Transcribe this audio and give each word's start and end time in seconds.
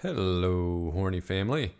Hello, 0.00 0.92
Horny 0.92 1.18
family. 1.18 1.74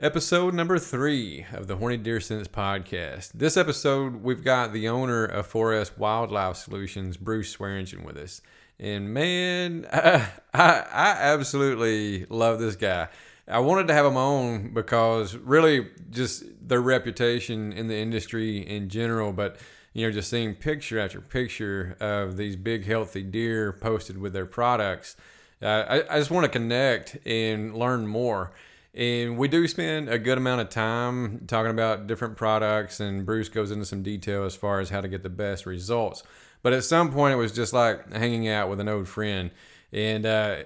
Episode 0.00 0.54
number 0.54 0.76
three 0.76 1.46
of 1.52 1.68
the 1.68 1.76
Horny 1.76 1.96
Deer 1.96 2.18
Sense 2.18 2.48
podcast. 2.48 3.30
This 3.32 3.56
episode, 3.56 4.24
we've 4.24 4.42
got 4.42 4.72
the 4.72 4.88
owner 4.88 5.24
of 5.24 5.48
4S 5.48 5.96
Wildlife 5.96 6.56
Solutions, 6.56 7.16
Bruce 7.16 7.50
Swearingen, 7.50 8.02
with 8.02 8.16
us. 8.16 8.42
And 8.80 9.14
man, 9.14 9.86
I, 9.92 10.26
I, 10.52 10.68
I 10.80 11.10
absolutely 11.32 12.26
love 12.28 12.58
this 12.58 12.74
guy. 12.74 13.06
I 13.46 13.60
wanted 13.60 13.86
to 13.86 13.94
have 13.94 14.06
him 14.06 14.16
on 14.16 14.74
because 14.74 15.36
really 15.36 15.86
just 16.10 16.42
their 16.60 16.82
reputation 16.82 17.72
in 17.72 17.86
the 17.86 17.96
industry 17.96 18.66
in 18.68 18.88
general, 18.88 19.32
but 19.32 19.58
you 19.92 20.04
know, 20.04 20.12
just 20.12 20.28
seeing 20.28 20.56
picture 20.56 20.98
after 20.98 21.20
picture 21.20 21.96
of 22.00 22.36
these 22.36 22.56
big, 22.56 22.84
healthy 22.84 23.22
deer 23.22 23.72
posted 23.72 24.18
with 24.18 24.32
their 24.32 24.44
products 24.44 25.14
uh, 25.62 25.66
I, 25.88 26.16
I 26.16 26.18
just 26.18 26.30
want 26.30 26.44
to 26.44 26.50
connect 26.50 27.18
and 27.26 27.76
learn 27.76 28.06
more. 28.06 28.52
And 28.94 29.36
we 29.36 29.48
do 29.48 29.66
spend 29.66 30.08
a 30.08 30.18
good 30.18 30.38
amount 30.38 30.60
of 30.60 30.68
time 30.68 31.46
talking 31.48 31.72
about 31.72 32.06
different 32.06 32.36
products, 32.36 33.00
and 33.00 33.26
Bruce 33.26 33.48
goes 33.48 33.72
into 33.72 33.84
some 33.84 34.02
detail 34.04 34.44
as 34.44 34.54
far 34.54 34.78
as 34.78 34.88
how 34.90 35.00
to 35.00 35.08
get 35.08 35.24
the 35.24 35.30
best 35.30 35.66
results. 35.66 36.22
But 36.62 36.72
at 36.72 36.84
some 36.84 37.12
point, 37.12 37.34
it 37.34 37.36
was 37.36 37.52
just 37.52 37.72
like 37.72 38.12
hanging 38.12 38.48
out 38.48 38.70
with 38.70 38.78
an 38.80 38.88
old 38.88 39.08
friend. 39.08 39.50
And 39.92 40.26
uh, 40.26 40.64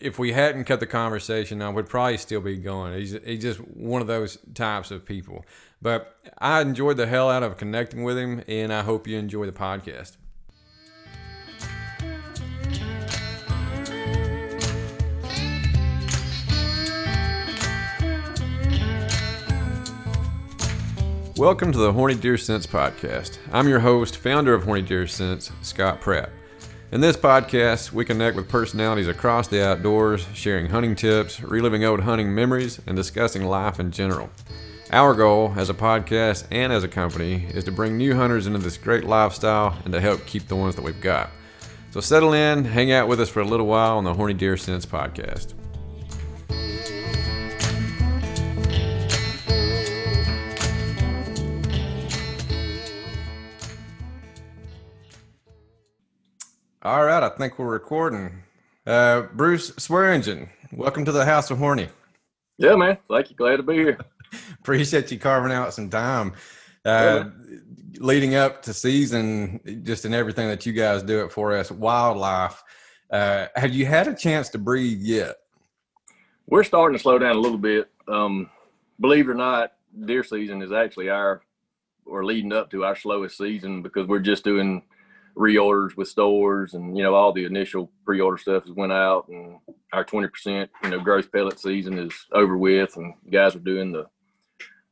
if 0.00 0.18
we 0.18 0.32
hadn't 0.32 0.64
cut 0.64 0.80
the 0.80 0.86
conversation, 0.86 1.60
I 1.60 1.68
would 1.68 1.86
probably 1.86 2.16
still 2.18 2.40
be 2.40 2.56
going. 2.56 2.98
He's, 2.98 3.12
he's 3.24 3.42
just 3.42 3.58
one 3.60 4.00
of 4.00 4.08
those 4.08 4.38
types 4.54 4.90
of 4.90 5.04
people. 5.04 5.44
But 5.80 6.16
I 6.38 6.60
enjoyed 6.60 6.96
the 6.96 7.06
hell 7.06 7.30
out 7.30 7.42
of 7.42 7.56
connecting 7.56 8.04
with 8.04 8.18
him, 8.18 8.42
and 8.48 8.72
I 8.72 8.82
hope 8.82 9.06
you 9.06 9.18
enjoy 9.18 9.46
the 9.46 9.52
podcast. 9.52 10.16
Welcome 21.38 21.70
to 21.70 21.78
the 21.78 21.92
Horny 21.92 22.16
Deer 22.16 22.36
Sense 22.36 22.66
podcast. 22.66 23.38
I'm 23.52 23.68
your 23.68 23.78
host, 23.78 24.16
founder 24.16 24.54
of 24.54 24.64
Horny 24.64 24.82
Deer 24.82 25.06
Sense, 25.06 25.52
Scott 25.62 26.00
Pratt. 26.00 26.30
In 26.90 27.00
this 27.00 27.16
podcast, 27.16 27.92
we 27.92 28.04
connect 28.04 28.34
with 28.34 28.48
personalities 28.48 29.06
across 29.06 29.46
the 29.46 29.64
outdoors, 29.64 30.26
sharing 30.34 30.66
hunting 30.66 30.96
tips, 30.96 31.40
reliving 31.40 31.84
old 31.84 32.00
hunting 32.00 32.34
memories, 32.34 32.80
and 32.88 32.96
discussing 32.96 33.44
life 33.44 33.78
in 33.78 33.92
general. 33.92 34.30
Our 34.90 35.14
goal 35.14 35.54
as 35.56 35.70
a 35.70 35.74
podcast 35.74 36.44
and 36.50 36.72
as 36.72 36.82
a 36.82 36.88
company 36.88 37.46
is 37.54 37.62
to 37.64 37.72
bring 37.72 37.96
new 37.96 38.16
hunters 38.16 38.48
into 38.48 38.58
this 38.58 38.76
great 38.76 39.04
lifestyle 39.04 39.78
and 39.84 39.92
to 39.92 40.00
help 40.00 40.26
keep 40.26 40.48
the 40.48 40.56
ones 40.56 40.74
that 40.74 40.82
we've 40.82 41.00
got. 41.00 41.30
So 41.92 42.00
settle 42.00 42.32
in, 42.32 42.64
hang 42.64 42.90
out 42.90 43.06
with 43.06 43.20
us 43.20 43.28
for 43.28 43.42
a 43.42 43.46
little 43.46 43.66
while 43.66 43.96
on 43.96 44.02
the 44.02 44.12
Horny 44.12 44.34
Deer 44.34 44.56
Sense 44.56 44.84
podcast. 44.84 45.54
All 56.82 57.04
right, 57.04 57.24
I 57.24 57.28
think 57.30 57.58
we're 57.58 57.66
recording. 57.66 58.44
Uh, 58.86 59.22
Bruce 59.32 59.74
Swearingen, 59.78 60.48
welcome 60.70 61.04
to 61.06 61.10
the 61.10 61.24
House 61.24 61.50
of 61.50 61.58
Horny. 61.58 61.88
Yeah, 62.56 62.76
man. 62.76 62.98
Thank 63.10 63.30
you. 63.30 63.36
Glad 63.36 63.56
to 63.56 63.64
be 63.64 63.74
here. 63.74 63.98
Appreciate 64.60 65.10
you 65.10 65.18
carving 65.18 65.50
out 65.50 65.74
some 65.74 65.90
time. 65.90 66.34
Uh, 66.84 67.24
yeah. 67.50 67.58
Leading 67.98 68.36
up 68.36 68.62
to 68.62 68.72
season, 68.72 69.82
just 69.82 70.04
in 70.04 70.14
everything 70.14 70.46
that 70.46 70.66
you 70.66 70.72
guys 70.72 71.02
do 71.02 71.20
at 71.24 71.32
4S 71.32 71.72
Wildlife, 71.72 72.62
uh, 73.10 73.48
have 73.56 73.74
you 73.74 73.84
had 73.84 74.06
a 74.06 74.14
chance 74.14 74.48
to 74.50 74.58
breathe 74.58 75.00
yet? 75.00 75.34
We're 76.46 76.62
starting 76.62 76.96
to 76.96 77.02
slow 77.02 77.18
down 77.18 77.34
a 77.34 77.40
little 77.40 77.58
bit. 77.58 77.90
Um, 78.06 78.50
believe 79.00 79.28
it 79.28 79.32
or 79.32 79.34
not, 79.34 79.72
deer 80.04 80.22
season 80.22 80.62
is 80.62 80.70
actually 80.70 81.08
our, 81.08 81.42
or 82.06 82.24
leading 82.24 82.52
up 82.52 82.70
to 82.70 82.84
our 82.84 82.94
slowest 82.94 83.36
season 83.36 83.82
because 83.82 84.06
we're 84.06 84.20
just 84.20 84.44
doing– 84.44 84.84
reorders 85.38 85.96
with 85.96 86.08
stores 86.08 86.74
and 86.74 86.96
you 86.96 87.02
know 87.02 87.14
all 87.14 87.32
the 87.32 87.44
initial 87.44 87.90
pre-order 88.04 88.36
stuff 88.36 88.64
has 88.64 88.72
went 88.72 88.92
out 88.92 89.28
and 89.28 89.56
our 89.92 90.04
20% 90.04 90.68
you 90.82 90.90
know 90.90 90.98
gross 90.98 91.28
pellet 91.28 91.60
season 91.60 91.96
is 91.96 92.12
over 92.32 92.58
with 92.58 92.96
and 92.96 93.14
guys 93.30 93.54
are 93.54 93.60
doing 93.60 93.92
the 93.92 94.04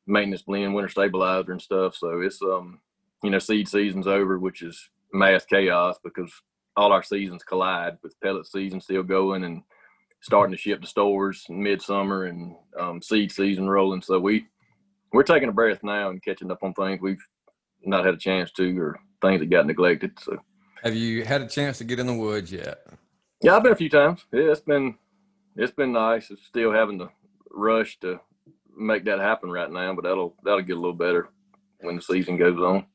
maintenance 0.07 0.43
blend 0.43 0.73
winter 0.73 0.89
stabilizer 0.89 1.51
and 1.51 1.61
stuff. 1.61 1.97
So 1.97 2.21
it's 2.21 2.41
um 2.43 2.81
you 3.25 3.31
know 3.31 3.41
seed 3.41 3.69
season's 3.69 4.07
over 4.07 4.39
which 4.39 4.63
is 4.63 4.89
mass 5.13 5.45
chaos 5.45 5.99
because 6.05 6.33
all 6.77 6.93
our 6.93 7.03
seasons 7.03 7.43
collide 7.43 7.99
with 8.03 8.21
pellet 8.21 8.47
season 8.47 8.81
still 8.81 9.03
going 9.03 9.45
and 9.45 9.63
starting 10.21 10.53
to 10.53 10.59
ship 10.59 10.81
to 10.81 10.87
stores 10.87 11.45
midsummer 11.49 12.25
and 12.25 12.55
um, 12.79 13.03
seed 13.03 13.33
season 13.33 13.69
rolling. 13.69 14.03
So 14.03 14.19
we 14.19 14.47
we're 15.13 15.23
taking 15.23 15.49
a 15.49 15.53
breath 15.53 15.83
now 15.83 16.11
and 16.11 16.23
catching 16.23 16.51
up 16.51 16.63
on 16.63 16.75
things. 16.75 17.01
We've 17.01 17.25
not 17.85 18.05
had 18.05 18.15
a 18.15 18.19
chance 18.19 18.53
to 18.53 18.79
or 18.79 18.99
things 19.23 19.41
that 19.41 19.51
got 19.51 19.67
neglected. 19.67 20.19
So, 20.21 20.39
have 20.83 20.95
you 20.95 21.25
had 21.25 21.43
a 21.43 21.49
chance 21.49 21.79
to 21.79 21.85
get 21.85 21.99
in 21.99 22.07
the 22.07 22.15
woods 22.15 22.53
yet? 22.53 22.87
Yeah, 23.43 23.57
I've 23.57 23.63
been 23.63 23.73
a 23.73 23.77
few 23.77 23.91
times. 23.91 24.25
Yeah, 24.33 24.51
it's 24.51 24.61
been 24.61 24.97
it's 25.57 25.73
been 25.73 25.93
nice. 25.93 26.31
It's 26.31 26.47
still 26.47 26.73
having 26.73 26.99
to 26.99 27.09
rush 27.51 27.99
to 28.01 28.21
make 28.77 29.05
that 29.05 29.19
happen 29.19 29.51
right 29.51 29.71
now, 29.71 29.95
but 29.95 30.05
that'll 30.05 30.35
that'll 30.45 30.63
get 30.63 30.77
a 30.77 30.81
little 30.81 30.95
better 30.95 31.29
when 31.81 31.97
the 31.97 32.03
season 32.03 32.37
goes 32.37 32.59
on. 32.59 32.87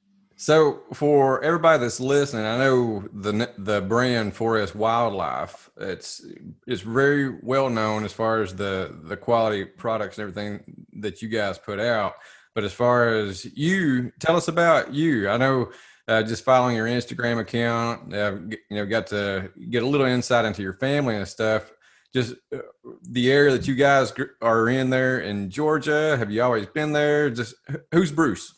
So, 0.42 0.82
for 0.94 1.44
everybody 1.44 1.80
that's 1.80 2.00
listening, 2.00 2.46
I 2.46 2.58
know 2.58 3.04
the 3.14 3.52
the 3.58 3.82
brand 3.82 4.34
4S 4.34 4.74
Wildlife. 4.74 5.70
It's 5.78 6.26
it's 6.66 6.82
very 6.82 7.38
well 7.44 7.70
known 7.70 8.04
as 8.04 8.14
far 8.14 8.42
as 8.42 8.56
the 8.56 8.98
the 9.04 9.18
quality 9.18 9.66
products 9.66 10.18
and 10.18 10.28
everything 10.28 10.86
that 10.94 11.22
you 11.22 11.30
guys 11.30 11.60
put 11.60 11.80
out. 11.80 12.16
But 12.54 12.64
as 12.64 12.74
far 12.74 13.14
as 13.14 13.46
you, 13.58 14.12
tell 14.20 14.36
us 14.36 14.48
about 14.48 14.94
you. 14.94 15.30
I 15.30 15.38
know 15.38 15.72
uh, 16.08 16.24
just 16.24 16.44
following 16.44 16.76
your 16.76 16.88
Instagram 16.88 17.40
account, 17.40 18.14
uh, 18.14 18.38
you 18.70 18.78
know, 18.78 18.86
got 18.86 19.08
to 19.08 19.52
get 19.70 19.84
a 19.84 19.88
little 19.88 20.06
insight 20.08 20.46
into 20.46 20.62
your 20.62 20.74
family 20.74 21.16
and 21.16 21.28
stuff. 21.28 21.72
Just 22.14 22.36
uh, 22.54 22.60
the 23.04 23.32
area 23.32 23.52
that 23.52 23.68
you 23.68 23.76
guys 23.76 24.12
are 24.42 24.68
in 24.68 24.90
there 24.90 25.20
in 25.20 25.50
Georgia. 25.50 26.18
Have 26.18 26.30
you 26.30 26.44
always 26.44 26.66
been 26.68 26.92
there? 26.92 27.30
Just 27.30 27.56
who's 27.92 28.12
Bruce? 28.12 28.54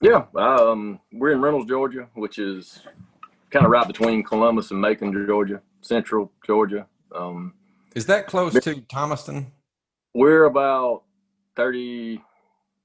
Yeah, 0.00 0.24
um, 0.36 0.98
we're 1.12 1.32
in 1.32 1.40
Reynolds, 1.40 1.68
Georgia, 1.68 2.08
which 2.14 2.38
is 2.38 2.80
kind 3.50 3.64
of 3.64 3.70
right 3.70 3.86
between 3.86 4.24
Columbus 4.24 4.72
and 4.72 4.80
Macon, 4.80 5.12
Georgia, 5.26 5.62
central 5.80 6.32
Georgia. 6.44 6.86
Um, 7.14 7.54
is 7.94 8.06
that 8.06 8.26
close 8.26 8.52
to 8.52 8.80
Thomaston? 8.82 9.52
We're 10.12 10.44
about 10.44 11.04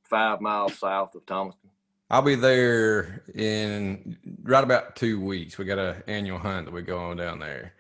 35 0.09 0.41
miles 0.41 0.77
south 0.77 1.15
of 1.15 1.25
Thomaston. 1.25 1.69
I'll 2.09 2.21
be 2.21 2.35
there 2.35 3.23
in 3.35 4.17
right 4.41 4.63
about 4.63 4.95
two 4.95 5.21
weeks. 5.21 5.57
We 5.57 5.65
got 5.65 5.77
an 5.77 6.03
annual 6.07 6.39
hunt 6.39 6.65
that 6.65 6.73
we 6.73 6.81
go 6.81 6.97
on 6.97 7.17
down 7.17 7.39
there. 7.39 7.73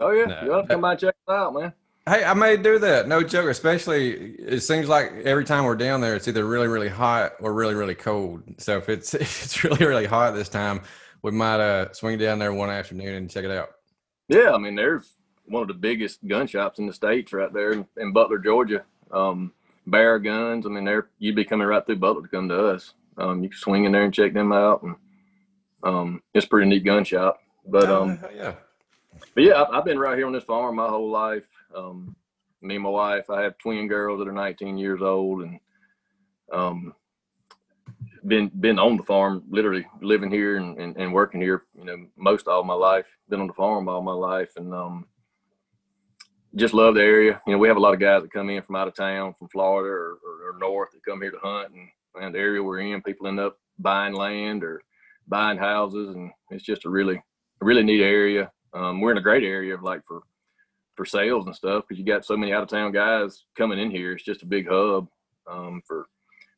Oh 0.00 0.10
yeah, 0.10 0.24
no, 0.24 0.42
you 0.44 0.50
want 0.50 0.68
to 0.68 0.74
come 0.74 0.80
by 0.80 0.92
and 0.92 1.00
check 1.00 1.14
it 1.28 1.32
out, 1.32 1.54
man. 1.54 1.72
Hey, 2.08 2.24
I 2.24 2.34
may 2.34 2.56
do 2.56 2.78
that. 2.78 3.06
No 3.06 3.22
joke. 3.22 3.48
Especially, 3.48 4.34
it 4.36 4.60
seems 4.60 4.88
like 4.88 5.12
every 5.24 5.44
time 5.44 5.64
we're 5.64 5.76
down 5.76 6.00
there, 6.00 6.16
it's 6.16 6.26
either 6.26 6.44
really, 6.44 6.66
really 6.66 6.88
hot 6.88 7.32
or 7.40 7.52
really, 7.52 7.74
really 7.74 7.94
cold. 7.94 8.42
So 8.58 8.78
if 8.78 8.88
it's 8.88 9.14
if 9.14 9.44
it's 9.44 9.62
really, 9.62 9.86
really 9.86 10.06
hot 10.06 10.34
this 10.34 10.48
time, 10.48 10.80
we 11.22 11.30
might 11.30 11.60
uh 11.60 11.92
swing 11.92 12.18
down 12.18 12.38
there 12.38 12.52
one 12.52 12.70
afternoon 12.70 13.14
and 13.14 13.30
check 13.30 13.44
it 13.44 13.50
out. 13.50 13.70
Yeah, 14.28 14.52
I 14.52 14.58
mean, 14.58 14.74
there's 14.74 15.12
one 15.44 15.62
of 15.62 15.68
the 15.68 15.74
biggest 15.74 16.26
gun 16.26 16.46
shops 16.46 16.78
in 16.78 16.86
the 16.86 16.92
states 16.92 17.32
right 17.32 17.52
there 17.52 17.72
in, 17.72 17.86
in 17.96 18.12
Butler, 18.12 18.38
Georgia. 18.38 18.84
Um, 19.10 19.52
Bear 19.90 20.18
Guns. 20.18 20.66
I 20.66 20.68
mean, 20.68 20.84
they're 20.84 21.08
you'd 21.18 21.36
be 21.36 21.44
coming 21.44 21.66
right 21.66 21.84
through 21.84 21.96
Butler 21.96 22.22
to 22.22 22.28
come 22.28 22.48
to 22.48 22.68
us. 22.68 22.94
Um, 23.16 23.42
you 23.42 23.48
can 23.48 23.58
swing 23.58 23.84
in 23.84 23.92
there 23.92 24.04
and 24.04 24.14
check 24.14 24.32
them 24.32 24.52
out, 24.52 24.82
and 24.82 24.94
um, 25.82 26.22
it's 26.34 26.46
a 26.46 26.48
pretty 26.48 26.68
neat 26.68 26.84
gun 26.84 27.04
shop. 27.04 27.40
But 27.66 27.90
um, 27.90 28.18
yeah, 28.34 28.54
but 29.34 29.44
yeah, 29.44 29.62
I've, 29.62 29.74
I've, 29.74 29.84
been 29.84 29.98
right 29.98 30.16
here 30.16 30.26
on 30.26 30.32
this 30.32 30.44
farm 30.44 30.76
my 30.76 30.88
whole 30.88 31.10
life. 31.10 31.44
Um, 31.74 32.16
me 32.60 32.76
and 32.76 32.84
my 32.84 32.90
wife, 32.90 33.30
I 33.30 33.42
have 33.42 33.58
twin 33.58 33.88
girls 33.88 34.18
that 34.18 34.28
are 34.28 34.32
19 34.32 34.78
years 34.78 35.02
old, 35.02 35.42
and 35.42 35.60
um, 36.52 36.94
been 38.26 38.50
been 38.60 38.78
on 38.78 38.96
the 38.96 39.02
farm, 39.02 39.44
literally 39.48 39.86
living 40.00 40.30
here 40.30 40.56
and, 40.56 40.78
and, 40.78 40.96
and, 40.96 41.12
working 41.12 41.40
here. 41.40 41.64
You 41.76 41.84
know, 41.84 42.06
most 42.16 42.48
all 42.48 42.64
my 42.64 42.74
life. 42.74 43.06
Been 43.28 43.40
on 43.40 43.46
the 43.46 43.52
farm 43.52 43.88
all 43.88 44.02
my 44.02 44.12
life, 44.12 44.52
and 44.56 44.72
um, 44.74 45.06
just 46.54 46.74
love 46.74 46.94
the 46.94 47.02
area. 47.02 47.40
You 47.46 47.52
know, 47.52 47.58
we 47.58 47.68
have 47.68 47.76
a 47.76 47.80
lot 47.80 47.94
of 47.94 48.00
guys 48.00 48.22
that 48.22 48.32
come 48.32 48.50
in 48.50 48.62
from 48.62 48.76
out 48.76 48.88
of 48.88 48.94
town, 48.94 49.34
from 49.38 49.48
Florida 49.48 49.88
or, 49.88 50.18
or, 50.24 50.50
or 50.54 50.58
north, 50.58 50.90
that 50.92 51.04
come 51.04 51.20
here 51.20 51.30
to 51.30 51.38
hunt, 51.38 51.72
and 51.72 51.88
and 52.20 52.34
the 52.34 52.38
area 52.38 52.62
we're 52.62 52.80
in, 52.80 53.02
people 53.02 53.28
end 53.28 53.38
up 53.38 53.56
buying 53.78 54.14
land 54.14 54.64
or 54.64 54.82
buying 55.28 55.58
houses, 55.58 56.14
and 56.14 56.30
it's 56.50 56.64
just 56.64 56.84
a 56.84 56.90
really, 56.90 57.22
really 57.60 57.84
neat 57.84 58.02
area. 58.02 58.50
Um, 58.72 59.00
we're 59.00 59.12
in 59.12 59.18
a 59.18 59.22
great 59.22 59.44
area, 59.44 59.74
of 59.74 59.82
like 59.82 60.00
for 60.06 60.22
for 60.96 61.04
sales 61.04 61.46
and 61.46 61.54
stuff, 61.54 61.84
because 61.86 61.98
you 61.98 62.04
got 62.04 62.24
so 62.24 62.36
many 62.36 62.52
out 62.52 62.62
of 62.62 62.68
town 62.68 62.90
guys 62.90 63.44
coming 63.56 63.78
in 63.78 63.90
here. 63.90 64.12
It's 64.12 64.24
just 64.24 64.42
a 64.42 64.46
big 64.46 64.66
hub 64.68 65.06
um, 65.48 65.82
for 65.86 66.06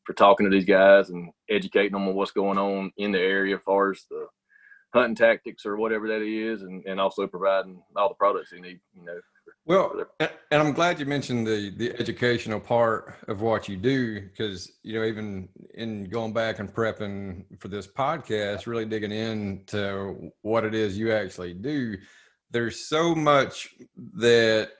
for 0.05 0.13
talking 0.13 0.45
to 0.45 0.49
these 0.49 0.65
guys 0.65 1.09
and 1.11 1.29
educating 1.49 1.91
them 1.91 2.07
on 2.07 2.15
what's 2.15 2.31
going 2.31 2.57
on 2.57 2.91
in 2.97 3.11
the 3.11 3.19
area 3.19 3.55
as 3.55 3.61
far 3.63 3.91
as 3.91 4.03
the 4.09 4.25
hunting 4.93 5.15
tactics 5.15 5.65
or 5.65 5.77
whatever 5.77 6.07
that 6.07 6.21
is, 6.21 6.63
and, 6.63 6.83
and 6.85 6.99
also 6.99 7.27
providing 7.27 7.81
all 7.95 8.09
the 8.09 8.15
products 8.15 8.49
they 8.51 8.59
need, 8.59 8.79
you 8.95 9.05
know, 9.05 9.19
Well, 9.65 10.05
and 10.19 10.31
I'm 10.51 10.73
glad 10.73 10.99
you 10.99 11.05
mentioned 11.05 11.45
the 11.45 11.69
the 11.69 11.93
educational 11.99 12.59
part 12.59 13.15
of 13.27 13.41
what 13.41 13.69
you 13.69 13.77
do 13.77 14.21
because 14.21 14.71
you 14.81 14.99
know 14.99 15.05
even 15.05 15.47
in 15.75 16.05
going 16.05 16.33
back 16.33 16.59
and 16.59 16.73
prepping 16.73 17.45
for 17.59 17.67
this 17.67 17.87
podcast, 17.87 18.65
really 18.65 18.85
digging 18.85 19.11
into 19.11 20.31
what 20.41 20.65
it 20.65 20.73
is 20.73 20.97
you 20.97 21.11
actually 21.11 21.53
do. 21.53 21.95
There's 22.49 22.87
so 22.87 23.13
much 23.13 23.69
that 24.15 24.71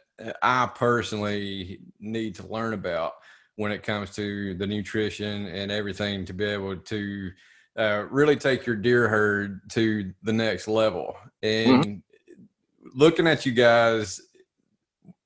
I 0.42 0.69
personally 0.74 1.80
need 2.00 2.36
to 2.36 2.48
learn 2.48 2.74
about 2.74 3.13
when 3.56 3.72
it 3.72 3.83
comes 3.83 4.10
to 4.16 4.56
the 4.56 4.66
nutrition 4.66 5.45
and 5.48 5.72
everything 5.72 6.25
to 6.25 6.33
be 6.33 6.45
able 6.45 6.75
to 6.75 7.31
uh, 7.78 8.06
really 8.10 8.36
take 8.36 8.66
your 8.66 8.75
deer 8.75 9.07
herd 9.07 9.62
to 9.72 10.12
the 10.24 10.33
next 10.33 10.68
level. 10.68 11.16
Mm-hmm. 11.44 11.72
And 11.72 11.86
mm-hmm. 11.86 12.89
looking 12.95 13.28
at 13.28 13.45
you 13.45 13.51
guys 13.51 14.19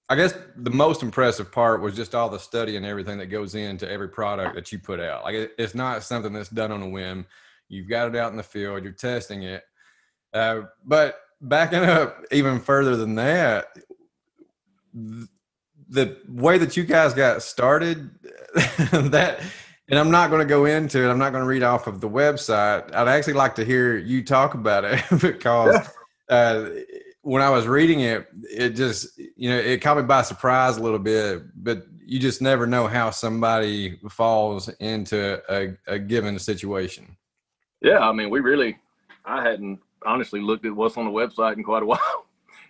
I 0.08 0.16
guess 0.16 0.38
the 0.56 0.70
most 0.70 1.02
impressive 1.02 1.52
part 1.52 1.82
was 1.82 1.96
just 1.96 2.14
all 2.14 2.30
the 2.30 2.38
study 2.38 2.78
and 2.78 2.86
everything 2.86 3.18
that 3.18 3.28
goes 3.28 3.56
into 3.56 3.90
every 3.90 4.08
product 4.08 4.54
that 4.54 4.72
you 4.72 4.78
put 4.78 5.00
out. 5.00 5.24
Like 5.24 5.52
it's 5.58 5.74
not 5.74 6.04
something 6.04 6.32
that's 6.32 6.50
done 6.50 6.72
on 6.72 6.84
a 6.84 6.90
whim. 6.90 7.26
You've 7.70 7.90
got 7.90 8.10
it 8.10 8.16
out 8.16 8.32
in 8.32 8.38
the 8.38 8.44
field. 8.44 8.84
You're 8.84 8.94
testing 8.94 9.44
it. 9.44 9.64
Uh, 10.32 10.64
but 10.84 11.20
backing 11.42 11.84
up 11.84 12.24
even 12.32 12.60
further 12.60 12.96
than 12.96 13.16
that, 13.16 13.76
the 14.94 16.18
way 16.28 16.60
that 16.60 16.78
you 16.78 16.84
guys 16.84 17.16
got 17.16 17.42
started, 17.42 18.12
that, 18.54 19.42
and 19.90 20.00
I'm 20.00 20.12
not 20.12 20.30
going 20.30 20.42
to 20.42 20.48
go 20.48 20.66
into 20.66 21.04
it. 21.04 21.10
I'm 21.10 21.18
not 21.18 21.32
going 21.32 21.44
to 21.44 21.50
read 21.50 21.64
off 21.64 21.88
of 21.88 22.00
the 22.00 22.10
website. 22.10 22.94
I'd 22.94 23.08
actually 23.08 23.34
like 23.34 23.56
to 23.56 23.66
hear 23.66 23.98
you 23.98 24.24
talk 24.24 24.54
about 24.54 24.84
it 24.84 25.04
because. 25.20 25.90
Uh, 26.30 26.70
when 27.26 27.42
I 27.42 27.50
was 27.50 27.66
reading 27.66 28.02
it, 28.02 28.28
it 28.44 28.70
just 28.72 29.18
you 29.36 29.50
know 29.50 29.58
it 29.58 29.82
caught 29.82 29.98
me 29.98 30.04
by 30.04 30.22
surprise 30.22 30.78
a 30.78 30.84
little 30.84 31.00
bit. 31.00 31.42
But 31.56 31.88
you 32.06 32.20
just 32.20 32.40
never 32.40 32.68
know 32.68 32.86
how 32.88 33.10
somebody 33.10 33.98
falls 34.10 34.70
into 34.80 35.42
a, 35.50 35.76
a 35.88 35.98
given 35.98 36.38
situation. 36.38 37.18
Yeah, 37.82 38.00
I 38.00 38.12
mean, 38.14 38.30
we 38.30 38.42
really, 38.42 38.78
I 39.26 39.44
hadn't 39.44 39.80
honestly 40.06 40.40
looked 40.40 40.66
at 40.66 40.76
what's 40.76 40.98
on 40.98 41.06
the 41.06 41.12
website 41.12 41.58
in 41.58 41.64
quite 41.64 41.82
a 41.82 41.86
while. 41.88 42.26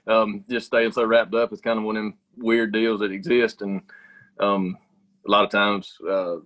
Um, 0.08 0.46
just 0.50 0.68
staying 0.68 0.94
so 0.94 1.04
wrapped 1.04 1.36
up, 1.36 1.52
it's 1.52 1.62
kind 1.62 1.78
of 1.78 1.84
one 1.84 1.98
of 1.98 2.04
them 2.04 2.18
weird 2.38 2.72
deals 2.72 3.02
that 3.02 3.12
exist, 3.12 3.62
and 3.62 3.82
um, 4.40 4.78
a 5.28 5.32
lot 5.32 5.44
of 5.44 5.52
times. 5.52 5.98
Uh, 6.10 6.38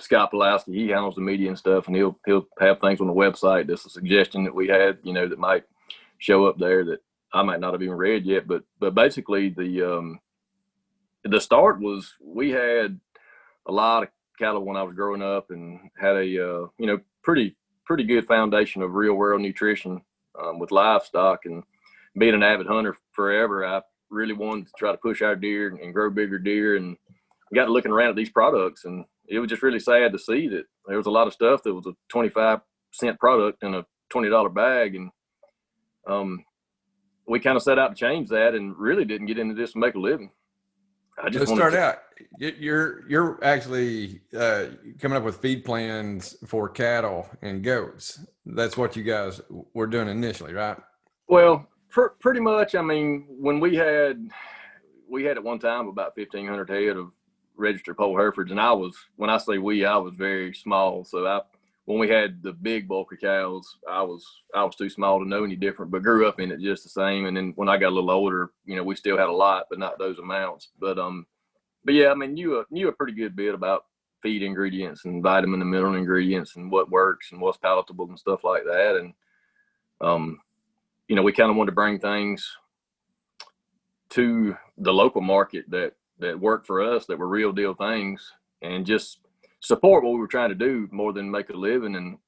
Scott 0.00 0.32
Pulowski, 0.32 0.74
he 0.74 0.88
handles 0.88 1.14
the 1.14 1.20
media 1.20 1.48
and 1.48 1.58
stuff, 1.58 1.86
and 1.86 1.94
he'll 1.94 2.18
he'll 2.24 2.48
have 2.58 2.80
things 2.80 3.00
on 3.00 3.06
the 3.06 3.12
website. 3.12 3.66
That's 3.66 3.84
a 3.84 3.90
suggestion 3.90 4.42
that 4.44 4.54
we 4.54 4.66
had, 4.66 4.98
you 5.04 5.12
know, 5.12 5.28
that 5.28 5.38
might 5.38 5.64
show 6.22 6.46
up 6.46 6.56
there 6.58 6.84
that 6.84 7.00
I 7.34 7.42
might 7.42 7.60
not 7.60 7.72
have 7.72 7.82
even 7.82 7.96
read 7.96 8.24
yet. 8.24 8.46
But 8.46 8.62
but 8.78 8.94
basically 8.94 9.50
the 9.50 9.96
um, 9.96 10.20
the 11.24 11.40
start 11.40 11.80
was 11.80 12.14
we 12.24 12.50
had 12.50 12.98
a 13.66 13.72
lot 13.72 14.04
of 14.04 14.08
cattle 14.38 14.64
when 14.64 14.76
I 14.76 14.82
was 14.82 14.94
growing 14.94 15.22
up 15.22 15.50
and 15.50 15.80
had 15.98 16.16
a 16.16 16.20
uh, 16.20 16.66
you 16.78 16.86
know 16.86 17.00
pretty 17.22 17.56
pretty 17.84 18.04
good 18.04 18.26
foundation 18.26 18.82
of 18.82 18.94
real 18.94 19.14
world 19.14 19.42
nutrition 19.42 20.00
um, 20.40 20.58
with 20.58 20.70
livestock 20.70 21.40
and 21.44 21.64
being 22.18 22.34
an 22.34 22.42
avid 22.42 22.66
hunter 22.66 22.96
forever. 23.12 23.66
I 23.66 23.82
really 24.10 24.34
wanted 24.34 24.66
to 24.66 24.72
try 24.78 24.92
to 24.92 24.98
push 24.98 25.22
our 25.22 25.34
deer 25.34 25.68
and 25.68 25.92
grow 25.92 26.10
bigger 26.10 26.38
deer 26.38 26.76
and 26.76 26.96
got 27.54 27.68
looking 27.68 27.90
around 27.92 28.10
at 28.10 28.16
these 28.16 28.30
products 28.30 28.84
and 28.84 29.04
it 29.28 29.38
was 29.38 29.48
just 29.48 29.62
really 29.62 29.78
sad 29.78 30.12
to 30.12 30.18
see 30.18 30.48
that 30.48 30.64
there 30.86 30.96
was 30.96 31.06
a 31.06 31.10
lot 31.10 31.26
of 31.26 31.32
stuff 31.32 31.62
that 31.62 31.74
was 31.74 31.86
a 31.86 31.92
25 32.08 32.60
cent 32.92 33.18
product 33.18 33.62
in 33.62 33.74
a 33.74 33.84
$20 34.12 34.54
bag 34.54 34.94
and 34.94 35.10
um, 36.06 36.44
we 37.26 37.40
kind 37.40 37.56
of 37.56 37.62
set 37.62 37.78
out 37.78 37.88
to 37.88 37.94
change 37.94 38.28
that 38.30 38.54
and 38.54 38.76
really 38.76 39.04
didn't 39.04 39.26
get 39.26 39.38
into 39.38 39.54
this 39.54 39.72
to 39.72 39.78
make 39.78 39.94
a 39.94 39.98
living. 39.98 40.30
I 41.22 41.28
just 41.28 41.48
to 41.48 41.54
start 41.54 41.74
to, 41.74 41.80
out. 41.80 41.98
You're 42.38 43.08
you're 43.08 43.38
actually 43.44 44.22
uh, 44.36 44.66
coming 44.98 45.16
up 45.16 45.24
with 45.24 45.36
feed 45.36 45.64
plans 45.64 46.36
for 46.46 46.68
cattle 46.68 47.28
and 47.42 47.62
goats. 47.62 48.24
That's 48.46 48.76
what 48.76 48.96
you 48.96 49.02
guys 49.02 49.40
were 49.74 49.86
doing 49.86 50.08
initially, 50.08 50.54
right? 50.54 50.76
Well, 51.28 51.68
pr- 51.90 52.14
pretty 52.18 52.40
much. 52.40 52.74
I 52.74 52.82
mean, 52.82 53.26
when 53.28 53.60
we 53.60 53.76
had 53.76 54.30
we 55.08 55.24
had 55.24 55.36
at 55.36 55.44
one 55.44 55.58
time 55.58 55.88
about 55.88 56.14
fifteen 56.14 56.46
hundred 56.46 56.70
head 56.70 56.96
of 56.96 57.12
registered 57.56 57.98
poll 57.98 58.16
Herefords, 58.16 58.50
and 58.50 58.60
I 58.60 58.72
was 58.72 58.96
when 59.16 59.28
I 59.28 59.36
say 59.36 59.58
we, 59.58 59.84
I 59.84 59.96
was 59.98 60.14
very 60.16 60.54
small, 60.54 61.04
so 61.04 61.26
I 61.26 61.42
when 61.84 61.98
we 61.98 62.08
had 62.08 62.42
the 62.42 62.52
big 62.52 62.86
bulky 62.86 63.16
cows, 63.16 63.76
I 63.88 64.02
was 64.02 64.24
I 64.54 64.62
was 64.64 64.76
too 64.76 64.88
small 64.88 65.18
to 65.18 65.28
know 65.28 65.44
any 65.44 65.56
different, 65.56 65.90
but 65.90 66.02
grew 66.02 66.26
up 66.26 66.38
in 66.38 66.52
it 66.52 66.60
just 66.60 66.84
the 66.84 66.90
same. 66.90 67.26
And 67.26 67.36
then 67.36 67.52
when 67.56 67.68
I 67.68 67.76
got 67.76 67.88
a 67.88 67.94
little 67.94 68.10
older, 68.10 68.50
you 68.64 68.76
know, 68.76 68.84
we 68.84 68.94
still 68.94 69.18
had 69.18 69.28
a 69.28 69.32
lot, 69.32 69.66
but 69.68 69.78
not 69.78 69.98
those 69.98 70.18
amounts. 70.18 70.70
But 70.78 70.98
um, 70.98 71.26
but 71.84 71.94
yeah, 71.94 72.10
I 72.10 72.14
mean, 72.14 72.34
knew 72.34 72.60
a 72.60 72.64
knew 72.70 72.88
a 72.88 72.92
pretty 72.92 73.14
good 73.14 73.34
bit 73.34 73.54
about 73.54 73.86
feed 74.22 74.42
ingredients 74.42 75.04
and 75.04 75.22
vitamin 75.22 75.60
and 75.60 75.70
mineral 75.70 75.96
ingredients 75.96 76.54
and 76.54 76.70
what 76.70 76.90
works 76.90 77.32
and 77.32 77.40
what's 77.40 77.58
palatable 77.58 78.08
and 78.08 78.18
stuff 78.18 78.44
like 78.44 78.62
that. 78.64 78.96
And 78.96 79.14
um, 80.00 80.38
you 81.08 81.16
know, 81.16 81.22
we 81.22 81.32
kind 81.32 81.50
of 81.50 81.56
wanted 81.56 81.72
to 81.72 81.74
bring 81.74 81.98
things 81.98 82.48
to 84.10 84.56
the 84.78 84.92
local 84.92 85.20
market 85.20 85.64
that 85.70 85.94
that 86.20 86.38
worked 86.38 86.66
for 86.66 86.80
us 86.80 87.06
that 87.06 87.18
were 87.18 87.26
real 87.26 87.52
deal 87.52 87.74
things 87.74 88.32
and 88.60 88.86
just 88.86 89.18
support 89.62 90.04
what 90.04 90.12
we 90.12 90.18
were 90.18 90.26
trying 90.26 90.50
to 90.50 90.54
do 90.54 90.88
more 90.90 91.12
than 91.12 91.30
make 91.30 91.48
a 91.50 91.56
living. 91.56 91.96
And 91.96 92.18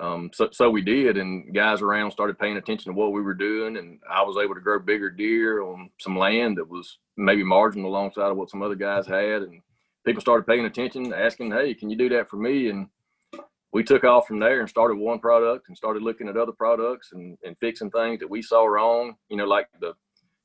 um, 0.00 0.30
so, 0.34 0.48
so 0.52 0.68
we 0.68 0.82
did. 0.82 1.16
And 1.16 1.54
guys 1.54 1.80
around 1.80 2.10
started 2.10 2.38
paying 2.38 2.56
attention 2.56 2.92
to 2.92 2.98
what 2.98 3.12
we 3.12 3.22
were 3.22 3.34
doing. 3.34 3.76
And 3.76 4.00
I 4.10 4.22
was 4.22 4.36
able 4.42 4.54
to 4.54 4.60
grow 4.60 4.78
bigger 4.78 5.10
deer 5.10 5.62
on 5.62 5.90
some 6.00 6.18
land 6.18 6.58
that 6.58 6.68
was 6.68 6.98
maybe 7.16 7.44
marginal 7.44 7.90
alongside 7.90 8.30
of 8.30 8.36
what 8.36 8.50
some 8.50 8.62
other 8.62 8.74
guys 8.74 9.06
had. 9.06 9.42
And 9.42 9.62
people 10.04 10.20
started 10.20 10.46
paying 10.46 10.64
attention, 10.64 11.12
asking, 11.12 11.52
Hey, 11.52 11.74
can 11.74 11.88
you 11.88 11.96
do 11.96 12.08
that 12.10 12.28
for 12.28 12.36
me? 12.36 12.68
And 12.68 12.88
we 13.72 13.84
took 13.84 14.04
off 14.04 14.26
from 14.26 14.40
there 14.40 14.60
and 14.60 14.68
started 14.68 14.98
one 14.98 15.20
product 15.20 15.68
and 15.68 15.76
started 15.76 16.02
looking 16.02 16.28
at 16.28 16.36
other 16.36 16.52
products 16.52 17.10
and, 17.12 17.38
and 17.44 17.56
fixing 17.58 17.90
things 17.90 18.20
that 18.20 18.28
we 18.28 18.42
saw 18.42 18.64
wrong. 18.64 19.14
You 19.30 19.36
know, 19.36 19.46
like 19.46 19.68
the, 19.80 19.94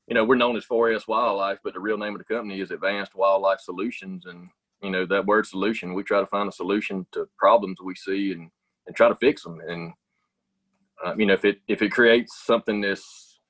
you 0.06 0.14
know, 0.14 0.24
we're 0.24 0.36
known 0.36 0.56
as 0.56 0.64
4S 0.64 1.08
Wildlife, 1.08 1.58
but 1.62 1.74
the 1.74 1.80
real 1.80 1.98
name 1.98 2.14
of 2.14 2.18
the 2.18 2.32
company 2.32 2.60
is 2.60 2.70
Advanced 2.70 3.14
Wildlife 3.14 3.60
Solutions. 3.60 4.24
And 4.24 4.48
you 4.82 4.90
know 4.90 5.06
that 5.06 5.26
word 5.26 5.46
solution 5.46 5.94
we 5.94 6.02
try 6.02 6.20
to 6.20 6.26
find 6.26 6.48
a 6.48 6.52
solution 6.52 7.06
to 7.12 7.28
problems 7.38 7.78
we 7.82 7.94
see 7.94 8.32
and 8.32 8.50
and 8.86 8.96
try 8.96 9.08
to 9.08 9.16
fix 9.16 9.42
them 9.42 9.60
and 9.66 9.92
uh, 11.04 11.14
you 11.16 11.26
know 11.26 11.34
if 11.34 11.44
it 11.44 11.60
if 11.68 11.82
it 11.82 11.90
creates 11.90 12.44
something 12.44 12.80
that's 12.80 13.40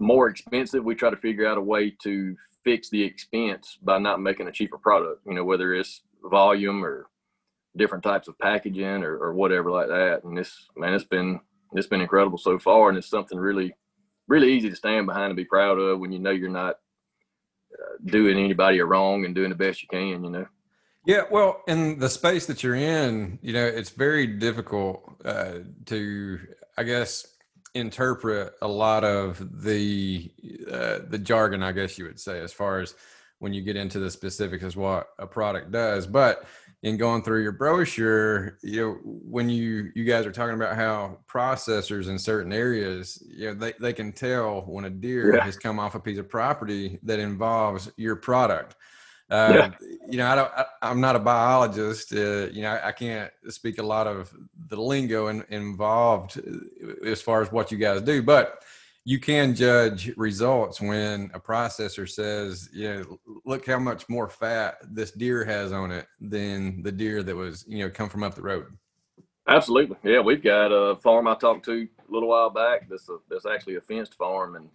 more 0.00 0.28
expensive 0.28 0.84
we 0.84 0.94
try 0.94 1.10
to 1.10 1.16
figure 1.16 1.46
out 1.46 1.58
a 1.58 1.62
way 1.62 1.94
to 2.02 2.36
fix 2.64 2.88
the 2.90 3.02
expense 3.02 3.78
by 3.82 3.98
not 3.98 4.20
making 4.20 4.48
a 4.48 4.52
cheaper 4.52 4.78
product 4.78 5.20
you 5.26 5.34
know 5.34 5.44
whether 5.44 5.74
it's 5.74 6.02
volume 6.30 6.84
or 6.84 7.06
different 7.76 8.04
types 8.04 8.28
of 8.28 8.38
packaging 8.38 9.02
or, 9.02 9.16
or 9.16 9.34
whatever 9.34 9.70
like 9.70 9.88
that. 9.88 10.24
And 10.24 10.36
this 10.36 10.68
man 10.76 10.94
it's 10.94 11.04
been 11.04 11.40
it's 11.72 11.86
been 11.86 12.00
incredible 12.00 12.38
so 12.38 12.58
far 12.58 12.88
and 12.88 12.98
it's 12.98 13.08
something 13.08 13.38
really 13.38 13.74
really 14.28 14.52
easy 14.52 14.68
to 14.68 14.76
stand 14.76 15.06
behind 15.06 15.26
and 15.26 15.36
be 15.36 15.44
proud 15.44 15.78
of 15.78 15.98
when 15.98 16.12
you 16.12 16.18
know 16.18 16.30
you're 16.30 16.50
not 16.50 16.76
uh, 17.72 17.96
doing 18.06 18.38
anybody 18.38 18.78
a 18.78 18.84
wrong 18.84 19.24
and 19.24 19.34
doing 19.34 19.48
the 19.48 19.54
best 19.54 19.82
you 19.82 19.88
can 19.88 20.24
you 20.24 20.30
know 20.30 20.46
yeah, 21.04 21.22
well, 21.30 21.62
in 21.66 21.98
the 21.98 22.08
space 22.08 22.46
that 22.46 22.62
you're 22.62 22.76
in, 22.76 23.38
you 23.42 23.52
know, 23.52 23.64
it's 23.64 23.90
very 23.90 24.26
difficult 24.26 25.16
uh, 25.24 25.58
to, 25.86 26.38
I 26.78 26.84
guess, 26.84 27.26
interpret 27.74 28.54
a 28.62 28.68
lot 28.68 29.02
of 29.02 29.62
the 29.62 30.30
uh, 30.70 30.98
the 31.08 31.18
jargon, 31.18 31.62
I 31.62 31.72
guess 31.72 31.98
you 31.98 32.04
would 32.04 32.20
say, 32.20 32.40
as 32.40 32.52
far 32.52 32.80
as 32.80 32.94
when 33.38 33.52
you 33.52 33.62
get 33.62 33.76
into 33.76 33.98
the 33.98 34.10
specifics 34.10 34.62
as 34.62 34.76
what 34.76 35.08
a 35.18 35.26
product 35.26 35.72
does. 35.72 36.06
But 36.06 36.44
in 36.82 36.96
going 36.96 37.22
through 37.22 37.42
your 37.42 37.52
brochure, 37.52 38.58
you 38.62 38.80
know, 38.80 38.92
when 39.04 39.48
you 39.48 39.90
you 39.94 40.04
guys 40.04 40.26
are 40.26 40.32
talking 40.32 40.54
about 40.54 40.76
how 40.76 41.18
processors 41.28 42.08
in 42.08 42.18
certain 42.18 42.52
areas, 42.52 43.22
you 43.26 43.46
know, 43.46 43.54
they, 43.54 43.72
they 43.80 43.92
can 43.92 44.12
tell 44.12 44.62
when 44.62 44.84
a 44.84 44.90
deer 44.90 45.34
yeah. 45.34 45.44
has 45.44 45.56
come 45.56 45.80
off 45.80 45.94
a 45.94 46.00
piece 46.00 46.18
of 46.18 46.28
property 46.28 46.98
that 47.02 47.18
involves 47.18 47.90
your 47.96 48.16
product. 48.16 48.76
Uh, 49.32 49.52
yeah. 49.54 49.88
You 50.10 50.18
know, 50.18 50.26
I 50.26 50.34
don't. 50.34 50.52
I, 50.82 50.90
am 50.90 51.00
not 51.00 51.16
a 51.16 51.18
biologist. 51.18 52.12
Uh, 52.12 52.48
you 52.52 52.60
know, 52.60 52.78
I 52.82 52.92
can't 52.92 53.32
speak 53.48 53.78
a 53.78 53.82
lot 53.82 54.06
of 54.06 54.30
the 54.68 54.76
lingo 54.76 55.28
in, 55.28 55.42
involved 55.48 56.38
uh, 56.38 57.06
as 57.08 57.22
far 57.22 57.40
as 57.40 57.50
what 57.50 57.72
you 57.72 57.78
guys 57.78 58.02
do, 58.02 58.22
but 58.22 58.62
you 59.04 59.18
can 59.18 59.54
judge 59.54 60.12
results 60.18 60.82
when 60.82 61.30
a 61.32 61.40
processor 61.40 62.08
says, 62.08 62.68
you 62.74 62.92
know, 62.92 63.18
look 63.46 63.66
how 63.66 63.78
much 63.78 64.06
more 64.08 64.28
fat 64.28 64.76
this 64.90 65.10
deer 65.12 65.44
has 65.44 65.72
on 65.72 65.90
it 65.90 66.06
than 66.20 66.82
the 66.82 66.92
deer 66.92 67.22
that 67.22 67.34
was, 67.34 67.64
you 67.66 67.78
know, 67.78 67.90
come 67.90 68.10
from 68.10 68.22
up 68.22 68.34
the 68.34 68.42
road. 68.42 68.66
Absolutely. 69.48 69.96
Yeah, 70.04 70.20
we've 70.20 70.42
got 70.42 70.68
a 70.68 70.96
farm 70.96 71.26
I 71.26 71.34
talked 71.36 71.64
to 71.64 71.88
a 72.08 72.12
little 72.12 72.28
while 72.28 72.50
back. 72.50 72.88
That's 72.88 73.08
a, 73.08 73.16
that's 73.30 73.46
actually 73.46 73.76
a 73.76 73.80
fenced 73.80 74.14
farm, 74.14 74.56
and 74.56 74.68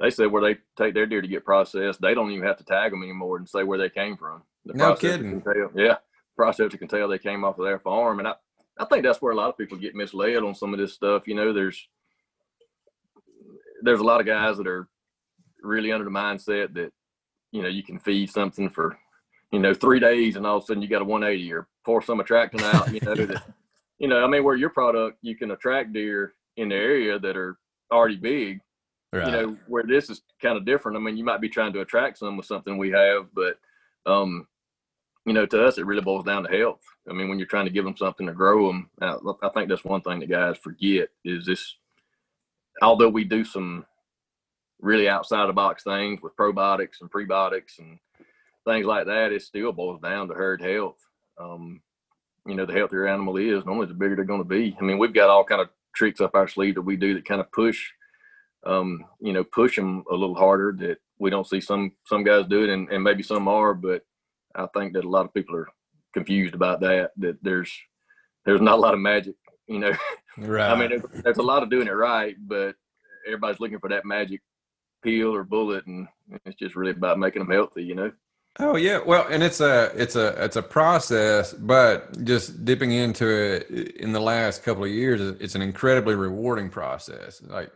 they 0.00 0.10
said 0.10 0.30
where 0.30 0.42
they 0.42 0.60
take 0.76 0.94
their 0.94 1.06
deer 1.06 1.22
to 1.22 1.28
get 1.28 1.44
processed, 1.44 2.00
they 2.00 2.14
don't 2.14 2.30
even 2.30 2.46
have 2.46 2.58
to 2.58 2.64
tag 2.64 2.90
them 2.90 3.02
anymore 3.02 3.38
and 3.38 3.48
say 3.48 3.62
where 3.62 3.78
they 3.78 3.88
came 3.88 4.16
from. 4.16 4.42
The 4.64 4.74
no 4.74 4.94
kidding. 4.94 5.40
Tell, 5.42 5.70
yeah, 5.74 5.96
processor 6.38 6.78
can 6.78 6.88
tell 6.88 7.08
they 7.08 7.18
came 7.18 7.44
off 7.44 7.58
of 7.58 7.64
their 7.64 7.78
farm, 7.78 8.18
and 8.18 8.28
I, 8.28 8.34
I 8.78 8.84
think 8.84 9.04
that's 9.04 9.22
where 9.22 9.32
a 9.32 9.36
lot 9.36 9.48
of 9.48 9.56
people 9.56 9.78
get 9.78 9.94
misled 9.94 10.42
on 10.42 10.54
some 10.54 10.74
of 10.74 10.78
this 10.78 10.92
stuff. 10.92 11.26
You 11.26 11.34
know, 11.34 11.52
there's 11.52 11.88
there's 13.82 14.00
a 14.00 14.04
lot 14.04 14.20
of 14.20 14.26
guys 14.26 14.56
that 14.58 14.66
are 14.66 14.88
really 15.62 15.92
under 15.92 16.04
the 16.04 16.10
mindset 16.10 16.74
that 16.74 16.92
you 17.52 17.62
know 17.62 17.68
you 17.68 17.82
can 17.82 17.98
feed 17.98 18.30
something 18.30 18.68
for 18.68 18.98
you 19.52 19.58
know 19.58 19.74
three 19.74 20.00
days 20.00 20.36
and 20.36 20.46
all 20.46 20.58
of 20.58 20.64
a 20.64 20.66
sudden 20.66 20.82
you 20.82 20.88
got 20.88 21.02
a 21.02 21.04
180 21.04 21.52
or 21.52 21.68
pour 21.84 22.02
some 22.02 22.20
attractant 22.20 22.62
out. 22.62 22.92
You 22.92 23.00
know 23.00 23.14
that 23.26 23.42
you 23.98 24.08
know 24.08 24.22
I 24.22 24.28
mean 24.28 24.44
where 24.44 24.56
your 24.56 24.70
product 24.70 25.18
you 25.22 25.36
can 25.36 25.52
attract 25.52 25.92
deer 25.92 26.34
in 26.56 26.68
the 26.68 26.74
area 26.74 27.18
that 27.18 27.36
are 27.36 27.58
already 27.90 28.16
big. 28.16 28.60
Right. 29.12 29.26
You 29.26 29.32
know 29.32 29.56
where 29.68 29.84
this 29.84 30.10
is 30.10 30.22
kind 30.42 30.56
of 30.56 30.64
different. 30.64 30.96
I 30.96 31.00
mean 31.00 31.16
you 31.16 31.24
might 31.24 31.40
be 31.40 31.48
trying 31.48 31.72
to 31.74 31.80
attract 31.80 32.18
some 32.18 32.36
with 32.36 32.46
something 32.46 32.76
we 32.76 32.90
have, 32.90 33.26
but 33.34 33.58
um, 34.04 34.46
you 35.24 35.32
know 35.32 35.46
to 35.46 35.64
us 35.64 35.78
it 35.78 35.86
really 35.86 36.02
boils 36.02 36.24
down 36.24 36.44
to 36.44 36.56
health. 36.56 36.82
I 37.08 37.12
mean 37.12 37.28
when 37.28 37.38
you're 37.38 37.46
trying 37.46 37.66
to 37.66 37.72
give 37.72 37.84
them 37.84 37.96
something 37.96 38.26
to 38.26 38.32
grow 38.32 38.66
them, 38.66 38.90
I 39.00 39.48
think 39.54 39.68
that's 39.68 39.84
one 39.84 40.02
thing 40.02 40.20
that 40.20 40.30
guys 40.30 40.58
forget 40.58 41.08
is 41.24 41.46
this. 41.46 41.76
Although 42.82 43.08
we 43.08 43.24
do 43.24 43.44
some 43.44 43.86
really 44.80 45.08
outside 45.08 45.48
the 45.48 45.52
box 45.52 45.82
things 45.82 46.20
with 46.22 46.36
probiotics 46.36 47.00
and 47.00 47.10
prebiotics 47.10 47.78
and 47.78 47.98
things 48.66 48.84
like 48.84 49.06
that, 49.06 49.32
it 49.32 49.42
still 49.42 49.72
boils 49.72 50.00
down 50.00 50.28
to 50.28 50.34
herd 50.34 50.60
health. 50.60 50.98
Um, 51.38 51.80
you 52.46 52.54
know, 52.54 52.66
the 52.66 52.72
healthier 52.72 53.06
animal 53.06 53.36
is, 53.36 53.64
normally 53.64 53.86
the 53.86 53.94
bigger 53.94 54.16
they're 54.16 54.24
going 54.24 54.42
to 54.42 54.48
be. 54.48 54.76
I 54.78 54.84
mean, 54.84 54.98
we've 54.98 55.14
got 55.14 55.30
all 55.30 55.44
kind 55.44 55.60
of 55.60 55.68
tricks 55.94 56.20
up 56.20 56.34
our 56.34 56.48
sleeve 56.48 56.74
that 56.74 56.82
we 56.82 56.96
do 56.96 57.14
that 57.14 57.24
kind 57.24 57.40
of 57.40 57.50
push, 57.52 57.90
um, 58.64 59.04
you 59.20 59.32
know, 59.32 59.44
push 59.44 59.76
them 59.76 60.04
a 60.10 60.14
little 60.14 60.34
harder 60.34 60.74
that 60.80 60.98
we 61.18 61.30
don't 61.30 61.46
see 61.46 61.60
some 61.60 61.92
some 62.06 62.24
guys 62.24 62.46
do 62.48 62.64
it, 62.64 62.70
and, 62.70 62.88
and 62.90 63.02
maybe 63.02 63.22
some 63.22 63.48
are, 63.48 63.74
but 63.74 64.02
I 64.54 64.66
think 64.74 64.94
that 64.94 65.04
a 65.04 65.08
lot 65.08 65.26
of 65.26 65.34
people 65.34 65.56
are 65.56 65.68
confused 66.14 66.54
about 66.54 66.80
that. 66.80 67.10
That 67.16 67.38
there's 67.42 67.72
there's 68.44 68.60
not 68.60 68.78
a 68.78 68.80
lot 68.80 68.94
of 68.94 69.00
magic, 69.00 69.34
you 69.66 69.78
know. 69.78 69.92
right. 70.38 70.70
I 70.72 70.78
mean, 70.78 70.90
there's, 70.90 71.22
there's 71.22 71.38
a 71.38 71.42
lot 71.42 71.62
of 71.62 71.70
doing 71.70 71.88
it 71.88 71.92
right, 71.92 72.36
but 72.46 72.74
everybody's 73.26 73.60
looking 73.60 73.80
for 73.80 73.88
that 73.90 74.04
magic 74.04 74.40
pill 75.02 75.34
or 75.34 75.44
bullet, 75.44 75.86
and 75.86 76.08
it's 76.44 76.58
just 76.58 76.76
really 76.76 76.92
about 76.92 77.18
making 77.18 77.40
them 77.40 77.50
healthy, 77.50 77.84
you 77.84 77.94
know. 77.94 78.12
Oh 78.58 78.76
yeah, 78.76 79.00
well, 79.04 79.26
and 79.30 79.42
it's 79.42 79.60
a 79.60 79.92
it's 79.94 80.16
a 80.16 80.28
it's 80.42 80.56
a 80.56 80.62
process, 80.62 81.52
but 81.52 82.24
just 82.24 82.64
dipping 82.64 82.92
into 82.92 83.26
it 83.28 83.96
in 83.96 84.12
the 84.12 84.20
last 84.20 84.62
couple 84.62 84.84
of 84.84 84.90
years, 84.90 85.20
it's 85.20 85.54
an 85.54 85.60
incredibly 85.60 86.14
rewarding 86.14 86.70
process. 86.70 87.42
Like 87.42 87.70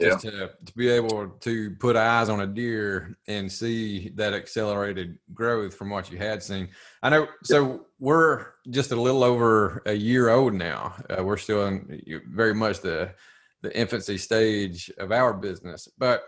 just 0.00 0.24
to, 0.24 0.50
to 0.64 0.72
be 0.74 0.88
able 0.88 1.28
to 1.28 1.70
put 1.72 1.96
eyes 1.96 2.28
on 2.28 2.40
a 2.40 2.46
deer 2.46 3.16
and 3.28 3.50
see 3.50 4.10
that 4.16 4.34
accelerated 4.34 5.18
growth 5.34 5.74
from 5.74 5.90
what 5.90 6.10
you 6.10 6.18
had 6.18 6.42
seen. 6.42 6.68
I 7.02 7.10
know. 7.10 7.28
So 7.44 7.86
we're 7.98 8.46
just 8.70 8.92
a 8.92 9.00
little 9.00 9.22
over 9.24 9.82
a 9.86 9.94
year 9.94 10.30
old 10.30 10.54
now. 10.54 10.94
Uh, 11.08 11.22
we're 11.22 11.36
still 11.36 11.66
in 11.66 12.22
very 12.28 12.54
much 12.54 12.80
the 12.80 13.14
the 13.62 13.78
infancy 13.78 14.16
stage 14.16 14.90
of 14.96 15.12
our 15.12 15.34
business, 15.34 15.86
but 15.98 16.22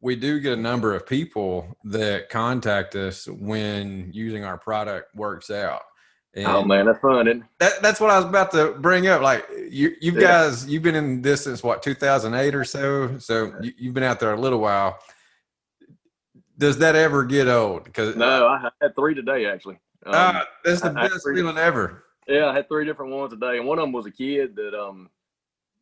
we 0.00 0.16
do 0.16 0.40
get 0.40 0.58
a 0.58 0.60
number 0.60 0.94
of 0.96 1.06
people 1.06 1.76
that 1.84 2.28
contact 2.28 2.96
us 2.96 3.28
when 3.28 4.10
using 4.12 4.44
our 4.44 4.58
product 4.58 5.14
works 5.14 5.48
out. 5.48 5.82
Oh, 6.34 6.40
and 6.40 6.46
oh 6.48 6.64
man, 6.64 6.86
that's 6.86 7.00
fun. 7.00 7.44
That, 7.58 7.82
that's 7.82 8.00
what 8.00 8.08
I 8.08 8.16
was 8.16 8.24
about 8.24 8.50
to 8.52 8.72
bring 8.72 9.06
up. 9.06 9.20
Like 9.20 9.46
you, 9.70 9.94
you 10.00 10.12
yeah. 10.12 10.20
guys, 10.20 10.66
you've 10.66 10.82
been 10.82 10.94
in 10.94 11.20
this 11.20 11.44
since 11.44 11.62
what 11.62 11.82
2008 11.82 12.54
or 12.54 12.64
so. 12.64 13.18
So 13.18 13.52
you, 13.60 13.72
you've 13.76 13.94
been 13.94 14.02
out 14.02 14.18
there 14.18 14.32
a 14.32 14.40
little 14.40 14.58
while. 14.58 14.98
Does 16.56 16.78
that 16.78 16.96
ever 16.96 17.24
get 17.24 17.48
old? 17.48 17.84
Because 17.84 18.16
no, 18.16 18.46
I 18.46 18.70
had 18.80 18.96
three 18.96 19.14
today 19.14 19.46
actually. 19.46 19.78
Um, 20.06 20.14
ah, 20.14 20.46
that's 20.64 20.80
the 20.80 20.90
I, 20.90 21.08
best 21.08 21.26
I 21.30 21.34
feeling 21.34 21.58
ever. 21.58 22.04
Yeah, 22.26 22.46
I 22.46 22.54
had 22.54 22.68
three 22.68 22.86
different 22.86 23.12
ones 23.12 23.32
today, 23.32 23.58
and 23.58 23.66
one 23.66 23.78
of 23.78 23.82
them 23.82 23.92
was 23.92 24.06
a 24.06 24.10
kid 24.10 24.56
that 24.56 24.74
um 24.74 25.10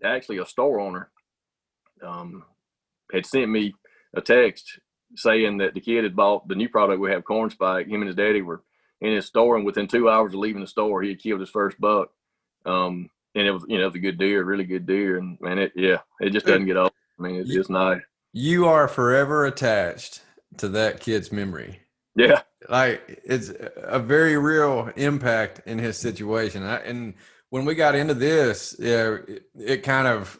actually 0.03 0.39
a 0.39 0.47
store 0.47 0.81
owner 0.81 1.11
um 2.03 2.45
had 3.13 3.25
sent 3.25 3.51
me 3.51 3.73
a 4.17 4.21
text 4.21 4.81
saying 5.15 5.59
that 5.59 5.75
the 5.75 5.81
kid 5.81 6.03
had 6.03 6.17
bought 6.17 6.49
the 6.49 6.55
new 6.55 6.69
product 6.69 7.01
we 7.01 7.11
have, 7.11 7.25
corn 7.25 7.51
spike. 7.51 7.87
Him 7.87 8.03
and 8.03 8.09
his 8.09 8.17
daddy 8.17 8.43
were 8.43 8.63
in 9.01 9.15
his 9.15 9.27
store, 9.27 9.57
and 9.57 9.65
within 9.65 9.87
two 9.87 10.11
hours 10.11 10.35
of 10.35 10.41
leaving 10.41 10.61
the 10.61 10.67
store, 10.67 11.03
he 11.03 11.11
had 11.11 11.23
killed 11.23 11.41
his 11.41 11.51
first 11.51 11.81
buck. 11.81 12.11
Um, 12.67 13.11
and 13.35 13.47
it 13.47 13.53
was, 13.53 13.65
you 13.69 13.79
know, 13.79 13.85
it 13.85 13.87
was 13.87 13.95
a 13.97 14.01
good 14.01 14.19
deer, 14.19 14.45
really 14.45 14.65
good 14.65 14.87
deer. 14.87 15.19
And 15.19 15.41
man, 15.41 15.59
it, 15.59 15.73
yeah, 15.75 15.99
it 16.21 16.31
just 16.31 16.47
doesn't 16.47 16.67
get 16.67 16.77
old. 16.77 16.93
I 17.19 17.23
mean, 17.23 17.37
it's 17.37 17.49
you, 17.49 17.57
just 17.57 17.71
nice. 17.71 18.01
You 18.33 18.67
are 18.67 18.89
forever 18.89 19.47
attached 19.47 20.23
to 20.59 20.69
that 20.71 21.01
kid's 21.01 21.33
memory. 21.33 21.81
Yeah. 22.15 22.43
Like 22.69 23.21
it's 23.25 23.53
a 23.77 23.99
very 23.99 24.37
real 24.37 24.91
impact 24.97 25.63
in 25.67 25.79
his 25.79 25.97
situation. 25.97 26.63
I, 26.63 26.79
and 26.79 27.15
when 27.51 27.65
we 27.65 27.75
got 27.75 27.95
into 27.95 28.15
this, 28.15 28.77
yeah, 28.79 29.17
it, 29.27 29.45
it 29.59 29.83
kind 29.83 30.07
of 30.07 30.39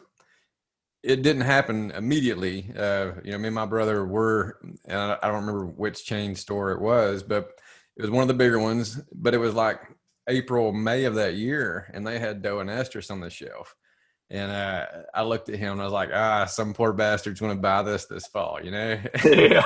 it 1.03 1.23
didn't 1.23 1.41
happen 1.41 1.91
immediately. 1.91 2.71
Uh, 2.77 3.13
you 3.23 3.31
know, 3.31 3.37
me 3.37 3.47
and 3.47 3.55
my 3.55 3.65
brother 3.65 4.05
were, 4.05 4.59
and 4.85 4.99
I, 4.99 5.17
I 5.23 5.27
don't 5.27 5.45
remember 5.45 5.65
which 5.65 6.05
chain 6.05 6.35
store 6.35 6.71
it 6.71 6.81
was, 6.81 7.23
but 7.23 7.51
it 7.97 8.01
was 8.01 8.11
one 8.11 8.21
of 8.21 8.27
the 8.27 8.33
bigger 8.33 8.59
ones. 8.59 9.01
But 9.13 9.33
it 9.33 9.39
was 9.39 9.53
like 9.53 9.79
April, 10.27 10.71
May 10.71 11.05
of 11.05 11.15
that 11.15 11.35
year, 11.35 11.89
and 11.93 12.05
they 12.05 12.19
had 12.19 12.41
doe 12.41 12.59
and 12.59 12.69
estrus 12.69 13.11
on 13.11 13.19
the 13.19 13.29
shelf. 13.29 13.75
And 14.29 14.49
uh, 14.49 14.85
I 15.13 15.23
looked 15.23 15.49
at 15.49 15.59
him 15.59 15.73
and 15.73 15.81
I 15.81 15.83
was 15.83 15.91
like, 15.91 16.09
ah, 16.13 16.45
some 16.45 16.73
poor 16.73 16.93
bastard's 16.93 17.41
going 17.41 17.53
to 17.53 17.61
buy 17.61 17.83
this 17.83 18.05
this 18.05 18.27
fall, 18.27 18.59
you 18.63 18.71
know? 18.71 18.97
yeah, 19.25 19.61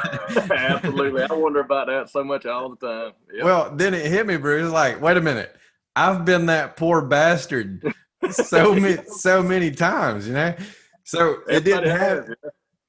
absolutely. 0.52 1.22
I 1.22 1.34
wonder 1.34 1.60
about 1.60 1.86
that 1.86 2.10
so 2.10 2.24
much 2.24 2.48
all 2.48 2.70
the 2.70 2.88
time. 2.88 3.12
Yep. 3.32 3.46
Well, 3.46 3.72
then 3.76 3.94
it 3.94 4.08
hit 4.08 4.26
me, 4.26 4.38
Bruce. 4.38 4.72
Like, 4.72 5.00
wait 5.00 5.18
a 5.18 5.22
minute. 5.22 5.56
I've 5.96 6.26
been 6.26 6.48
that 6.48 6.78
poor 6.78 7.04
bastard 7.04 7.94
so 8.32 8.74
many, 8.80 8.98
so 9.06 9.44
many 9.44 9.70
times, 9.70 10.28
you 10.28 10.34
know? 10.34 10.56
So 11.04 11.38
it 11.48 11.64
didn't 11.64 11.96
have. 11.96 12.28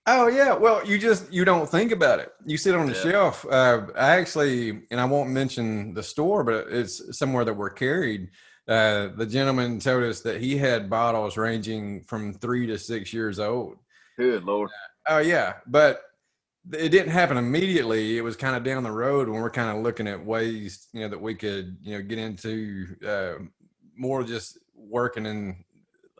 Oh 0.08 0.28
yeah, 0.28 0.54
well 0.54 0.86
you 0.86 0.98
just 0.98 1.32
you 1.32 1.44
don't 1.44 1.68
think 1.68 1.90
about 1.90 2.20
it. 2.20 2.32
You 2.44 2.56
sit 2.56 2.74
on 2.74 2.86
the 2.86 2.94
yeah. 2.94 3.02
shelf. 3.02 3.46
Uh, 3.50 3.86
I 3.96 4.16
actually, 4.16 4.82
and 4.90 5.00
I 5.00 5.04
won't 5.04 5.30
mention 5.30 5.94
the 5.94 6.02
store, 6.02 6.44
but 6.44 6.68
it's 6.68 7.18
somewhere 7.18 7.44
that 7.44 7.54
we're 7.54 7.70
carried. 7.70 8.30
Uh, 8.68 9.08
the 9.16 9.26
gentleman 9.26 9.78
told 9.80 10.04
us 10.04 10.20
that 10.20 10.40
he 10.40 10.56
had 10.56 10.90
bottles 10.90 11.36
ranging 11.36 12.02
from 12.02 12.32
three 12.34 12.66
to 12.66 12.78
six 12.78 13.12
years 13.12 13.38
old. 13.38 13.78
Good 14.16 14.44
lord. 14.44 14.70
Uh, 15.08 15.14
oh 15.14 15.18
yeah, 15.18 15.54
but 15.66 16.02
it 16.72 16.90
didn't 16.90 17.12
happen 17.12 17.36
immediately. 17.36 18.16
It 18.16 18.22
was 18.22 18.36
kind 18.36 18.56
of 18.56 18.64
down 18.64 18.82
the 18.82 18.90
road 18.90 19.28
when 19.28 19.40
we're 19.40 19.50
kind 19.50 19.76
of 19.76 19.82
looking 19.82 20.08
at 20.08 20.24
ways, 20.24 20.88
you 20.92 21.00
know, 21.00 21.08
that 21.08 21.20
we 21.20 21.34
could, 21.34 21.76
you 21.82 21.96
know, 21.96 22.02
get 22.02 22.18
into 22.18 22.96
uh, 23.06 23.34
more 23.96 24.24
just 24.24 24.58
working 24.74 25.26
and 25.26 25.64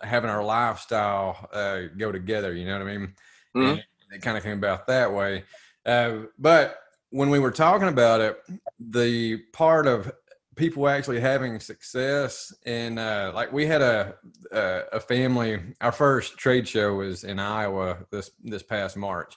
having 0.02 0.30
our 0.30 0.44
lifestyle 0.44 1.48
uh, 1.52 1.82
go 1.96 2.12
together. 2.12 2.52
You 2.52 2.66
know 2.66 2.78
what 2.78 2.86
I 2.86 2.96
mean? 2.96 3.14
Mm-hmm. 3.56 4.14
it 4.14 4.22
kind 4.22 4.36
of 4.36 4.42
came 4.42 4.58
about 4.58 4.86
that 4.86 5.12
way. 5.12 5.44
Uh, 5.84 6.26
but 6.38 6.78
when 7.10 7.30
we 7.30 7.38
were 7.38 7.50
talking 7.50 7.88
about 7.88 8.20
it, 8.20 8.38
the 8.78 9.38
part 9.52 9.86
of 9.86 10.12
people 10.56 10.88
actually 10.88 11.20
having 11.20 11.60
success 11.60 12.52
and 12.64 12.98
uh, 12.98 13.30
like 13.34 13.52
we 13.52 13.66
had 13.66 13.82
a, 13.82 14.14
a, 14.50 14.82
a 14.94 15.00
family. 15.00 15.60
Our 15.80 15.92
first 15.92 16.38
trade 16.38 16.66
show 16.66 16.94
was 16.94 17.24
in 17.24 17.38
Iowa 17.38 17.98
this 18.10 18.30
this 18.42 18.62
past 18.62 18.96
March, 18.96 19.34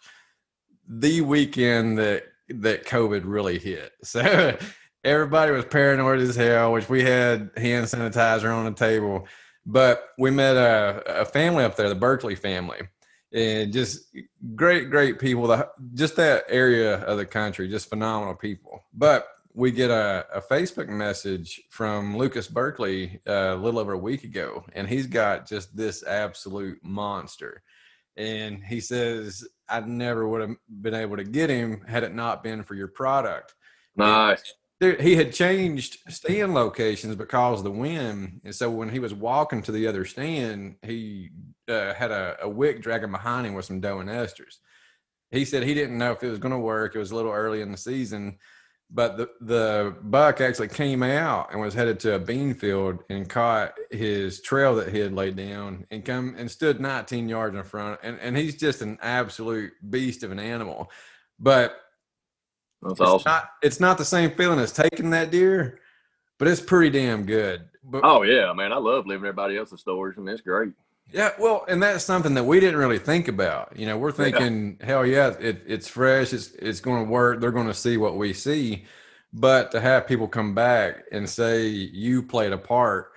the 0.88 1.22
weekend 1.22 1.98
that 2.00 2.24
that 2.50 2.86
COVID 2.86 3.22
really 3.26 3.60
hit. 3.60 3.92
So 4.04 4.58
everybody 5.04 5.52
was 5.52 5.66
paranoid 5.66 6.20
as 6.20 6.36
hell, 6.36 6.74
which 6.74 6.90
we 6.90 7.04
had 7.04 7.52
hand 7.56 7.86
sanitizer 7.86 8.54
on 8.54 8.66
the 8.66 8.72
table. 8.72 9.28
But 9.66 10.04
we 10.18 10.32
met 10.32 10.58
a, 10.58 11.22
a 11.22 11.26
family 11.26 11.64
up 11.64 11.76
there, 11.76 11.90
the 11.90 11.96
Berkeley 11.96 12.36
family, 12.36 12.80
and 13.34 13.72
just 13.72 14.16
great, 14.56 14.90
great 14.90 15.20
people. 15.20 15.48
The, 15.48 15.70
just 15.94 16.16
that 16.16 16.46
area 16.50 17.00
of 17.04 17.18
the 17.18 17.26
country, 17.26 17.68
just 17.68 17.90
phenomenal 17.90 18.36
people. 18.36 18.84
But 18.94 19.28
we 19.54 19.72
get 19.72 19.92
a, 19.92 20.26
a 20.34 20.42
Facebook 20.42 20.88
message 20.88 21.62
from 21.70 22.18
Lucas 22.18 22.48
Berkeley 22.48 23.20
uh, 23.28 23.54
a 23.54 23.56
little 23.56 23.80
over 23.80 23.94
a 23.94 23.98
week 23.98 24.24
ago, 24.24 24.64
and 24.74 24.88
he's 24.88 25.08
got 25.08 25.48
just 25.48 25.76
this 25.76 26.04
absolute 26.04 26.80
monster. 26.84 27.64
And 28.18 28.64
he 28.64 28.82
says, 28.82 29.48
I 29.70 29.80
never 29.82 30.28
would 30.28 30.42
have 30.42 30.56
been 30.82 30.94
able 30.94 31.18
to 31.18 31.24
get 31.24 31.50
him 31.50 31.84
had 31.88 32.04
it 32.04 32.14
not 32.14 32.44
been 32.44 32.64
for 32.64 32.76
your 32.76 32.90
product. 32.90 33.54
Nice 33.96 34.54
there, 34.80 34.96
he 34.96 35.16
had 35.16 35.34
changed 35.34 35.98
stand 36.08 36.54
locations 36.54 37.16
because 37.16 37.60
of 37.60 37.64
the 37.66 37.72
wind, 37.72 38.42
and 38.44 38.56
so 38.56 38.70
when 38.70 38.90
he 38.90 39.00
was 39.00 39.14
walking 39.14 39.62
to 39.64 39.72
the 39.72 39.88
other 39.88 40.06
stand, 40.06 40.76
he 40.82 41.32
uh, 41.68 41.94
had 41.94 42.12
a, 42.12 42.38
a 42.42 42.50
wick 42.50 42.82
dragging 42.82 43.12
behind 43.12 43.46
him 43.46 43.54
with 43.54 43.66
some 43.66 43.82
doe 43.82 44.00
and 44.00 44.10
estrus. 44.10 44.58
He 45.32 45.46
said 45.46 45.64
he 45.64 45.74
didn't 45.74 45.98
know 45.98 46.14
if 46.14 46.24
it 46.24 46.30
was 46.30 46.40
going 46.40 46.54
to 46.54 46.60
work. 46.60 46.96
It 46.96 47.00
was 47.00 47.12
a 47.12 47.16
little 47.16 47.32
early 47.32 47.62
in 47.62 47.72
the 47.72 47.78
season, 47.78 48.38
but 48.90 49.18
the 49.18 49.30
the 49.42 49.96
buck 50.02 50.40
actually 50.40 50.70
came 50.70 51.04
out 51.04 51.52
and 51.52 51.60
was 51.60 51.74
headed 51.74 52.00
to 52.02 52.16
a 52.16 52.20
bean 52.20 52.54
field 52.54 53.04
and 53.10 53.30
caught 53.30 53.74
his 53.92 54.42
trail 54.42 54.76
that 54.76 54.90
he 54.90 55.00
had 55.00 55.14
laid 55.14 55.36
down 55.36 55.86
and 55.92 56.06
come 56.06 56.36
and 56.38 56.50
stood 56.50 56.80
19 56.80 57.28
yards 57.28 57.56
in 57.56 57.64
front. 57.64 58.00
And 58.02 58.18
and 58.20 58.36
he's 58.38 58.56
just 58.56 58.82
an 58.82 58.98
absolute 59.02 59.74
beast 59.90 60.24
of 60.24 60.32
an 60.32 60.40
animal, 60.40 60.90
but 61.38 61.76
that's 62.82 62.94
it's 62.94 63.02
awesome. 63.02 63.32
Not, 63.32 63.50
it's 63.62 63.80
not 63.80 63.98
the 63.98 64.06
same 64.06 64.32
feeling 64.32 64.60
as 64.60 64.72
taking 64.72 65.10
that 65.12 65.32
deer, 65.32 65.80
but 66.38 66.48
it's 66.48 66.62
pretty 66.62 66.90
damn 66.90 67.26
good. 67.26 67.66
But, 67.84 68.02
oh 68.04 68.24
yeah, 68.24 68.54
man, 68.54 68.72
I 68.72 68.78
love 68.78 69.08
living 69.08 69.26
everybody 69.26 69.58
else's 69.58 69.82
stories. 69.82 70.18
and 70.18 70.28
it's 70.30 70.42
great. 70.42 70.74
Yeah, 71.12 71.32
well, 71.40 71.66
and 71.68 71.82
that's 71.82 72.04
something 72.04 72.36
that 72.36 72.44
we 72.44 72.60
didn't 72.60 72.80
really 72.80 73.00
think 73.00 73.28
about. 73.28 73.76
You 73.76 73.88
know, 73.88 73.98
we're 73.98 74.12
thinking, 74.12 74.78
yeah. 74.80 74.86
hell 74.86 75.06
yeah, 75.06 75.34
it, 75.40 75.64
it's 75.66 75.88
fresh, 75.88 76.34
it's 76.34 76.52
it's 76.54 76.82
going 76.82 77.06
to 77.06 77.12
work. 77.12 77.42
They're 77.42 77.52
going 77.52 77.68
to 77.68 77.74
see 77.74 77.98
what 77.98 78.16
we 78.16 78.32
see, 78.32 78.86
but 79.34 79.72
to 79.72 79.82
have 79.82 80.08
people 80.08 80.28
come 80.28 80.54
back 80.54 81.04
and 81.12 81.28
say 81.28 81.66
you 81.68 82.22
played 82.22 82.54
a 82.54 82.58
part, 82.60 83.14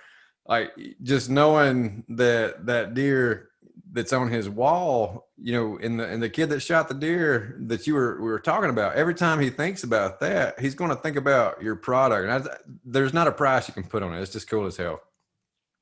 like 0.47 0.71
just 1.03 1.29
knowing 1.29 2.03
that 2.09 2.65
that 2.65 2.95
deer 2.95 3.49
that's 3.91 4.13
on 4.13 4.27
his 4.27 4.49
wall, 4.49 5.27
you 5.43 5.51
know, 5.51 5.77
and 5.83 5.99
the 5.99 6.07
and 6.07 6.23
the 6.23 6.29
kid 6.29 6.47
that 6.49 6.61
shot 6.61 6.87
the 6.87 6.93
deer 6.93 7.57
that 7.59 7.85
you 7.85 7.95
were 7.95 8.15
we 8.15 8.29
were 8.29 8.39
talking 8.39 8.69
about, 8.69 8.95
every 8.95 9.13
time 9.13 9.41
he 9.41 9.49
thinks 9.49 9.83
about 9.83 10.21
that, 10.21 10.57
he's 10.57 10.73
going 10.73 10.89
to 10.89 10.95
think 10.95 11.17
about 11.17 11.61
your 11.61 11.75
product. 11.75 12.29
And 12.29 12.47
I, 12.47 12.55
there's 12.85 13.13
not 13.13 13.27
a 13.27 13.31
price 13.33 13.67
you 13.67 13.73
can 13.73 13.83
put 13.83 14.03
on 14.03 14.13
it. 14.13 14.21
It's 14.21 14.31
just 14.31 14.49
cool 14.49 14.65
as 14.65 14.77
hell. 14.77 15.01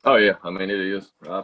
Oh 0.03 0.15
yeah, 0.15 0.33
I 0.43 0.49
mean 0.49 0.71
it 0.71 0.79
is. 0.79 1.11
I, 1.29 1.43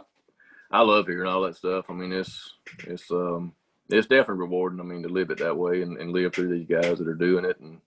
I 0.72 0.82
love 0.82 1.06
hearing 1.06 1.30
all 1.30 1.42
that 1.42 1.56
stuff. 1.56 1.84
I 1.88 1.92
mean 1.92 2.12
it's 2.12 2.54
it's 2.88 3.08
um 3.12 3.52
it's 3.88 4.08
definitely 4.08 4.40
rewarding. 4.40 4.80
I 4.80 4.82
mean 4.82 5.04
to 5.04 5.08
live 5.08 5.30
it 5.30 5.38
that 5.38 5.56
way 5.56 5.82
and, 5.82 5.96
and 5.96 6.10
live 6.10 6.34
through 6.34 6.52
these 6.58 6.66
guys 6.66 6.98
that 6.98 7.06
are 7.06 7.14
doing 7.14 7.44
it 7.44 7.60
and 7.60 7.80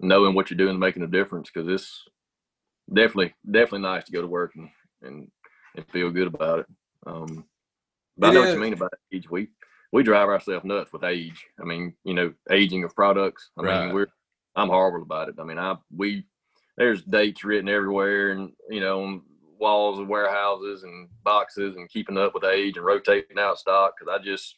knowing 0.00 0.34
what 0.34 0.50
you're 0.50 0.56
doing 0.56 0.70
and 0.70 0.80
making 0.80 1.02
a 1.02 1.06
difference 1.06 1.50
because 1.52 1.68
it's 1.68 2.04
definitely 2.90 3.34
definitely 3.44 3.80
nice 3.80 4.04
to 4.04 4.12
go 4.12 4.22
to 4.22 4.28
work 4.28 4.54
and 4.56 4.70
and, 5.02 5.30
and 5.76 5.86
feel 5.90 6.10
good 6.10 6.28
about 6.28 6.60
it. 6.60 6.66
Um, 7.06 7.44
but 8.16 8.28
it 8.28 8.30
I 8.30 8.32
know 8.32 8.40
is. 8.44 8.46
what 8.46 8.54
you 8.54 8.60
mean 8.60 8.72
about 8.72 8.94
each 9.12 9.30
We 9.30 9.50
we 9.92 10.02
drive 10.02 10.28
ourselves 10.28 10.64
nuts 10.64 10.92
with 10.92 11.04
age. 11.04 11.46
I 11.60 11.64
mean, 11.64 11.94
you 12.04 12.14
know, 12.14 12.32
aging 12.50 12.84
of 12.84 12.94
products. 12.94 13.50
I 13.58 13.62
right. 13.62 13.86
mean, 13.86 13.94
we're 13.94 14.08
I'm 14.56 14.68
horrible 14.68 15.02
about 15.02 15.28
it. 15.28 15.36
I 15.38 15.44
mean, 15.44 15.58
I 15.58 15.76
we 15.94 16.24
there's 16.76 17.02
dates 17.02 17.44
written 17.44 17.68
everywhere, 17.68 18.30
and 18.30 18.52
you 18.68 18.80
know, 18.80 19.02
on 19.02 19.22
walls 19.58 19.98
of 19.98 20.08
warehouses 20.08 20.82
and 20.82 21.08
boxes, 21.24 21.76
and 21.76 21.88
keeping 21.88 22.18
up 22.18 22.34
with 22.34 22.44
age 22.44 22.76
and 22.76 22.86
rotating 22.86 23.38
out 23.38 23.58
stock 23.58 23.94
because 23.98 24.12
I 24.12 24.22
just 24.22 24.56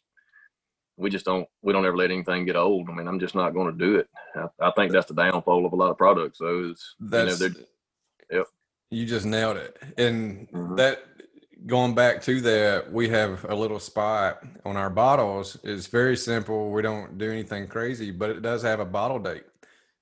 we 0.97 1.09
just 1.09 1.25
don't 1.25 1.47
we 1.61 1.73
don't 1.73 1.85
ever 1.85 1.97
let 1.97 2.11
anything 2.11 2.45
get 2.45 2.55
old. 2.55 2.89
I 2.89 2.93
mean, 2.93 3.07
I'm 3.07 3.19
just 3.19 3.35
not 3.35 3.53
going 3.53 3.71
to 3.71 3.85
do 3.85 3.95
it. 3.95 4.07
I, 4.35 4.67
I, 4.67 4.71
think 4.71 4.91
that's 4.91 5.07
the 5.07 5.15
downfall 5.15 5.65
of 5.65 5.73
a 5.73 5.75
lot 5.75 5.91
of 5.91 5.97
products. 5.97 6.37
So 6.37 6.69
it's 6.71 6.95
that's 6.99 7.39
you 7.39 7.49
know, 7.49 7.55
yep. 8.31 8.47
You 8.89 9.05
just 9.05 9.25
nailed 9.25 9.57
it, 9.57 9.77
and 9.97 10.49
mm-hmm. 10.49 10.75
that 10.75 11.05
going 11.65 11.93
back 11.93 12.21
to 12.23 12.41
that, 12.41 12.91
we 12.91 13.09
have 13.09 13.45
a 13.49 13.55
little 13.55 13.79
spot 13.79 14.43
on 14.65 14.77
our 14.77 14.89
bottles. 14.89 15.57
It's 15.63 15.87
very 15.87 16.17
simple. 16.17 16.71
We 16.71 16.81
don't 16.81 17.17
do 17.17 17.29
anything 17.31 17.67
crazy, 17.67 18.11
but 18.11 18.29
it 18.29 18.41
does 18.41 18.61
have 18.63 18.79
a 18.79 18.85
bottle 18.85 19.19
date. 19.19 19.43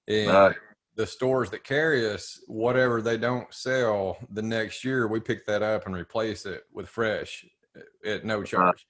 And 0.07 0.55
the 0.95 1.07
stores 1.07 1.49
that 1.51 1.63
carry 1.63 2.09
us, 2.11 2.41
whatever 2.47 3.01
they 3.01 3.17
don't 3.17 3.53
sell 3.53 4.17
the 4.31 4.41
next 4.41 4.83
year, 4.83 5.07
we 5.07 5.19
pick 5.19 5.45
that 5.45 5.61
up 5.61 5.85
and 5.85 5.95
replace 5.95 6.45
it 6.45 6.63
with 6.73 6.89
fresh 6.89 7.45
eh, 7.75 8.15
at 8.15 8.25
no 8.25 8.43
charge. 8.43 8.85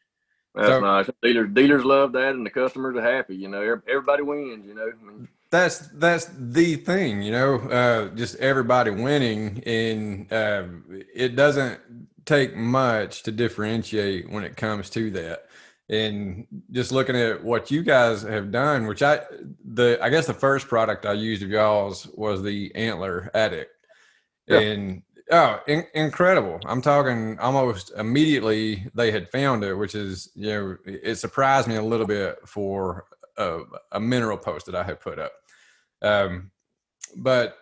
That's 0.56 0.70
so, 0.70 0.80
nice. 0.80 1.10
Dealers 1.22 1.50
dealers 1.54 1.86
love 1.86 2.12
that, 2.14 2.34
and 2.34 2.44
the 2.44 2.50
customers 2.50 2.96
are 2.96 3.02
happy. 3.02 3.36
You 3.36 3.48
know, 3.48 3.62
everybody 3.88 4.24
wins. 4.24 4.66
You 4.66 4.74
know. 4.74 4.90
I 4.90 5.06
mean, 5.06 5.28
that's 5.52 5.80
that's 5.90 6.26
the 6.38 6.76
thing. 6.76 7.22
You 7.22 7.32
know, 7.32 7.56
uh, 7.56 8.10
just 8.16 8.36
everybody 8.36 8.92
winning, 8.92 9.64
and 9.66 10.32
uh, 10.32 10.66
it 11.14 11.36
doesn't 11.36 11.80
take 12.26 12.56
much 12.56 13.24
to 13.24 13.32
differentiate 13.32 14.30
when 14.30 14.44
it 14.44 14.56
comes 14.56 14.90
to 14.92 15.10
that. 15.12 15.46
And 15.90 16.46
just 16.72 16.92
looking 16.92 17.16
at 17.16 17.44
what 17.44 17.72
you 17.72 17.82
guys 17.82 18.22
have 18.22 18.52
done, 18.52 18.86
which 18.86 19.02
I 19.02 19.22
the 19.66 19.98
I 20.02 20.10
guess 20.10 20.28
the 20.28 20.36
first 20.36 20.68
product 20.68 21.08
I 21.08 21.14
used 21.14 21.42
of 21.42 21.50
y'all's 21.50 22.06
was 22.14 22.44
the 22.44 22.74
antler 22.76 23.32
addict. 23.34 23.72
Yeah. 24.48 24.60
And 24.60 25.02
oh, 25.32 25.60
in, 25.68 25.86
incredible! 25.96 26.60
I'm 26.68 26.84
talking 26.84 27.40
almost 27.40 27.92
immediately 27.98 28.86
they 28.94 29.10
had 29.10 29.30
found 29.30 29.64
it, 29.64 29.74
which 29.74 29.96
is 29.96 30.30
you 30.36 30.50
know 30.50 30.78
it 30.86 31.16
surprised 31.16 31.68
me 31.68 31.76
a 31.76 31.82
little 31.82 32.08
bit 32.08 32.38
for 32.46 33.06
a, 33.40 33.62
a 33.94 34.00
mineral 34.00 34.38
post 34.38 34.66
that 34.68 34.76
I 34.76 34.84
had 34.84 35.00
put 35.00 35.18
up. 35.18 35.32
Um, 36.02 36.52
but 37.16 37.58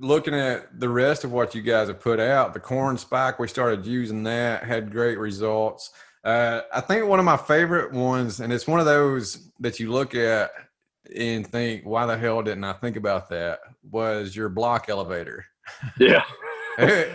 looking 0.00 0.34
at 0.34 0.80
the 0.80 0.88
rest 0.88 1.24
of 1.24 1.32
what 1.32 1.54
you 1.54 1.62
guys 1.62 1.88
have 1.88 2.00
put 2.00 2.20
out, 2.20 2.54
the 2.54 2.60
corn 2.60 2.96
spike, 2.96 3.38
we 3.38 3.48
started 3.48 3.86
using 3.86 4.22
that, 4.24 4.64
had 4.64 4.90
great 4.90 5.18
results. 5.18 5.90
Uh, 6.24 6.62
I 6.72 6.80
think 6.80 7.06
one 7.06 7.18
of 7.18 7.24
my 7.24 7.36
favorite 7.36 7.92
ones, 7.92 8.40
and 8.40 8.52
it's 8.52 8.66
one 8.66 8.80
of 8.80 8.86
those 8.86 9.50
that 9.60 9.78
you 9.78 9.92
look 9.92 10.14
at 10.14 10.50
and 11.14 11.46
think, 11.46 11.84
why 11.84 12.06
the 12.06 12.16
hell 12.18 12.42
didn't 12.42 12.64
I 12.64 12.72
think 12.72 12.96
about 12.96 13.28
that? 13.30 13.60
Was 13.90 14.34
your 14.34 14.48
block 14.48 14.88
elevator. 14.88 15.44
Yeah. 15.98 16.22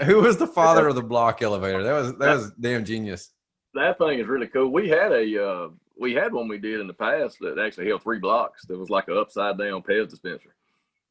Who 0.04 0.22
was 0.22 0.38
the 0.38 0.48
father 0.48 0.88
of 0.88 0.96
the 0.96 1.04
block 1.04 1.42
elevator? 1.42 1.84
That 1.84 1.94
was 1.94 2.18
that 2.18 2.34
was 2.34 2.52
damn 2.60 2.84
genius. 2.84 3.30
That 3.76 3.98
thing 3.98 4.20
is 4.20 4.28
really 4.28 4.48
cool. 4.48 4.72
We 4.74 4.90
had 4.90 5.12
a 5.12 5.46
uh, 5.46 5.70
we 6.00 6.14
had 6.14 6.34
one 6.34 6.48
we 6.48 6.58
did 6.58 6.80
in 6.80 6.88
the 6.88 6.94
past 6.94 7.38
that 7.42 7.60
actually 7.60 7.88
held 7.88 8.04
three 8.04 8.20
blocks. 8.20 8.66
That 8.66 8.78
was 8.78 8.90
like 8.90 9.08
an 9.08 9.18
upside 9.18 9.58
down 9.58 9.82
Pez 9.82 10.10
dispenser. 10.10 10.56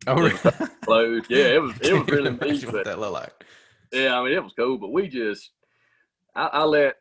Oh, 0.06 0.14
really? 0.14 0.36
closed. 0.84 1.26
Yeah, 1.30 1.46
it 1.46 1.62
was 1.62 1.74
it 1.80 1.92
was 1.92 2.08
really 2.08 2.30
neat. 2.30 2.72
What 2.72 2.84
that 2.84 2.98
looked 2.98 3.12
like. 3.12 3.44
Yeah, 3.92 4.18
I 4.18 4.24
mean 4.24 4.34
it 4.34 4.42
was 4.42 4.52
cool, 4.56 4.78
but 4.78 4.92
we 4.92 5.08
just 5.08 5.50
I, 6.34 6.46
I, 6.46 6.64
let 6.64 6.96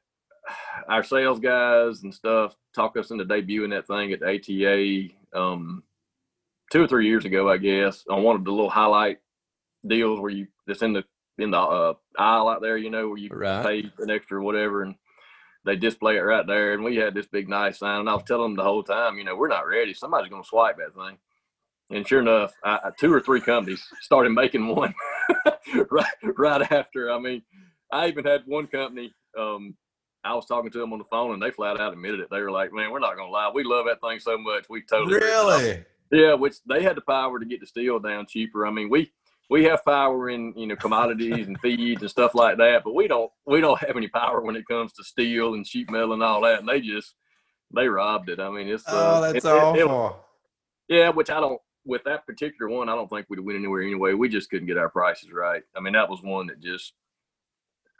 our 0.87 1.03
sales 1.03 1.39
guys 1.39 2.03
and 2.03 2.13
stuff 2.13 2.55
talk 2.73 2.97
us 2.97 3.11
into 3.11 3.25
debuting 3.25 3.69
that 3.71 3.87
thing 3.87 4.11
at 4.11 4.19
the 4.19 5.11
ATA 5.33 5.39
um, 5.39 5.83
two 6.71 6.81
or 6.81 6.87
three 6.87 7.07
years 7.07 7.25
ago, 7.25 7.49
I 7.49 7.57
guess, 7.57 8.03
on 8.09 8.23
one 8.23 8.35
of 8.35 8.43
the 8.43 8.51
little 8.51 8.69
highlight 8.69 9.19
deals 9.85 10.19
where 10.19 10.31
you 10.31 10.47
just 10.67 10.83
in 10.83 10.93
the 10.93 11.03
in 11.37 11.51
the 11.51 11.59
uh, 11.59 11.93
aisle 12.17 12.49
out 12.49 12.61
there, 12.61 12.77
you 12.77 12.89
know, 12.89 13.07
where 13.07 13.17
you 13.17 13.29
right. 13.31 13.65
pay 13.65 13.91
an 14.03 14.09
extra 14.09 14.43
whatever, 14.43 14.83
and 14.83 14.95
they 15.69 15.75
display 15.75 16.17
it 16.17 16.21
right 16.21 16.47
there. 16.47 16.73
And 16.73 16.83
we 16.83 16.95
had 16.95 17.13
this 17.13 17.27
big 17.27 17.47
nice 17.47 17.77
sign, 17.79 17.99
and 17.99 18.09
I 18.09 18.15
was 18.15 18.23
telling 18.23 18.43
them 18.43 18.55
the 18.55 18.63
whole 18.63 18.81
time, 18.81 19.17
you 19.17 19.23
know, 19.23 19.35
we're 19.35 19.47
not 19.47 19.67
ready. 19.67 19.93
Somebody's 19.93 20.29
going 20.31 20.41
to 20.41 20.47
swipe 20.47 20.77
that 20.77 20.95
thing. 20.95 21.17
And 21.91 22.07
sure 22.07 22.21
enough, 22.21 22.53
I, 22.63 22.89
two 22.99 23.13
or 23.13 23.19
three 23.19 23.41
companies 23.41 23.83
started 24.01 24.31
making 24.31 24.67
one 24.75 24.93
right 25.91 26.13
right 26.37 26.71
after. 26.71 27.11
I 27.11 27.19
mean, 27.19 27.43
I 27.91 28.07
even 28.07 28.25
had 28.25 28.43
one 28.45 28.67
company. 28.67 29.13
Um, 29.37 29.75
I 30.23 30.33
was 30.33 30.45
talking 30.45 30.71
to 30.71 30.79
them 30.79 30.93
on 30.93 30.99
the 30.99 31.05
phone, 31.05 31.33
and 31.33 31.41
they 31.41 31.51
flat 31.51 31.79
out 31.79 31.93
admitted 31.93 32.19
it. 32.19 32.29
They 32.29 32.41
were 32.41 32.51
like, 32.51 32.73
"Man, 32.73 32.91
we're 32.91 32.99
not 32.99 33.15
gonna 33.15 33.31
lie. 33.31 33.51
We 33.53 33.63
love 33.63 33.85
that 33.87 34.01
thing 34.01 34.19
so 34.19 34.37
much. 34.37 34.65
We 34.69 34.83
totally 34.83 35.15
really, 35.15 35.83
yeah." 36.11 36.33
Which 36.33 36.57
they 36.67 36.83
had 36.83 36.97
the 36.97 37.01
power 37.01 37.39
to 37.39 37.45
get 37.45 37.59
the 37.59 37.65
steel 37.65 37.99
down 37.99 38.27
cheaper. 38.27 38.67
I 38.67 38.71
mean, 38.71 38.89
we 38.89 39.11
we 39.49 39.63
have 39.65 39.83
power 39.83 40.29
in 40.29 40.53
you 40.55 40.67
know 40.67 40.75
commodities 40.75 41.47
and 41.47 41.59
feeds 41.59 42.01
and 42.01 42.09
stuff 42.09 42.35
like 42.35 42.57
that, 42.57 42.83
but 42.83 42.95
we 42.95 43.07
don't 43.07 43.31
we 43.45 43.61
don't 43.61 43.79
have 43.79 43.97
any 43.97 44.07
power 44.07 44.41
when 44.41 44.55
it 44.55 44.67
comes 44.67 44.93
to 44.93 45.03
steel 45.03 45.53
and 45.53 45.65
sheet 45.65 45.89
metal 45.89 46.13
and 46.13 46.23
all 46.23 46.41
that. 46.41 46.59
And 46.59 46.69
they 46.69 46.81
just 46.81 47.15
they 47.75 47.87
robbed 47.87 48.29
it. 48.29 48.39
I 48.39 48.49
mean, 48.49 48.67
it's 48.67 48.83
oh, 48.87 48.97
uh, 48.97 49.31
that's 49.31 49.45
it, 49.45 49.49
awful. 49.49 49.75
It, 50.87 50.93
it, 50.93 50.97
yeah, 50.97 51.09
which 51.09 51.29
I 51.29 51.39
don't 51.39 51.61
with 51.85 52.03
that 52.03 52.25
particular 52.25 52.69
one, 52.69 52.89
I 52.89 52.95
don't 52.95 53.09
think 53.09 53.25
we'd 53.29 53.39
win 53.39 53.55
anywhere 53.55 53.81
anyway. 53.81 54.13
We 54.13 54.29
just 54.29 54.49
couldn't 54.49 54.67
get 54.67 54.77
our 54.77 54.89
prices 54.89 55.31
right. 55.31 55.63
I 55.75 55.79
mean, 55.79 55.93
that 55.93 56.09
was 56.09 56.21
one 56.21 56.47
that 56.47 56.59
just, 56.59 56.93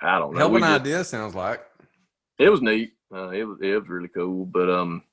I 0.02 0.20
don't 0.20 0.36
know. 0.36 0.56
Of 0.56 0.64
idea 0.64 1.04
sounds 1.04 1.36
like. 1.36 1.62
It 2.38 2.50
was 2.50 2.62
neat. 2.62 2.94
Uh, 3.14 3.30
it 3.30 3.44
was 3.44 3.58
it 3.62 3.76
was 3.76 3.90
really 3.90 4.08
cool. 4.08 4.46
But 4.46 4.70
um, 4.70 5.04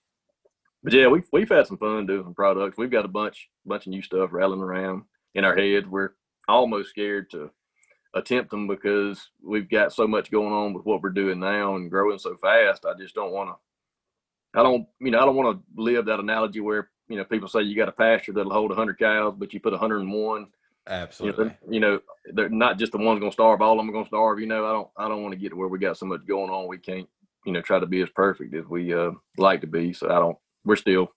but 0.85 0.93
yeah, 0.93 1.09
we've 1.09 1.27
we've 1.33 1.49
had 1.49 1.67
some 1.67 1.79
fun 1.79 2.07
doing 2.07 2.23
some 2.23 2.35
products. 2.35 2.77
We've 2.77 2.91
got 2.91 3.05
a 3.05 3.09
bunch 3.09 3.49
bunch 3.65 3.87
of 3.87 3.91
new 3.91 4.03
stuff 4.03 4.33
rattling 4.33 4.61
around 4.61 5.03
in 5.35 5.45
our 5.45 5.57
heads. 5.57 5.87
We're 5.87 6.11
almost 6.49 6.91
scared 6.91 7.31
to 7.31 7.51
attempt 8.15 8.51
them 8.51 8.67
because 8.67 9.31
we've 9.43 9.69
got 9.69 9.93
so 9.93 10.07
much 10.07 10.31
going 10.31 10.53
on 10.53 10.73
with 10.73 10.87
what 10.87 11.03
we're 11.03 11.11
doing 11.11 11.39
now 11.39 11.77
and 11.77 11.91
growing 11.91 12.19
so 12.19 12.37
fast. 12.37 12.87
I 12.87 12.95
just 12.99 13.15
don't 13.15 13.33
want 13.33 13.51
to. 13.51 14.59
I 14.59 14.63
don't, 14.63 14.87
you 15.01 15.11
know, 15.11 15.21
I 15.21 15.27
don't 15.27 15.37
want 15.37 15.59
to 15.59 15.83
live 15.83 16.07
that 16.07 16.21
analogy 16.21 16.61
where 16.61 16.89
you 17.09 17.17
know, 17.17 17.25
people 17.25 17.49
say 17.49 17.63
you 17.63 17.77
got 17.77 17.89
a 17.89 17.93
pasture 17.93 18.33
that'll 18.33 18.53
hold 18.53 18.71
100 18.71 18.99
cows, 18.99 19.35
but 19.37 19.53
you 19.53 19.61
put 19.61 19.73
101. 19.73 20.47
Absolutely. 20.89 21.45
You 21.45 21.51
know, 21.51 21.59
you 21.69 21.81
know, 21.81 22.01
they're 22.35 22.49
not 22.49 22.79
just 22.79 22.93
the 22.93 22.99
one's 22.99 23.21
going 23.21 23.31
to 23.31 23.35
starve. 23.35 23.61
All 23.61 23.73
of 23.73 23.79
them 23.79 23.89
are 23.89 23.93
going 23.93 24.05
to 24.05 24.09
starve. 24.09 24.41
You 24.41 24.47
know, 24.47 24.67
I 24.67 24.73
don't, 24.73 24.89
I 24.97 25.09
don't 25.09 25.23
want 25.23 25.33
to 25.33 25.39
get 25.39 25.51
to 25.51 25.57
where 25.57 25.69
we 25.69 25.79
got 25.79 25.97
so 25.97 26.07
much 26.07 26.27
going 26.27 26.51
on. 26.51 26.69
We 26.69 26.79
can't, 26.79 27.09
you 27.45 27.53
know, 27.53 27.61
try 27.61 27.79
to 27.79 27.87
be 27.87 28.03
as 28.03 28.11
perfect 28.11 28.55
as 28.55 28.67
we 28.67 28.93
uh, 28.93 29.13
like 29.37 29.61
to 29.63 29.67
be. 29.67 29.93
So 29.93 30.09
I 30.09 30.19
don't. 30.19 30.37
We're 30.65 30.77
still, 30.77 31.13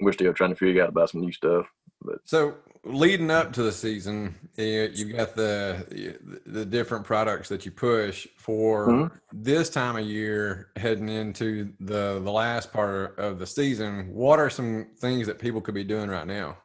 we're 0.00 0.12
still 0.12 0.34
trying 0.34 0.50
to 0.50 0.56
figure 0.56 0.82
out 0.82 0.90
about 0.90 1.10
some 1.10 1.22
new 1.22 1.32
stuff. 1.32 1.66
But 2.02 2.18
so 2.24 2.56
leading 2.84 3.30
up 3.30 3.52
to 3.54 3.62
the 3.62 3.72
season, 3.72 4.34
you've 4.56 5.16
got 5.16 5.34
the 5.34 6.16
the 6.46 6.64
different 6.64 7.04
products 7.04 7.48
that 7.48 7.64
you 7.64 7.70
push 7.70 8.26
for 8.36 8.88
mm-hmm. 8.88 9.16
this 9.32 9.70
time 9.70 9.96
of 9.96 10.06
year, 10.06 10.68
heading 10.76 11.08
into 11.08 11.72
the 11.80 12.20
the 12.22 12.32
last 12.32 12.72
part 12.72 13.18
of 13.18 13.38
the 13.38 13.46
season. 13.46 14.08
What 14.12 14.38
are 14.38 14.50
some 14.50 14.88
things 14.98 15.26
that 15.26 15.38
people 15.38 15.60
could 15.60 15.74
be 15.74 15.84
doing 15.84 16.08
right 16.08 16.26
now? 16.26 16.58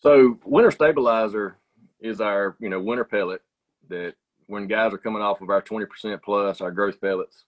So, 0.00 0.38
winter 0.44 0.70
stabilizer 0.70 1.56
is 2.00 2.20
our 2.20 2.56
you 2.60 2.68
know 2.68 2.80
winter 2.80 3.04
pellet 3.04 3.42
that 3.88 4.14
when 4.46 4.66
guys 4.66 4.92
are 4.92 4.98
coming 4.98 5.22
off 5.22 5.40
of 5.40 5.50
our 5.50 5.62
twenty 5.62 5.86
percent 5.86 6.22
plus 6.22 6.60
our 6.60 6.70
growth 6.70 7.00
pellets. 7.00 7.44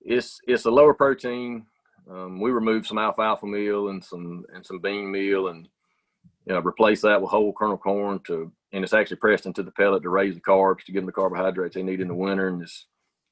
It's 0.00 0.40
it's 0.46 0.64
a 0.64 0.70
lower 0.70 0.94
protein. 0.94 1.66
Um, 2.10 2.40
we 2.40 2.50
remove 2.50 2.86
some 2.86 2.98
alfalfa 2.98 3.46
meal 3.46 3.88
and 3.88 4.02
some 4.02 4.44
and 4.52 4.66
some 4.66 4.80
bean 4.80 5.10
meal 5.10 5.48
and 5.48 5.68
you 6.46 6.54
know, 6.54 6.60
replace 6.60 7.02
that 7.02 7.20
with 7.20 7.30
whole 7.30 7.52
kernel 7.52 7.78
corn 7.78 8.20
to, 8.26 8.52
and 8.72 8.84
it's 8.84 8.94
actually 8.94 9.18
pressed 9.18 9.46
into 9.46 9.62
the 9.62 9.70
pellet 9.70 10.02
to 10.02 10.08
raise 10.08 10.34
the 10.34 10.40
carbs 10.40 10.84
to 10.84 10.92
give 10.92 11.02
them 11.02 11.06
the 11.06 11.12
carbohydrates 11.12 11.74
they 11.74 11.82
need 11.82 12.00
in 12.00 12.08
the 12.08 12.14
winter. 12.14 12.48
And 12.48 12.62
it's, 12.62 12.86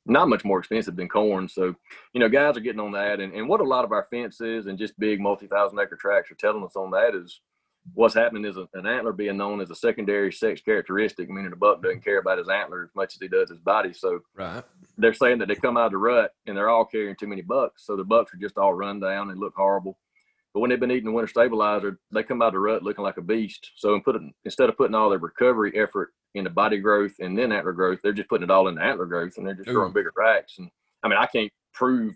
not 0.07 0.29
much 0.29 0.45
more 0.45 0.59
expensive 0.59 0.97
than 0.97 1.09
corn. 1.09 1.49
So, 1.49 1.75
you 2.13 2.21
know, 2.21 2.29
guys 2.29 2.57
are 2.57 2.61
getting 2.61 2.81
on 2.81 2.93
that. 2.93 3.21
And, 3.21 3.33
and 3.35 3.49
what 3.49 3.61
a 3.61 3.65
lot 3.65 3.85
of 3.85 3.93
our 3.93 4.07
fences 4.11 4.67
and 4.67 4.79
just 4.79 4.99
big 4.99 5.21
multi 5.21 5.47
thousand 5.47 5.79
acre 5.79 5.97
tracts 5.97 6.31
are 6.31 6.37
telling 6.37 6.65
us 6.65 6.77
on 6.77 6.91
that 6.93 7.15
is 7.15 7.41
what's 7.95 8.15
happening 8.15 8.45
is 8.45 8.57
a, 8.57 8.69
an 8.75 8.87
antler 8.87 9.13
being 9.13 9.37
known 9.37 9.61
as 9.61 9.71
a 9.71 9.75
secondary 9.75 10.33
sex 10.33 10.61
characteristic, 10.61 11.29
meaning 11.29 11.51
the 11.51 11.57
buck 11.57 11.83
doesn't 11.83 12.05
care 12.05 12.19
about 12.19 12.39
his 12.39 12.49
antler 12.49 12.85
as 12.85 12.91
much 12.95 13.15
as 13.15 13.21
he 13.21 13.29
does 13.29 13.51
his 13.51 13.61
body. 13.61 13.93
So 13.93 14.21
right. 14.37 14.65
they're 14.99 15.15
saying 15.15 15.39
that 15.39 15.49
they 15.49 15.55
come 15.55 15.77
out 15.77 15.87
of 15.87 15.93
the 15.93 15.99
rut 15.99 16.33
and 16.47 16.57
they're 16.57 16.69
all 16.69 16.85
carrying 16.85 17.17
too 17.17 17.29
many 17.29 17.43
bucks. 17.43 17.87
So 17.87 17.97
the 17.97 18.05
bucks 18.05 18.35
are 18.35 18.39
just 18.39 18.59
all 18.59 18.75
run 18.75 19.01
down 19.01 19.31
and 19.31 19.41
look 19.41 19.55
horrible. 19.57 19.99
But 20.53 20.61
when 20.61 20.71
they've 20.71 20.81
been 20.81 20.91
eating 20.91 21.05
the 21.05 21.13
winter 21.13 21.29
stabilizer, 21.29 21.99
they 22.13 22.23
come 22.23 22.43
out 22.43 22.49
of 22.49 22.55
the 22.55 22.59
rut 22.59 22.83
looking 22.83 23.05
like 23.05 23.19
a 23.19 23.23
beast. 23.23 23.71
So 23.77 23.99
put 24.01 24.21
instead 24.45 24.69
of 24.69 24.77
putting 24.77 24.95
all 24.95 25.11
their 25.11 25.19
recovery 25.19 25.73
effort 25.77 26.13
into 26.35 26.51
body 26.51 26.79
growth 26.79 27.15
and 27.21 27.39
then 27.39 27.53
antler 27.53 27.73
growth, 27.73 28.01
they're 28.03 28.13
just 28.13 28.29
putting 28.29 28.45
it 28.45 28.51
all 28.51 28.69
into 28.69 28.83
antler 28.83 29.07
growth 29.07 29.35
and 29.37 29.47
they're 29.47 29.55
just 29.55 29.69
Ooh. 29.69 29.75
growing 29.75 29.93
bigger 29.93 30.13
racks. 30.17 30.59
And 30.59 30.69
I 31.03 31.09
mean, 31.09 31.19
I 31.19 31.27
can't 31.27 31.53
prove, 31.73 32.15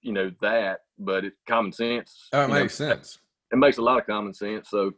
you 0.00 0.12
know, 0.12 0.30
that, 0.40 0.80
but 0.98 1.24
it's 1.24 1.36
common 1.46 1.72
sense. 1.72 2.28
Oh, 2.32 2.44
it 2.44 2.48
makes 2.48 2.80
know, 2.80 2.88
sense. 2.88 3.18
It 3.52 3.56
makes 3.56 3.78
a 3.78 3.82
lot 3.82 3.98
of 3.98 4.06
common 4.06 4.32
sense. 4.32 4.70
So 4.70 4.92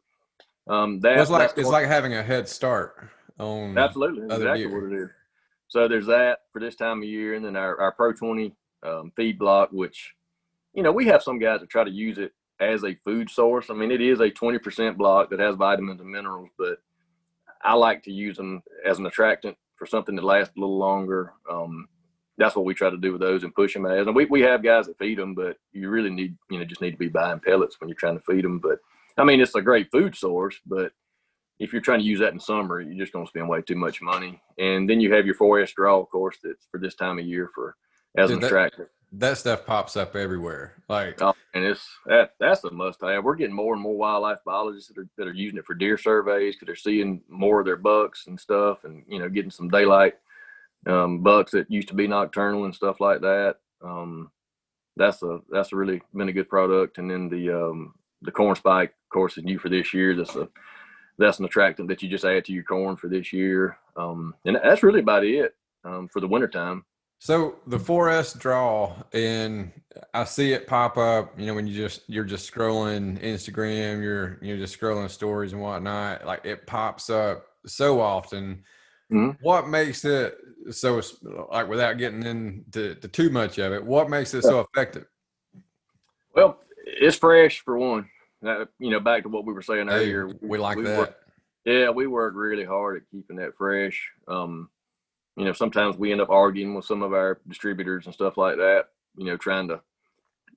um, 0.69 1.01
that, 1.01 1.15
well, 1.15 1.23
it's 1.23 1.31
like 1.31 1.53
it's 1.57 1.69
like 1.69 1.87
having 1.87 2.15
a 2.15 2.23
head 2.23 2.49
start 2.49 3.09
on 3.39 3.77
absolutely 3.77 4.25
exactly 4.25 4.67
what 4.67 4.93
it 4.93 5.03
is. 5.03 5.09
So 5.69 5.89
there's 5.89 6.07
that 6.07 6.41
for 6.53 6.61
this 6.61 6.77
time 6.77 6.99
of 6.99 7.05
year, 7.05 7.35
and 7.35 7.45
then 7.45 7.57
our, 7.57 7.81
our 7.81 7.93
Pro 7.93 8.13
20 8.13 8.53
um, 8.85 9.13
feed 9.17 9.39
block, 9.39 9.71
which 9.73 10.15
you 10.75 10.83
know 10.83 10.93
we 10.93 11.07
have 11.07 11.23
some 11.23 11.39
guys 11.39 11.61
that 11.61 11.71
try 11.71 11.85
to 11.85 11.91
use 11.91 12.19
it 12.19 12.33
as 12.61 12.85
a 12.85 12.95
food 13.05 13.31
source. 13.31 13.71
I 13.71 13.75
mean, 13.75 13.91
it 13.91 14.01
is 14.01 14.21
a 14.21 14.31
20% 14.31 14.97
block 14.97 15.31
that 15.31 15.41
has 15.41 15.57
vitamins 15.57 16.01
and 16.01 16.11
minerals, 16.11 16.51
but 16.59 16.79
I 17.63 17.75
like 17.75 18.03
to 18.05 18.13
use 18.13 18.37
them 18.37 18.63
as 18.87 18.99
an 18.99 19.07
attractant 19.07 19.57
for 19.77 19.87
something 19.87 20.15
that 20.17 20.25
lasts 20.25 20.55
a 20.57 20.61
little 20.61 20.79
longer. 20.79 21.33
Um, 21.51 21.89
that's 22.37 22.55
what 22.55 22.65
we 22.65 22.75
try 22.75 22.91
to 22.91 22.97
do 22.97 23.13
with 23.13 23.21
those 23.21 23.45
and 23.45 23.55
push 23.55 23.75
them 23.75 23.87
as. 23.87 24.07
And 24.07 24.15
we, 24.15 24.27
we 24.27 24.43
have 24.43 24.63
guys 24.63 24.87
that 24.87 24.99
feed 24.99 25.19
them, 25.19 25.35
but 25.35 25.57
you 25.73 25.89
really 25.89 26.11
need, 26.11 26.37
you 26.51 26.59
know, 26.59 26.65
just 26.65 26.81
need 26.81 26.93
to 26.93 26.97
be 26.97 27.09
buying 27.09 27.41
pellets 27.41 27.77
when 27.79 27.89
you're 27.89 27.97
trying 27.97 28.19
to 28.19 28.25
feed 28.25 28.45
them. 28.45 28.59
But 28.59 28.79
I 29.17 29.25
mean, 29.25 29.41
it's 29.41 29.55
a 29.55 29.63
great 29.63 29.91
food 29.91 30.15
source, 30.15 30.57
but 30.67 30.93
if 31.59 31.73
you're 31.73 31.83
trying 31.83 32.01
to 32.01 32.05
use 32.07 32.21
that 32.21 32.33
in 32.33 32.41
summer, 32.41 32.81
you're 32.81 32.99
just 32.99 33.13
going 33.13 33.27
to 33.27 33.29
spend 33.29 33.49
way 33.49 33.61
too 33.61 33.77
much 33.77 34.01
money. 34.01 34.41
And 34.59 34.89
then 34.89 35.01
you 35.01 35.13
have 35.13 35.27
your 35.27 35.35
4S 35.35 35.75
draw, 35.75 36.01
of 36.01 36.09
course, 36.09 36.39
that's 36.43 36.67
for 36.71 36.79
this 36.81 36.95
time 36.95 37.19
of 37.19 37.27
year 37.27 37.51
for 37.55 37.77
as 38.17 38.31
Dude, 38.31 38.39
an 38.39 38.45
attractant 38.45 38.89
that 39.13 39.39
stuff 39.39 39.67
pops 39.67 39.97
up 39.97 40.15
everywhere. 40.15 40.75
Like, 40.89 41.21
oh, 41.21 41.35
and 41.55 41.65
it's 41.65 41.89
that 42.07 42.35
that's 42.39 42.65
a 42.65 42.71
must 42.71 43.01
have. 43.03 43.25
We're 43.25 43.35
getting 43.35 43.55
more 43.55 43.75
and 43.75 43.83
more 43.83 43.97
wildlife 43.97 44.39
biologists 44.45 44.89
that 44.89 44.99
are 44.99 45.09
that 45.17 45.27
are 45.27 45.35
using 45.35 45.59
it 45.59 45.67
for 45.67 45.75
deer 45.75 45.99
surveys 45.99 46.55
because 46.55 46.67
they're 46.67 46.77
seeing 46.77 47.21
more 47.29 47.61
of 47.61 47.67
their 47.67 47.77
bucks 47.77 48.27
and 48.27 48.39
stuff, 48.39 48.85
and 48.85 49.05
you 49.09 49.19
know, 49.19 49.29
getting 49.29 49.51
some 49.51 49.69
daylight 49.69 50.15
um, 50.87 51.23
bucks 51.23 51.53
that 51.53 51.71
used 51.71 51.89
to 51.89 51.95
be 51.95 52.07
nocturnal 52.07 52.65
and 52.65 52.75
stuff 52.75 53.01
like 53.01 53.21
that. 53.21 53.57
Um, 53.83 54.31
that's 54.97 55.23
a 55.23 55.41
that's 55.51 55.73
a 55.73 55.77
really 55.77 56.01
been 56.15 56.29
a 56.29 56.33
good 56.33 56.49
product. 56.49 56.99
And 56.99 57.11
then 57.11 57.29
the 57.29 57.51
um, 57.51 57.95
the 58.23 58.33
corn 58.33 58.55
spike, 58.55 58.91
of 58.91 59.09
course, 59.13 59.37
is 59.37 59.45
new 59.45 59.59
for 59.59 59.69
this 59.69 59.93
year. 59.93 60.15
That's 60.15 60.37
a 60.37 60.49
that's 61.19 61.39
an 61.39 61.45
attractant 61.45 61.89
that 61.89 62.03
you 62.03 62.09
just 62.09 62.25
add 62.25 62.45
to 62.47 62.53
your 62.53 62.65
corn 62.65 62.97
for 62.97 63.09
this 63.09 63.33
year. 63.33 63.77
Um, 63.97 64.35
and 64.45 64.59
that's 64.63 64.83
really 64.83 65.01
about 65.01 65.25
it 65.25 65.55
um, 65.85 66.09
for 66.09 66.21
the 66.21 66.29
wintertime. 66.29 66.85
So 67.23 67.57
the 67.67 67.77
4S 67.77 68.39
draw, 68.39 68.95
and 69.13 69.71
I 70.15 70.25
see 70.25 70.55
it 70.55 70.67
pop 70.67 70.97
up. 70.97 71.39
You 71.39 71.45
know, 71.45 71.55
when 71.55 71.67
you 71.67 71.75
just 71.75 72.01
you're 72.09 72.25
just 72.25 72.51
scrolling 72.51 73.23
Instagram, 73.23 74.03
you're 74.03 74.39
you're 74.41 74.57
just 74.57 74.81
scrolling 74.81 75.11
stories 75.11 75.53
and 75.53 75.61
whatnot. 75.61 76.25
Like 76.25 76.47
it 76.47 76.67
pops 76.67 77.11
up 77.11 77.45
so 77.67 78.01
often. 78.01 78.65
Mm-hmm. 79.13 79.45
What 79.45 79.69
makes 79.69 80.07
it 80.07 80.39
so? 80.71 81.03
Like 81.53 81.69
without 81.69 81.99
getting 81.99 82.25
into 82.25 82.95
to 82.95 83.09
too 83.09 83.29
much 83.29 83.59
of 83.59 83.75
it, 83.75 83.85
what 83.85 84.09
makes 84.09 84.33
it 84.33 84.41
so 84.41 84.61
effective? 84.61 85.05
Well, 86.35 86.59
it's 86.87 87.19
fresh 87.19 87.61
for 87.61 87.77
one. 87.77 88.09
Uh, 88.43 88.65
you 88.79 88.89
know, 88.89 89.01
back 89.01 89.25
to 89.25 89.29
what 89.29 89.45
we 89.45 89.53
were 89.53 89.61
saying 89.61 89.89
hey, 89.89 90.11
earlier. 90.15 90.33
We 90.41 90.57
like 90.57 90.79
we 90.79 90.85
that. 90.85 90.99
Work, 90.99 91.17
yeah, 91.67 91.91
we 91.91 92.07
work 92.07 92.33
really 92.35 92.65
hard 92.65 92.97
at 92.97 93.11
keeping 93.11 93.37
that 93.37 93.59
fresh. 93.59 94.11
Um, 94.27 94.71
you 95.41 95.47
know, 95.47 95.55
sometimes 95.55 95.97
we 95.97 96.13
end 96.13 96.21
up 96.21 96.29
arguing 96.29 96.75
with 96.75 96.85
some 96.85 97.03
of 97.03 97.15
our 97.15 97.41
distributors 97.49 98.05
and 98.05 98.15
stuff 98.15 98.37
like 98.37 98.57
that, 98.57 98.89
you 99.17 99.25
know, 99.25 99.39
trying 99.39 99.69
to 99.69 99.81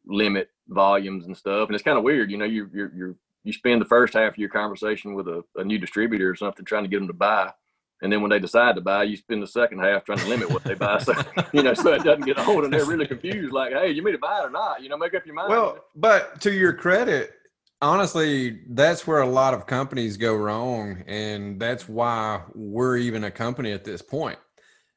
limit 0.06 0.50
volumes 0.68 1.26
and 1.26 1.38
stuff. 1.38 1.70
And 1.70 1.74
it's 1.76 1.86
kind 1.86 1.98
of 1.98 2.04
weird, 2.04 2.30
you 2.30 2.38
know, 2.38 2.44
you 2.44 2.70
you 2.74 2.92
you 2.94 3.16
you 3.46 3.54
spend 3.54 3.80
the 3.80 3.86
first 3.86 4.14
half 4.14 4.34
of 4.34 4.38
your 4.38 4.50
conversation 4.50 5.14
with 5.14 5.30
a, 5.30 5.42
a 5.56 5.64
new 5.64 5.78
distributor 5.78 6.30
or 6.30 6.36
something 6.36 6.66
trying 6.66 6.84
to 6.84 6.90
get 6.90 6.98
them 6.98 7.08
to 7.08 7.14
buy. 7.14 7.54
And 8.02 8.12
then 8.12 8.20
when 8.20 8.30
they 8.30 8.40
decide 8.40 8.76
to 8.76 8.82
buy, 8.82 9.04
you 9.04 9.16
spend 9.16 9.42
the 9.42 9.48
second 9.48 9.80
half 9.80 10.04
trying 10.04 10.18
to 10.18 10.28
limit 10.28 10.50
what 10.50 10.66
they 10.66 10.74
buy. 10.74 10.98
So, 10.98 11.14
you 11.54 11.64
know, 11.64 11.74
so 11.74 11.94
it 11.94 12.04
doesn't 12.04 12.26
get 12.26 12.38
old 12.46 12.66
and 12.66 12.74
they're 12.74 12.84
really 12.84 13.08
confused. 13.08 13.54
Like, 13.54 13.72
hey, 13.72 13.90
you 13.92 14.04
mean 14.04 14.16
to 14.16 14.20
buy 14.20 14.40
it 14.40 14.48
or 14.48 14.50
not? 14.50 14.84
You 14.84 14.90
know, 14.90 14.98
make 14.98 15.14
up 15.14 15.26
your 15.26 15.36
mind. 15.36 15.50
Well, 15.50 15.78
but 15.96 16.42
to 16.42 16.52
your 16.52 16.74
credit, 16.74 17.32
honestly, 17.82 18.60
that's 18.68 19.08
where 19.08 19.22
a 19.22 19.30
lot 19.30 19.54
of 19.54 19.66
companies 19.66 20.18
go 20.18 20.36
wrong. 20.36 21.06
And 21.08 21.58
that's 21.58 21.88
why 21.88 22.42
we're 22.54 22.98
even 22.98 23.24
a 23.24 23.32
company 23.32 23.72
at 23.72 23.86
this 23.86 24.02
point 24.02 24.40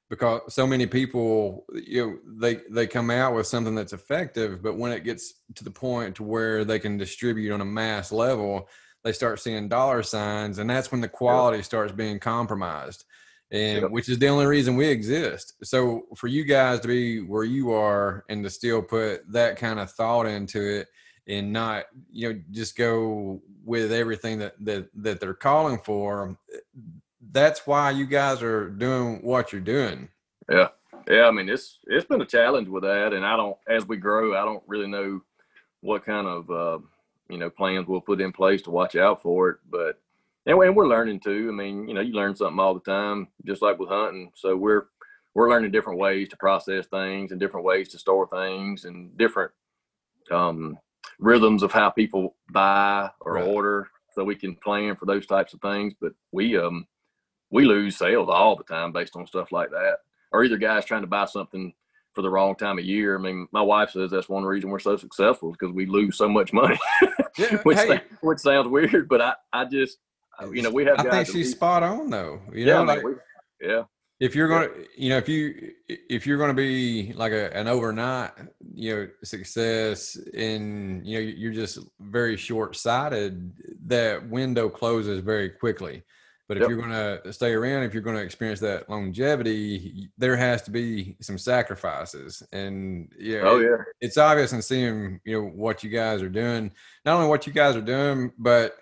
because 0.08 0.40
so 0.48 0.66
many 0.66 0.86
people 0.86 1.64
you 1.74 2.06
know 2.06 2.18
they 2.38 2.60
they 2.70 2.86
come 2.86 3.10
out 3.10 3.34
with 3.34 3.46
something 3.46 3.74
that's 3.74 3.92
effective 3.92 4.62
but 4.62 4.76
when 4.76 4.92
it 4.92 5.04
gets 5.04 5.34
to 5.54 5.64
the 5.64 5.70
point 5.70 6.16
to 6.16 6.22
where 6.22 6.64
they 6.64 6.78
can 6.78 6.96
distribute 6.96 7.52
on 7.52 7.60
a 7.60 7.64
mass 7.64 8.12
level 8.12 8.68
they 9.04 9.12
start 9.12 9.40
seeing 9.40 9.68
dollar 9.68 10.02
signs 10.02 10.58
and 10.58 10.68
that's 10.68 10.90
when 10.90 11.00
the 11.00 11.08
quality 11.08 11.62
starts 11.62 11.92
being 11.92 12.18
compromised 12.18 13.04
and 13.50 13.90
which 13.90 14.08
is 14.08 14.18
the 14.18 14.28
only 14.28 14.46
reason 14.46 14.76
we 14.76 14.88
exist. 14.88 15.54
So 15.62 16.02
for 16.16 16.26
you 16.26 16.44
guys 16.44 16.80
to 16.80 16.88
be 16.88 17.20
where 17.20 17.44
you 17.44 17.72
are 17.72 18.24
and 18.28 18.42
to 18.42 18.50
still 18.50 18.82
put 18.82 19.30
that 19.32 19.56
kind 19.56 19.78
of 19.78 19.90
thought 19.92 20.26
into 20.26 20.80
it 20.80 20.88
and 21.28 21.52
not 21.52 21.84
you 22.10 22.32
know 22.32 22.40
just 22.50 22.76
go 22.76 23.40
with 23.64 23.92
everything 23.92 24.38
that 24.38 24.54
that, 24.64 24.88
that 24.94 25.20
they're 25.20 25.34
calling 25.34 25.78
for 25.78 26.36
that's 27.32 27.66
why 27.66 27.90
you 27.90 28.06
guys 28.06 28.42
are 28.42 28.68
doing 28.68 29.20
what 29.22 29.52
you're 29.52 29.60
doing. 29.60 30.08
Yeah. 30.50 30.68
Yeah, 31.08 31.26
I 31.26 31.30
mean 31.30 31.48
it's 31.48 31.78
it's 31.86 32.06
been 32.06 32.20
a 32.20 32.26
challenge 32.26 32.68
with 32.68 32.82
that, 32.82 33.12
and 33.12 33.24
I 33.24 33.36
don't 33.36 33.56
as 33.68 33.86
we 33.86 33.96
grow, 33.96 34.36
I 34.36 34.44
don't 34.44 34.62
really 34.66 34.88
know 34.88 35.20
what 35.80 36.04
kind 36.04 36.26
of 36.26 36.50
uh, 36.50 36.78
you 37.28 37.38
know 37.38 37.48
plans 37.48 37.86
we'll 37.86 38.00
put 38.00 38.20
in 38.20 38.32
place 38.32 38.62
to 38.62 38.70
watch 38.70 38.96
out 38.96 39.22
for 39.22 39.50
it. 39.50 39.58
But 39.70 40.00
and, 40.46 40.58
and 40.58 40.74
we're 40.74 40.88
learning 40.88 41.20
too. 41.20 41.48
I 41.48 41.54
mean, 41.54 41.88
you 41.88 41.94
know, 41.94 42.00
you 42.00 42.12
learn 42.12 42.34
something 42.34 42.58
all 42.58 42.74
the 42.74 42.80
time, 42.80 43.28
just 43.44 43.62
like 43.62 43.78
with 43.78 43.88
hunting. 43.88 44.32
So 44.34 44.56
we're 44.56 44.86
we're 45.34 45.50
learning 45.50 45.70
different 45.70 46.00
ways 46.00 46.28
to 46.30 46.36
process 46.38 46.86
things 46.86 47.30
and 47.30 47.38
different 47.38 47.66
ways 47.66 47.88
to 47.90 47.98
store 47.98 48.26
things 48.26 48.84
and 48.84 49.16
different 49.16 49.52
um, 50.30 50.78
rhythms 51.18 51.62
of 51.62 51.70
how 51.70 51.90
people 51.90 52.34
buy 52.50 53.10
or 53.20 53.34
right. 53.34 53.46
order, 53.46 53.88
so 54.12 54.24
we 54.24 54.34
can 54.34 54.56
plan 54.56 54.96
for 54.96 55.06
those 55.06 55.26
types 55.26 55.52
of 55.52 55.60
things. 55.60 55.94
But 56.00 56.14
we 56.32 56.56
um 56.56 56.86
we 57.50 57.64
lose 57.64 57.96
sales 57.96 58.28
all 58.30 58.56
the 58.56 58.64
time 58.64 58.92
based 58.92 59.16
on 59.16 59.26
stuff 59.26 59.52
like 59.52 59.70
that. 59.70 59.98
Or 60.32 60.44
either 60.44 60.56
guys 60.56 60.84
trying 60.84 61.02
to 61.02 61.06
buy 61.06 61.26
something 61.26 61.72
for 62.16 62.22
the 62.22 62.30
wrong 62.30 62.56
time 62.56 62.78
of 62.78 62.84
year. 62.84 63.16
I 63.16 63.20
mean, 63.20 63.46
my 63.52 63.62
wife 63.62 63.90
says 63.90 64.10
that's 64.10 64.28
one 64.28 64.42
reason 64.42 64.70
we're 64.70 64.78
so 64.78 64.96
successful 64.96 65.52
because 65.52 65.72
we 65.72 65.86
lose 65.86 66.16
so 66.16 66.28
much 66.28 66.52
money, 66.52 66.78
yeah, 67.38 67.56
which, 67.62 67.78
hey. 67.78 68.00
which 68.22 68.38
sounds 68.38 68.66
weird, 68.66 69.08
but 69.08 69.20
I, 69.20 69.34
I 69.52 69.66
just, 69.66 69.98
you 70.50 70.62
know, 70.62 70.70
we 70.70 70.86
have. 70.86 70.98
I 70.98 71.10
think 71.10 71.28
she's 71.28 71.52
spot 71.52 71.82
on 71.82 72.10
though. 72.10 72.40
You 72.52 72.66
yeah, 72.66 72.74
know, 72.78 72.84
like, 72.84 73.02
we, 73.04 73.12
yeah. 73.60 73.82
If 74.18 74.34
you're 74.34 74.48
going 74.48 74.68
to, 74.70 74.86
you 74.96 75.10
know, 75.10 75.18
if 75.18 75.28
you 75.28 75.72
if 75.88 76.26
you're 76.26 76.38
going 76.38 76.48
to 76.48 76.54
be 76.54 77.12
like 77.12 77.32
a, 77.32 77.54
an 77.54 77.68
overnight, 77.68 78.30
you 78.74 78.96
know, 78.96 79.08
success, 79.22 80.16
and 80.34 81.06
you 81.06 81.18
know, 81.18 81.20
you're 81.20 81.52
just 81.52 81.78
very 82.00 82.38
short 82.38 82.76
sighted. 82.76 83.52
That 83.84 84.26
window 84.30 84.70
closes 84.70 85.20
very 85.20 85.50
quickly. 85.50 86.02
But 86.48 86.58
if 86.58 86.62
yep. 86.62 86.70
you're 86.70 86.78
going 86.78 86.90
to 86.90 87.32
stay 87.32 87.52
around, 87.52 87.82
if 87.82 87.92
you're 87.92 88.02
going 88.02 88.16
to 88.16 88.22
experience 88.22 88.60
that 88.60 88.88
longevity, 88.88 90.10
there 90.16 90.36
has 90.36 90.62
to 90.62 90.70
be 90.70 91.16
some 91.20 91.38
sacrifices. 91.38 92.42
And 92.52 93.12
yeah, 93.18 93.40
oh 93.44 93.58
yeah, 93.58 93.74
it, 93.74 93.80
it's 94.00 94.16
obvious 94.16 94.52
in 94.52 94.62
seeing 94.62 95.20
you 95.24 95.40
know 95.40 95.48
what 95.48 95.82
you 95.82 95.90
guys 95.90 96.22
are 96.22 96.28
doing. 96.28 96.70
Not 97.04 97.16
only 97.16 97.28
what 97.28 97.46
you 97.46 97.52
guys 97.52 97.74
are 97.74 97.80
doing, 97.80 98.32
but 98.38 98.76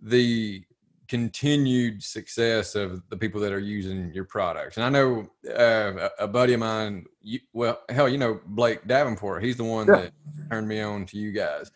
the 0.00 0.64
continued 1.12 2.02
success 2.02 2.74
of 2.74 3.02
the 3.10 3.16
people 3.18 3.38
that 3.38 3.52
are 3.52 3.58
using 3.58 4.10
your 4.14 4.24
products. 4.24 4.78
And 4.78 4.86
I 4.86 4.88
know 4.88 5.28
uh, 5.54 6.08
a 6.18 6.26
buddy 6.26 6.54
of 6.54 6.60
mine, 6.60 7.04
you, 7.20 7.40
well, 7.52 7.82
hell, 7.90 8.08
you 8.08 8.16
know 8.16 8.40
Blake 8.46 8.86
Davenport. 8.86 9.44
He's 9.44 9.58
the 9.58 9.64
one 9.64 9.86
yeah. 9.88 9.96
that 9.96 10.12
turned 10.50 10.66
me 10.66 10.80
on 10.80 11.04
to 11.06 11.18
you 11.18 11.30
guys. 11.30 11.70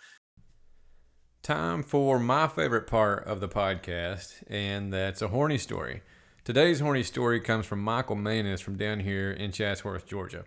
Time 1.47 1.85
for 1.85 2.19
my 2.19 2.49
favorite 2.49 2.89
part 2.89 3.25
of 3.25 3.39
the 3.39 3.47
podcast, 3.49 4.43
and 4.49 4.93
that's 4.93 5.23
a 5.23 5.29
horny 5.29 5.59
story. 5.59 6.03
Today's 6.43 6.81
horny 6.81 7.05
story 7.05 7.39
comes 7.39 7.67
from 7.67 7.85
Michael 7.85 8.17
Manis 8.17 8.61
from 8.61 8.77
down 8.77 8.99
here 8.99 9.31
in 9.31 9.53
Chatsworth, 9.53 10.09
Georgia. 10.09 10.45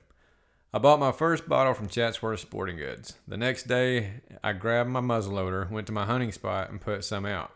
I 0.73 0.79
bought 0.79 0.99
my 0.99 1.13
first 1.13 1.47
bottle 1.47 1.73
from 1.73 1.87
Chatsworth 1.87 2.41
Sporting 2.41 2.75
Goods. 2.75 3.15
The 3.29 3.37
next 3.37 3.69
day, 3.69 4.15
I 4.43 4.51
grabbed 4.51 4.89
my 4.89 4.99
muzzleloader, 4.99 5.71
went 5.71 5.87
to 5.87 5.93
my 5.93 6.03
hunting 6.03 6.33
spot, 6.33 6.69
and 6.69 6.81
put 6.81 7.05
some 7.05 7.25
out. 7.25 7.51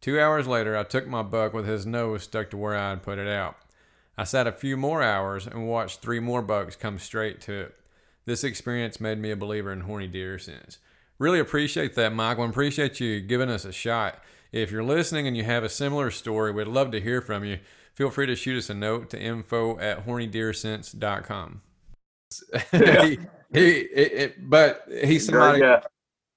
Two 0.00 0.18
hours 0.18 0.48
later, 0.48 0.76
I 0.76 0.82
took 0.82 1.06
my 1.06 1.22
buck 1.22 1.52
with 1.52 1.68
his 1.68 1.86
nose 1.86 2.24
stuck 2.24 2.50
to 2.50 2.56
where 2.56 2.76
I 2.76 2.90
had 2.90 3.04
put 3.04 3.20
it 3.20 3.28
out. 3.28 3.56
I 4.18 4.24
sat 4.24 4.48
a 4.48 4.52
few 4.52 4.76
more 4.76 5.00
hours 5.00 5.46
and 5.46 5.68
watched 5.68 6.00
three 6.00 6.18
more 6.18 6.42
bucks 6.42 6.74
come 6.74 6.98
straight 6.98 7.40
to 7.42 7.52
it. 7.52 7.76
This 8.24 8.42
experience 8.42 8.98
made 8.98 9.18
me 9.18 9.30
a 9.30 9.36
believer 9.36 9.72
in 9.72 9.82
horny 9.82 10.08
deer 10.08 10.40
since. 10.40 10.78
Really 11.20 11.38
appreciate 11.38 11.94
that, 11.96 12.14
Michael, 12.14 12.44
and 12.44 12.50
appreciate 12.50 12.98
you 12.98 13.20
giving 13.20 13.50
us 13.50 13.66
a 13.66 13.72
shot. 13.72 14.24
If 14.52 14.72
you're 14.72 14.82
listening 14.82 15.26
and 15.26 15.36
you 15.36 15.44
have 15.44 15.62
a 15.62 15.68
similar 15.68 16.10
story, 16.10 16.50
we'd 16.50 16.66
love 16.66 16.90
to 16.92 17.00
hear 17.00 17.20
from 17.20 17.44
you. 17.44 17.58
Feel 17.92 18.08
free 18.08 18.24
to 18.24 18.34
shoot 18.34 18.56
us 18.56 18.70
a 18.70 18.74
note 18.74 19.10
to 19.10 19.20
info 19.20 19.78
at 19.78 20.06
hornydeersense.com. 20.06 21.60
Yeah. 22.72 23.04
he, 23.04 23.18
he 23.52 23.70
it, 23.80 24.12
it, 24.12 24.48
but 24.48 24.84
he's 25.04 25.26
somebody. 25.26 25.60
Yeah. 25.60 25.80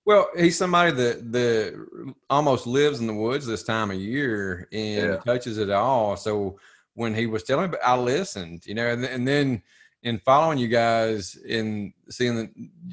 Well, 0.05 0.29
he's 0.35 0.57
somebody 0.57 0.91
that 0.91 1.31
that 1.31 2.13
almost 2.29 2.65
lives 2.65 2.99
in 2.99 3.07
the 3.07 3.13
woods 3.13 3.45
this 3.45 3.63
time 3.63 3.91
of 3.91 3.97
year 3.97 4.67
and 4.73 5.11
yeah. 5.11 5.17
touches 5.17 5.59
it 5.59 5.69
all. 5.69 6.17
So 6.17 6.59
when 6.95 7.13
he 7.13 7.27
was 7.27 7.43
telling 7.43 7.69
me, 7.69 7.77
I 7.85 7.95
listened, 7.95 8.65
you 8.65 8.73
know, 8.73 8.87
and, 8.87 9.05
and 9.05 9.27
then 9.27 9.61
in 10.01 10.17
following 10.19 10.57
you 10.57 10.67
guys 10.67 11.35
in 11.35 11.93
seeing 12.09 12.35
the, 12.35 12.49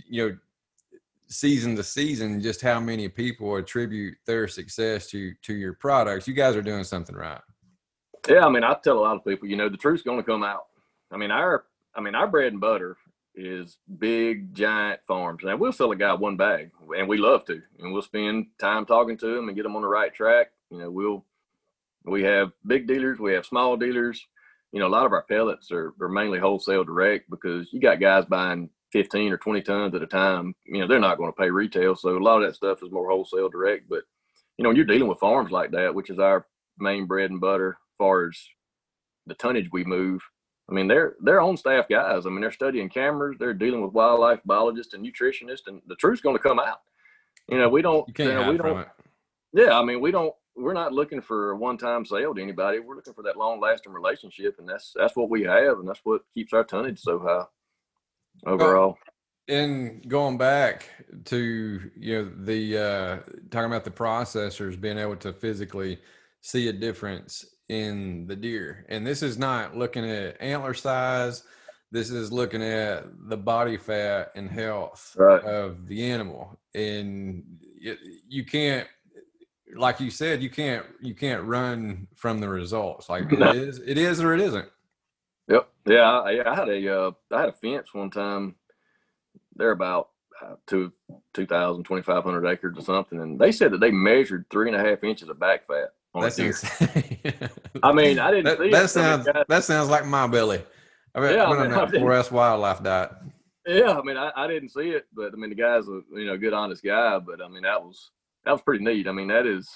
you 0.06 0.28
know, 0.28 0.36
season 1.30 1.76
to 1.76 1.84
season, 1.84 2.40
just 2.40 2.60
how 2.60 2.80
many 2.80 3.08
people 3.08 3.56
attribute 3.56 4.16
their 4.26 4.48
success 4.48 5.06
to 5.08 5.32
to 5.42 5.54
your 5.54 5.72
products. 5.74 6.28
You 6.28 6.34
guys 6.34 6.56
are 6.56 6.62
doing 6.62 6.84
something 6.84 7.16
right. 7.16 7.40
Yeah, 8.28 8.44
I 8.44 8.50
mean, 8.50 8.64
I 8.64 8.74
tell 8.84 8.98
a 8.98 9.00
lot 9.00 9.16
of 9.16 9.24
people, 9.24 9.48
you 9.48 9.56
know, 9.56 9.68
the 9.68 9.76
truth's 9.76 10.02
going 10.02 10.18
to 10.18 10.24
come 10.24 10.42
out. 10.42 10.66
I 11.10 11.16
mean, 11.16 11.30
our, 11.30 11.64
I 11.94 12.00
mean, 12.00 12.14
our 12.14 12.28
bread 12.28 12.52
and 12.52 12.60
butter 12.60 12.96
is 13.34 13.78
big, 13.98 14.52
giant 14.54 15.00
farms. 15.06 15.42
And 15.44 15.58
we'll 15.58 15.72
sell 15.72 15.90
a 15.92 15.96
guy 15.96 16.12
one 16.12 16.36
bag, 16.36 16.70
and 16.96 17.08
we 17.08 17.16
love 17.16 17.44
to, 17.46 17.62
and 17.78 17.92
we'll 17.92 18.02
spend 18.02 18.46
time 18.60 18.84
talking 18.84 19.16
to 19.18 19.34
them 19.34 19.48
and 19.48 19.56
get 19.56 19.62
them 19.62 19.76
on 19.76 19.82
the 19.82 19.88
right 19.88 20.12
track. 20.12 20.48
You 20.70 20.78
know, 20.78 20.90
we'll, 20.90 21.24
we 22.04 22.22
have 22.24 22.52
big 22.66 22.86
dealers, 22.86 23.18
we 23.18 23.32
have 23.32 23.46
small 23.46 23.76
dealers. 23.76 24.26
You 24.72 24.80
know, 24.80 24.86
a 24.86 24.88
lot 24.88 25.06
of 25.06 25.12
our 25.12 25.24
pellets 25.24 25.72
are, 25.72 25.94
are 26.00 26.08
mainly 26.08 26.38
wholesale 26.38 26.84
direct 26.84 27.28
because 27.30 27.72
you 27.72 27.80
got 27.80 28.00
guys 28.00 28.24
buying 28.26 28.68
15 28.92 29.32
or 29.32 29.36
20 29.36 29.62
tons 29.62 29.94
at 29.94 30.02
a 30.02 30.06
time. 30.06 30.54
You 30.64 30.80
know, 30.80 30.86
they're 30.86 30.98
not 30.98 31.18
going 31.18 31.32
to 31.32 31.36
pay 31.36 31.50
retail. 31.50 31.96
So 31.96 32.16
a 32.16 32.18
lot 32.18 32.42
of 32.42 32.48
that 32.48 32.56
stuff 32.56 32.82
is 32.82 32.90
more 32.90 33.08
wholesale 33.08 33.48
direct. 33.48 33.88
But, 33.88 34.02
you 34.56 34.62
know, 34.62 34.70
when 34.70 34.76
you're 34.76 34.86
dealing 34.86 35.08
with 35.08 35.18
farms 35.18 35.50
like 35.50 35.70
that, 35.72 35.94
which 35.94 36.10
is 36.10 36.18
our 36.18 36.46
main 36.78 37.06
bread 37.06 37.30
and 37.30 37.40
butter, 37.40 37.78
far 37.98 38.28
as 38.28 38.38
the 39.26 39.34
tonnage 39.34 39.68
we 39.72 39.84
move. 39.84 40.22
I 40.68 40.72
mean, 40.72 40.88
they're 40.88 41.16
they're 41.20 41.40
on 41.40 41.56
staff 41.56 41.86
guys. 41.88 42.26
I 42.26 42.30
mean, 42.30 42.40
they're 42.40 42.52
studying 42.52 42.88
cameras, 42.88 43.36
they're 43.38 43.54
dealing 43.54 43.82
with 43.82 43.92
wildlife 43.92 44.40
biologists 44.44 44.94
and 44.94 45.04
nutritionists, 45.04 45.66
and 45.66 45.82
the 45.86 45.96
truth's 45.96 46.22
going 46.22 46.36
to 46.36 46.42
come 46.42 46.58
out. 46.58 46.80
You 47.48 47.58
know, 47.58 47.68
we 47.68 47.82
don't. 47.82 48.06
You 48.08 48.14
can't 48.14 48.28
you 48.28 48.34
know, 48.34 48.50
we 48.50 48.56
don't. 48.56 48.88
Yeah, 49.52 49.78
I 49.78 49.84
mean, 49.84 50.00
we 50.00 50.10
don't. 50.12 50.34
We're 50.56 50.74
not 50.74 50.92
looking 50.92 51.22
for 51.22 51.52
a 51.52 51.56
one-time 51.56 52.04
sale 52.04 52.34
to 52.34 52.42
anybody. 52.42 52.80
We're 52.80 52.96
looking 52.96 53.14
for 53.14 53.22
that 53.22 53.36
long-lasting 53.36 53.92
relationship, 53.92 54.56
and 54.58 54.68
that's 54.68 54.92
that's 54.94 55.16
what 55.16 55.30
we 55.30 55.42
have, 55.42 55.78
and 55.78 55.88
that's 55.88 56.00
what 56.04 56.22
keeps 56.34 56.52
our 56.52 56.64
tonnage 56.64 57.00
so 57.00 57.18
high 57.18 57.44
overall. 58.46 58.96
in 59.48 60.02
going 60.08 60.38
back 60.38 60.88
to 61.26 61.90
you 61.96 62.22
know 62.22 62.32
the 62.44 62.78
uh, 62.78 63.16
talking 63.50 63.70
about 63.70 63.84
the 63.84 63.90
processors 63.90 64.80
being 64.80 64.98
able 64.98 65.16
to 65.16 65.32
physically 65.32 65.98
see 66.40 66.68
a 66.68 66.72
difference 66.72 67.44
in 67.70 68.26
the 68.26 68.34
deer. 68.34 68.84
And 68.88 69.06
this 69.06 69.22
is 69.22 69.38
not 69.38 69.76
looking 69.76 70.08
at 70.08 70.40
antler 70.40 70.74
size. 70.74 71.44
This 71.92 72.10
is 72.10 72.32
looking 72.32 72.62
at 72.62 73.04
the 73.28 73.36
body 73.36 73.76
fat 73.76 74.32
and 74.34 74.50
health 74.50 75.14
right. 75.16 75.42
of 75.44 75.86
the 75.86 76.10
animal. 76.10 76.58
And 76.74 77.44
you 78.28 78.44
can't, 78.44 78.88
like 79.76 80.00
you 80.00 80.10
said, 80.10 80.42
you 80.42 80.50
can't 80.50 80.84
you 81.00 81.14
can't 81.14 81.44
run 81.44 82.08
from 82.16 82.40
the 82.40 82.48
results. 82.48 83.08
Like 83.08 83.30
no. 83.38 83.50
it 83.50 83.56
is, 83.56 83.78
it 83.78 83.98
is 83.98 84.20
or 84.20 84.34
it 84.34 84.40
isn't. 84.40 84.68
Yep. 85.50 85.68
Yeah. 85.86 86.20
I, 86.20 86.50
I 86.50 86.54
had 86.54 86.68
a 86.68 87.00
uh, 87.00 87.10
I 87.32 87.40
had 87.40 87.48
a 87.50 87.52
fence 87.52 87.92
one 87.92 88.10
time. 88.10 88.54
They're 89.56 89.72
about 89.72 90.10
uh, 90.42 90.54
two 90.66 90.92
2,000, 91.34 91.84
2,500 91.84 92.46
acres 92.46 92.78
or 92.78 92.82
something, 92.82 93.20
and 93.20 93.38
they 93.38 93.52
said 93.52 93.72
that 93.72 93.80
they 93.80 93.90
measured 93.90 94.46
three 94.50 94.68
and 94.68 94.80
a 94.80 94.88
half 94.88 95.04
inches 95.04 95.28
of 95.28 95.38
back 95.38 95.66
fat 95.66 95.92
On 96.14 96.22
that's 96.22 96.38
insane. 96.38 97.18
I 97.82 97.92
mean, 97.92 98.18
I 98.18 98.30
didn't. 98.32 98.58
That, 98.58 98.70
that 98.70 98.90
sounds 98.90 99.28
I 99.28 99.32
mean, 99.32 99.44
that 99.48 99.64
sounds 99.64 99.88
like 99.88 100.06
my 100.06 100.26
belly. 100.26 100.62
I 101.14 101.20
mean, 101.20 101.34
yeah, 101.34 101.44
I 101.44 101.50
mean, 101.50 101.72
on 101.72 101.90
that 101.90 102.00
4S 102.00 102.30
wildlife 102.30 102.82
diet. 102.82 103.10
Yeah, 103.66 103.98
I 103.98 104.02
mean, 104.02 104.16
I, 104.16 104.30
I 104.34 104.46
didn't 104.46 104.70
see 104.70 104.90
it, 104.90 105.06
but 105.12 105.32
I 105.32 105.36
mean, 105.36 105.50
the 105.50 105.56
guy's 105.56 105.86
a 105.88 106.00
you 106.12 106.26
know 106.26 106.38
good, 106.38 106.54
honest 106.54 106.82
guy. 106.82 107.18
But 107.18 107.42
I 107.42 107.48
mean, 107.48 107.62
that 107.62 107.82
was 107.82 108.10
that 108.44 108.52
was 108.52 108.62
pretty 108.62 108.84
neat. 108.84 109.06
I 109.06 109.12
mean, 109.12 109.28
that 109.28 109.46
is 109.46 109.68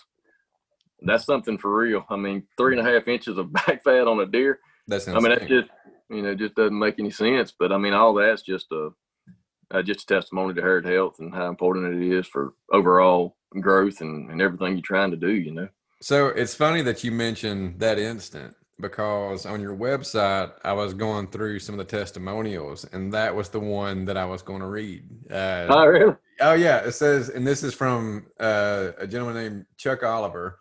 that's 1.03 1.25
something 1.25 1.59
for 1.59 1.77
real. 1.77 2.05
I 2.09 2.17
mean, 2.17 2.45
three 2.57 2.79
and 2.79 2.87
a 2.87 2.91
half 2.91 3.07
inches 3.09 3.37
of 3.37 3.53
back 3.53 3.85
fat 3.85 4.09
on 4.09 4.21
a 4.21 4.27
deer. 4.27 4.61
That's 4.87 5.09
I 5.09 5.15
mean, 5.15 5.31
that 5.31 5.49
just 5.49 5.71
you 6.11 6.23
know 6.23 6.35
just 6.35 6.55
doesn't 6.55 6.79
make 6.79 6.99
any 6.99 7.11
sense. 7.11 7.53
But 7.59 7.73
I 7.73 7.79
mean, 7.79 7.95
all 7.95 8.15
that's 8.15 8.43
just 8.43 8.67
a 8.73 8.91
uh, 9.71 9.83
just 9.83 10.11
a 10.11 10.15
testimony 10.15 10.55
to 10.55 10.63
herd 10.63 10.87
health 10.87 11.17
and 11.19 11.35
how 11.35 11.49
important 11.49 12.03
it 12.03 12.17
is 12.17 12.27
for 12.27 12.55
overall 12.73 13.37
growth 13.61 14.01
and, 14.01 14.31
and 14.31 14.43
everything 14.43 14.75
you're 14.75 14.83
trying 14.83 15.11
to 15.11 15.17
do. 15.17 15.31
You 15.31 15.53
know. 15.53 15.69
So 16.01 16.29
it's 16.29 16.55
funny 16.55 16.83
that 16.83 17.03
you 17.03 17.13
mentioned 17.13 17.81
that 17.81 17.99
instant 17.99 18.55
because 18.81 19.47
on 19.47 19.61
your 19.61 19.77
website, 19.77 20.53
I 20.65 20.73
was 20.73 20.95
going 20.95 21.29
through 21.29 21.61
some 21.61 21.79
of 21.79 21.87
the 21.87 21.97
testimonials, 21.97 22.85
and 22.93 23.13
that 23.13 23.35
was 23.35 23.49
the 23.49 23.61
one 23.61 24.05
that 24.07 24.17
I 24.17 24.25
was 24.25 24.43
going 24.43 24.61
to 24.61 24.67
read. 24.67 25.05
Uh, 25.31 25.67
oh, 25.69 25.87
really? 25.87 26.17
Oh, 26.41 26.55
yeah. 26.55 26.79
It 26.79 26.93
says, 26.93 27.29
and 27.29 27.47
this 27.47 27.63
is 27.63 27.75
from 27.75 28.27
uh, 28.41 28.91
a 28.99 29.07
gentleman 29.07 29.37
named 29.37 29.67
Chuck 29.77 30.03
Oliver. 30.03 30.59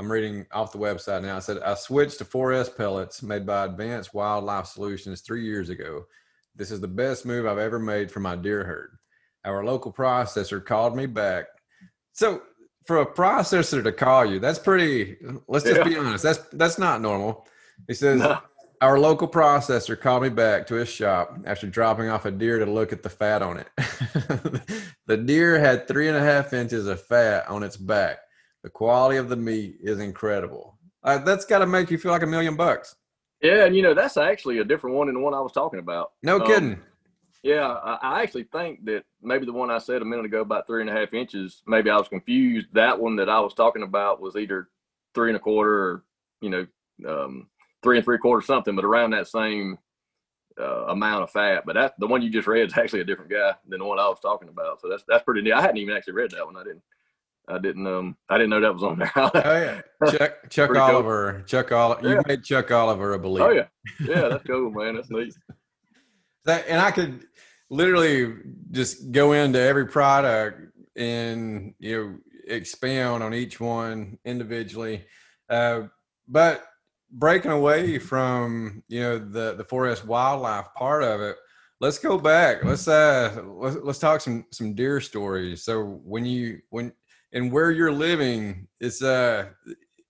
I'm 0.00 0.10
reading 0.10 0.46
off 0.50 0.72
the 0.72 0.78
website 0.78 1.20
now. 1.20 1.36
I 1.36 1.40
said, 1.40 1.58
I 1.58 1.74
switched 1.74 2.16
to 2.18 2.24
4S 2.24 2.74
pellets 2.74 3.22
made 3.22 3.44
by 3.44 3.66
Advanced 3.66 4.14
Wildlife 4.14 4.64
Solutions 4.64 5.20
three 5.20 5.44
years 5.44 5.68
ago. 5.68 6.06
This 6.56 6.70
is 6.70 6.80
the 6.80 6.88
best 6.88 7.26
move 7.26 7.44
I've 7.44 7.58
ever 7.58 7.78
made 7.78 8.10
for 8.10 8.20
my 8.20 8.34
deer 8.34 8.64
herd. 8.64 8.96
Our 9.44 9.62
local 9.62 9.92
processor 9.92 10.64
called 10.64 10.96
me 10.96 11.04
back. 11.04 11.48
So 12.14 12.40
for 12.86 13.02
a 13.02 13.06
processor 13.12 13.84
to 13.84 13.92
call 13.92 14.24
you, 14.24 14.38
that's 14.38 14.58
pretty. 14.58 15.18
Let's 15.46 15.66
just 15.66 15.76
yeah. 15.76 15.84
be 15.84 15.98
honest. 15.98 16.24
That's 16.24 16.38
that's 16.52 16.78
not 16.78 17.02
normal. 17.02 17.46
He 17.86 17.92
says 17.92 18.20
no. 18.20 18.38
our 18.80 18.98
local 18.98 19.28
processor 19.28 20.00
called 20.00 20.22
me 20.22 20.30
back 20.30 20.66
to 20.68 20.76
his 20.76 20.88
shop 20.88 21.36
after 21.44 21.66
dropping 21.66 22.08
off 22.08 22.24
a 22.24 22.30
deer 22.30 22.58
to 22.58 22.64
look 22.64 22.94
at 22.94 23.02
the 23.02 23.10
fat 23.10 23.42
on 23.42 23.58
it. 23.58 23.68
the 25.06 25.18
deer 25.18 25.58
had 25.58 25.86
three 25.86 26.08
and 26.08 26.16
a 26.16 26.22
half 26.22 26.54
inches 26.54 26.86
of 26.86 27.02
fat 27.02 27.46
on 27.50 27.62
its 27.62 27.76
back. 27.76 28.20
The 28.62 28.70
quality 28.70 29.16
of 29.16 29.28
the 29.28 29.36
meat 29.36 29.76
is 29.80 30.00
incredible. 30.00 30.78
Uh, 31.02 31.18
that's 31.18 31.44
got 31.44 31.60
to 31.60 31.66
make 31.66 31.90
you 31.90 31.98
feel 31.98 32.12
like 32.12 32.22
a 32.22 32.26
million 32.26 32.56
bucks. 32.56 32.96
Yeah, 33.42 33.64
and 33.64 33.74
you 33.74 33.82
know 33.82 33.94
that's 33.94 34.18
actually 34.18 34.58
a 34.58 34.64
different 34.64 34.96
one 34.96 35.06
than 35.06 35.14
the 35.14 35.20
one 35.20 35.32
I 35.32 35.40
was 35.40 35.52
talking 35.52 35.78
about. 35.78 36.12
No 36.22 36.40
um, 36.40 36.46
kidding. 36.46 36.80
Yeah, 37.42 37.68
I, 37.68 37.98
I 38.02 38.22
actually 38.22 38.44
think 38.44 38.84
that 38.84 39.04
maybe 39.22 39.46
the 39.46 39.52
one 39.52 39.70
I 39.70 39.78
said 39.78 40.02
a 40.02 40.04
minute 40.04 40.26
ago 40.26 40.42
about 40.42 40.66
three 40.66 40.82
and 40.82 40.90
a 40.90 40.92
half 40.92 41.14
inches, 41.14 41.62
maybe 41.66 41.88
I 41.88 41.96
was 41.96 42.08
confused. 42.08 42.68
That 42.74 43.00
one 43.00 43.16
that 43.16 43.30
I 43.30 43.40
was 43.40 43.54
talking 43.54 43.82
about 43.82 44.20
was 44.20 44.36
either 44.36 44.68
three 45.14 45.30
and 45.30 45.36
a 45.36 45.40
quarter 45.40 45.72
or, 45.72 46.04
you 46.42 46.50
know, 46.50 46.66
um, 47.08 47.48
three 47.82 47.96
and 47.96 48.04
three 48.04 48.18
quarters 48.18 48.46
something, 48.46 48.76
but 48.76 48.84
around 48.84 49.12
that 49.12 49.26
same 49.26 49.78
uh, 50.60 50.86
amount 50.88 51.22
of 51.22 51.30
fat. 51.30 51.64
But 51.64 51.76
that 51.76 51.94
the 51.98 52.06
one 52.06 52.20
you 52.20 52.28
just 52.28 52.46
read 52.46 52.66
is 52.66 52.74
actually 52.76 53.00
a 53.00 53.04
different 53.04 53.30
guy 53.30 53.54
than 53.66 53.80
the 53.80 53.86
one 53.86 53.98
I 53.98 54.08
was 54.08 54.20
talking 54.20 54.50
about. 54.50 54.82
So 54.82 54.88
that's 54.88 55.04
that's 55.08 55.24
pretty 55.24 55.40
neat. 55.40 55.52
I 55.52 55.62
hadn't 55.62 55.78
even 55.78 55.96
actually 55.96 56.14
read 56.14 56.32
that 56.32 56.44
one. 56.44 56.56
I 56.56 56.64
didn't. 56.64 56.82
I 57.50 57.58
didn't. 57.58 57.86
Um. 57.86 58.16
I 58.28 58.38
didn't 58.38 58.50
know 58.50 58.60
that 58.60 58.74
was 58.74 58.82
on 58.82 58.98
there. 58.98 59.12
oh 59.16 59.30
yeah, 59.34 59.80
Chuck 60.10 60.50
Chuck 60.50 60.76
Oliver. 60.76 61.32
Cool. 61.32 61.44
Chuck 61.44 61.72
Oliver. 61.72 62.08
You 62.08 62.14
yeah. 62.14 62.22
made 62.26 62.44
Chuck 62.44 62.70
Oliver 62.70 63.14
a 63.14 63.18
believer. 63.18 63.48
Oh 63.48 63.52
yeah, 63.52 63.66
yeah. 64.00 64.28
That's 64.28 64.44
cool, 64.44 64.70
man. 64.70 64.96
That's 64.96 65.10
neat. 65.10 65.34
That, 66.46 66.64
and 66.68 66.80
I 66.80 66.90
could 66.90 67.26
literally 67.68 68.34
just 68.70 69.12
go 69.12 69.32
into 69.32 69.60
every 69.60 69.86
product 69.86 70.72
and 70.96 71.74
you 71.78 71.96
know 71.96 72.18
expound 72.48 73.22
on 73.22 73.32
each 73.32 73.60
one 73.60 74.18
individually 74.24 75.04
uh, 75.48 75.82
but 76.28 76.64
breaking 77.12 77.50
away 77.50 77.98
from 77.98 78.82
you 78.88 79.00
know 79.00 79.18
the 79.18 79.54
the 79.54 79.64
4S 79.64 80.04
wildlife 80.04 80.66
part 80.76 81.02
of 81.02 81.20
it 81.20 81.36
let's 81.80 81.98
go 81.98 82.18
back 82.18 82.64
let's 82.64 82.86
uh 82.86 83.42
let's, 83.44 83.76
let's 83.82 83.98
talk 83.98 84.20
some 84.20 84.44
some 84.52 84.74
deer 84.74 85.00
stories 85.00 85.64
so 85.64 86.00
when 86.04 86.24
you 86.24 86.60
when 86.70 86.92
and 87.32 87.52
where 87.52 87.70
you're 87.70 87.92
living 87.92 88.66
it's 88.80 89.02
uh 89.02 89.46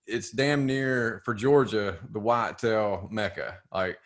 it's 0.07 0.31
damn 0.31 0.65
near 0.65 1.21
for 1.25 1.33
georgia 1.33 1.97
the 2.11 2.19
whitetail 2.19 3.07
mecca 3.11 3.57
like 3.73 3.97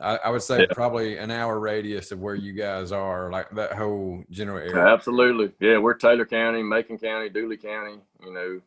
I, 0.00 0.16
I 0.24 0.30
would 0.30 0.42
say 0.42 0.60
yeah. 0.60 0.66
probably 0.72 1.18
an 1.18 1.30
hour 1.30 1.58
radius 1.58 2.12
of 2.12 2.20
where 2.20 2.34
you 2.34 2.52
guys 2.52 2.92
are, 2.92 3.30
like 3.30 3.50
that 3.50 3.72
whole 3.72 4.24
general 4.30 4.58
area. 4.58 4.86
Absolutely, 4.86 5.52
yeah. 5.60 5.78
We're 5.78 5.94
Taylor 5.94 6.24
County, 6.24 6.62
Macon 6.62 6.98
County, 6.98 7.28
Dooly 7.28 7.60
County. 7.60 7.98
You 8.24 8.32
know, 8.32 8.60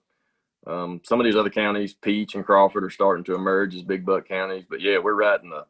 um, 0.72 1.02
some 1.04 1.20
of 1.20 1.26
these 1.26 1.36
other 1.36 1.50
counties, 1.50 1.94
Peach 1.94 2.36
and 2.36 2.46
Crawford, 2.46 2.84
are 2.84 2.90
starting 2.90 3.24
to 3.26 3.36
emerge 3.36 3.76
as 3.76 3.82
big 3.82 4.06
buck 4.06 4.28
counties. 4.28 4.66
But 4.70 4.82
yeah, 4.82 5.00
we're 5.00 5.16
right 5.16 5.42
in 5.42 5.50
the 5.50 5.66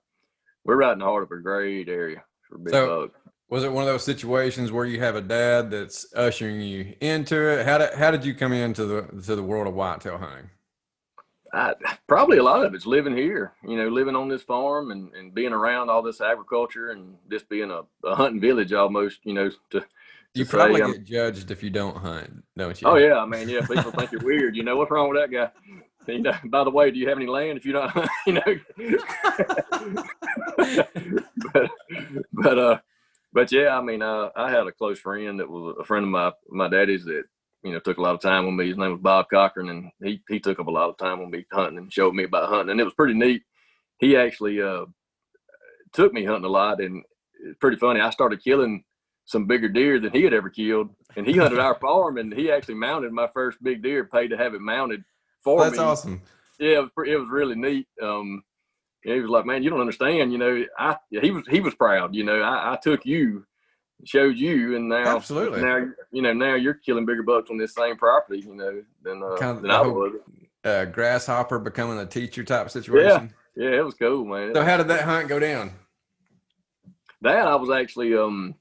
we're 0.63 0.76
right 0.76 0.93
in 0.93 1.00
the 1.00 1.06
heart 1.06 1.24
of 1.24 1.32
a 1.32 1.38
great 1.38 1.88
area 1.88 2.24
for 2.41 2.58
big 2.58 2.74
so, 2.74 3.08
buck. 3.08 3.24
Was 3.49 3.63
it 3.63 3.71
one 3.71 3.84
of 3.84 3.88
those 3.88 4.03
situations 4.03 4.71
where 4.71 4.86
you 4.86 4.99
have 4.99 5.15
a 5.15 5.21
dad 5.21 5.69
that's 5.69 6.12
ushering 6.15 6.62
you 6.62 6.95
into 6.99 7.36
it? 7.47 7.65
How 7.65 7.77
did 7.77 7.93
how 7.93 8.12
did 8.12 8.25
you 8.25 8.34
come 8.34 8.53
into 8.53 8.86
the 8.86 9.01
to 9.25 9.36
the 9.36 9.43
world 9.43 9.67
of 9.67 9.75
whitetail 9.75 10.17
hunting? 10.17 10.49
I, 11.53 11.73
probably 12.08 12.38
a 12.38 12.43
lot 12.43 12.65
of 12.65 12.73
it's 12.73 12.86
living 12.86 13.15
here, 13.15 13.53
you 13.63 13.77
know, 13.77 13.88
living 13.88 14.15
on 14.15 14.27
this 14.27 14.41
farm 14.41 14.91
and, 14.91 15.13
and 15.13 15.34
being 15.34 15.53
around 15.53 15.89
all 15.89 16.01
this 16.01 16.19
agriculture 16.19 16.89
and 16.89 17.15
just 17.31 17.47
being 17.47 17.71
a, 17.71 17.84
a 18.03 18.13
hunting 18.13 18.41
village 18.41 18.73
almost, 18.73 19.19
you 19.23 19.34
know, 19.34 19.49
to, 19.69 19.86
you 20.36 20.45
probably 20.45 20.81
um, 20.81 20.91
get 20.91 21.05
judged 21.05 21.51
if 21.51 21.63
you 21.63 21.69
don't 21.69 21.95
hunt, 21.95 22.43
don't 22.58 22.81
you? 22.81 22.88
Oh 22.88 22.97
yeah, 22.97 23.19
I 23.19 23.25
mean, 23.25 23.47
yeah, 23.47 23.62
people 23.62 23.91
think 23.91 24.12
you're 24.12 24.21
weird. 24.21 24.53
You 24.58 24.63
know, 24.63 24.75
what's 24.75 24.91
wrong 24.91 25.08
with 25.10 25.17
that 25.17 25.31
guy? 25.31 25.49
You 26.12 26.23
know, 26.23 26.36
by 26.45 26.65
the 26.65 26.71
way, 26.71 26.91
do 26.91 26.99
you 26.99 27.08
have 27.08 27.17
any 27.17 27.25
land? 27.25 27.58
If 27.58 27.65
you 27.65 27.71
don't, 27.71 27.91
you 28.27 28.34
know. 28.34 28.41
but, 31.53 31.71
but 32.34 32.60
uh, 32.60 32.79
but 33.36 33.52
yeah, 33.52 33.78
I 33.78 33.82
mean, 33.82 34.02
uh, 34.02 34.30
I 34.34 34.50
had 34.50 34.65
a 34.65 34.71
close 34.71 34.98
friend 34.98 35.41
that 35.41 35.50
was 35.50 35.76
a 35.78 35.84
friend 35.84 36.06
of 36.06 36.10
my 36.10 36.32
my 36.50 36.69
daddy's 36.69 37.04
that 37.04 37.24
you 37.63 37.74
know 37.74 37.80
took 37.80 37.98
a 37.98 38.02
lot 38.02 38.15
of 38.15 38.21
time 38.21 38.45
with 38.45 38.56
me. 38.56 38.69
His 38.69 38.78
name 38.78 38.91
was 38.91 39.02
Bob 39.02 39.26
Cochran, 39.30 39.67
and 39.69 39.91
he 40.02 40.21
he 40.30 40.39
took 40.39 40.58
up 40.58 40.67
a 40.67 40.71
lot 40.71 40.89
of 40.89 40.98
time 40.98 41.19
with 41.19 41.30
me 41.30 41.45
hunting 41.52 41.78
and 41.78 41.91
showed 41.91 42.15
me 42.15 42.24
about 42.24 42.48
hunting, 42.48 42.71
and 42.71 42.80
it 42.80 42.86
was 42.86 42.93
pretty 42.93 43.13
neat. 43.13 43.43
He 44.00 44.15
actually 44.15 44.62
uh 44.62 44.86
took 45.91 46.13
me 46.13 46.24
hunting 46.24 46.45
a 46.45 46.50
lot, 46.50 46.80
and 46.80 47.04
it's 47.43 47.58
pretty 47.60 47.76
funny. 47.76 48.00
I 48.00 48.10
started 48.10 48.41
killing 48.41 48.86
some 49.26 49.48
bigger 49.48 49.67
deer 49.67 50.00
than 50.00 50.13
he 50.13 50.24
had 50.24 50.34
ever 50.34 50.50
killed, 50.50 50.91
and 51.17 51.28
he 51.28 51.34
hunted 51.34 51.60
our 51.60 51.76
farm, 51.82 52.17
and 52.17 52.34
he 52.34 52.50
actually 52.50 52.76
mounted 52.76 53.12
my 53.12 53.28
first 53.34 53.62
big 53.62 53.84
deer. 53.84 54.06
Paid 54.06 54.30
to 54.30 54.38
have 54.38 54.54
it 54.54 54.62
mounted 54.62 55.04
for 55.43 55.60
That's 55.60 55.74
me. 55.74 55.78
That's 55.80 55.86
awesome. 55.86 56.21
Yeah, 56.58 56.78
it 56.78 56.80
was, 56.80 56.89
it 57.06 57.17
was 57.17 57.28
really 57.30 57.56
neat. 57.56 57.86
Um, 58.02 58.43
yeah, 59.06 59.13
he 59.13 59.20
was 59.22 59.30
like, 59.30 59.46
"Man, 59.46 59.63
you 59.63 59.70
don't 59.70 59.82
understand. 59.82 60.32
You 60.32 60.38
know, 60.38 60.65
I 60.78 60.98
yeah, 61.12 61.22
he 61.22 61.32
was 61.32 61.44
he 61.48 61.60
was 61.60 61.76
proud. 61.76 62.15
You 62.15 62.24
know, 62.24 62.41
I, 62.41 62.74
I 62.74 62.78
took 62.78 63.06
you, 63.06 63.46
showed 64.04 64.38
you, 64.38 64.76
and 64.76 64.89
now 64.89 65.15
Absolutely. 65.15 65.62
now 65.62 65.86
you 66.12 66.22
know 66.22 66.34
now 66.34 66.56
you're 66.56 66.74
killing 66.74 67.06
bigger 67.06 67.24
bucks 67.24 67.50
on 67.50 67.58
this 67.58 67.76
same 67.76 67.98
property. 67.98 68.39
You 68.39 68.56
know, 68.56 68.84
than 69.04 69.24
uh, 69.24 69.38
Kind 69.38 69.58
of 69.58 69.62
than 69.62 69.72
I 69.72 69.82
was. 69.82 70.13
Uh, 70.63 70.86
grasshopper 70.86 71.60
becoming 71.60 72.00
a 72.00 72.06
teacher 72.06 72.44
type 72.44 72.70
situation. 72.72 73.34
Yeah, 73.56 73.70
it 73.70 73.86
was 73.86 73.94
cool, 73.94 74.26
man. 74.26 74.54
So 74.56 74.63
how 74.63 74.78
did 74.78 74.88
that 74.88 75.04
hunt 75.04 75.30
go 75.30 75.39
down? 75.39 75.72
that 77.22 77.48
I 77.48 77.56
was 77.56 77.70
actually 77.70 78.15
um 78.15 78.56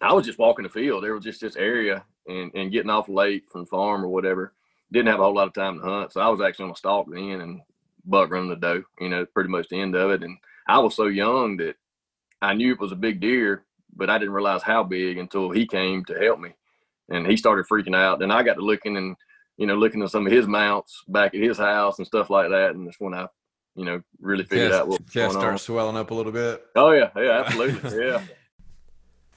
I 0.00 0.12
was 0.12 0.26
just 0.26 0.38
walking 0.38 0.62
the 0.62 0.68
field. 0.68 1.02
There 1.02 1.14
was 1.14 1.24
just 1.24 1.40
this 1.40 1.56
area 1.56 2.04
and, 2.26 2.52
and 2.54 2.70
getting 2.70 2.90
off 2.90 3.08
late 3.08 3.44
from 3.50 3.66
farm 3.66 4.04
or 4.04 4.08
whatever. 4.08 4.54
Didn't 4.92 5.08
have 5.08 5.20
a 5.20 5.24
whole 5.24 5.34
lot 5.34 5.48
of 5.48 5.54
time 5.54 5.78
to 5.78 5.84
hunt. 5.84 6.12
So 6.12 6.20
I 6.20 6.28
was 6.28 6.40
actually 6.40 6.66
on 6.66 6.70
a 6.70 6.76
stalk 6.76 7.08
then 7.10 7.40
and 7.40 7.60
buck 8.08 8.30
running 8.30 8.50
the 8.50 8.56
doe, 8.56 8.82
you 9.00 9.08
know, 9.08 9.26
pretty 9.26 9.50
much 9.50 9.68
the 9.68 9.80
end 9.80 9.94
of 9.94 10.10
it. 10.10 10.22
And 10.22 10.36
I 10.66 10.78
was 10.78 10.94
so 10.94 11.06
young 11.06 11.56
that 11.58 11.76
I 12.42 12.54
knew 12.54 12.72
it 12.72 12.80
was 12.80 12.92
a 12.92 12.96
big 12.96 13.20
deer, 13.20 13.64
but 13.94 14.10
I 14.10 14.18
didn't 14.18 14.34
realize 14.34 14.62
how 14.62 14.84
big 14.84 15.18
until 15.18 15.50
he 15.50 15.66
came 15.66 16.04
to 16.06 16.14
help 16.14 16.40
me. 16.40 16.50
And 17.08 17.26
he 17.26 17.36
started 17.36 17.66
freaking 17.66 17.96
out. 17.96 18.18
Then 18.18 18.30
I 18.30 18.42
got 18.42 18.54
to 18.54 18.60
looking 18.60 18.96
and, 18.96 19.16
you 19.56 19.66
know, 19.66 19.74
looking 19.76 20.02
at 20.02 20.10
some 20.10 20.26
of 20.26 20.32
his 20.32 20.46
mounts 20.46 21.02
back 21.08 21.34
at 21.34 21.40
his 21.40 21.58
house 21.58 21.98
and 21.98 22.06
stuff 22.06 22.30
like 22.30 22.50
that. 22.50 22.74
And 22.74 22.86
that's 22.86 23.00
when 23.00 23.14
I, 23.14 23.26
you 23.74 23.84
know, 23.84 24.02
really 24.20 24.44
figured 24.44 24.70
Chest, 24.70 24.80
out 24.80 24.88
what 24.88 25.00
was 25.00 25.12
chest 25.12 25.14
going 25.14 25.36
on. 25.36 25.42
starts 25.42 25.62
swelling 25.62 25.96
up 25.96 26.10
a 26.10 26.14
little 26.14 26.32
bit. 26.32 26.64
Oh 26.76 26.90
yeah, 26.90 27.10
yeah, 27.16 27.44
absolutely. 27.44 28.06
Yeah. 28.08 28.22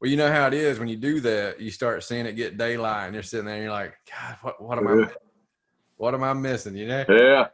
Well, 0.00 0.10
you 0.10 0.16
know 0.16 0.32
how 0.32 0.46
it 0.46 0.54
is 0.54 0.78
when 0.78 0.88
you 0.88 0.96
do 0.96 1.20
that, 1.20 1.60
you 1.60 1.70
start 1.70 2.02
seeing 2.02 2.26
it 2.26 2.32
get 2.32 2.56
daylight, 2.56 3.06
and 3.06 3.14
you're 3.14 3.22
sitting 3.22 3.46
there, 3.46 3.56
and 3.56 3.64
you're 3.64 3.72
like, 3.72 3.94
God, 4.10 4.36
what, 4.42 4.62
what 4.62 4.78
am 4.78 4.88
I, 4.88 4.94
Yeah. 4.94 5.00
mi- 5.02 5.12
what 5.96 6.14
am 6.14 6.24
I 6.24 6.32
missing? 6.32 6.74
You 6.74 6.88
know. 6.88 7.04
Yeah. 7.08 7.48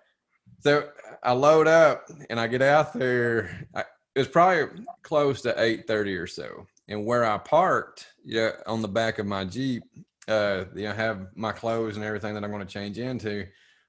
So 0.61 0.89
I 1.23 1.33
load 1.33 1.67
up 1.67 2.09
and 2.31 2.41
I 2.41 2.47
get 2.47 2.63
out 2.63 2.93
there. 2.93 3.67
I, 3.75 3.81
it 4.15 4.21
was 4.21 4.29
probably 4.29 4.85
close 5.03 5.43
to 5.43 5.61
eight 5.61 5.87
thirty 5.87 6.17
or 6.17 6.27
so, 6.27 6.67
and 6.89 7.05
where 7.05 7.25
I 7.25 7.37
parked, 7.39 8.07
yeah, 8.25 8.51
on 8.67 8.81
the 8.81 8.89
back 8.89 9.19
of 9.19 9.27
my 9.27 9.45
Jeep, 9.45 9.83
uh, 10.29 10.65
you 10.75 10.85
know, 10.85 10.93
have 10.93 11.29
my 11.35 11.53
clothes 11.53 11.97
and 11.97 12.05
everything 12.05 12.35
that 12.35 12.45
I'm 12.45 12.51
going 12.51 12.67
to 12.67 12.73
change 12.73 12.99
into. 12.99 13.47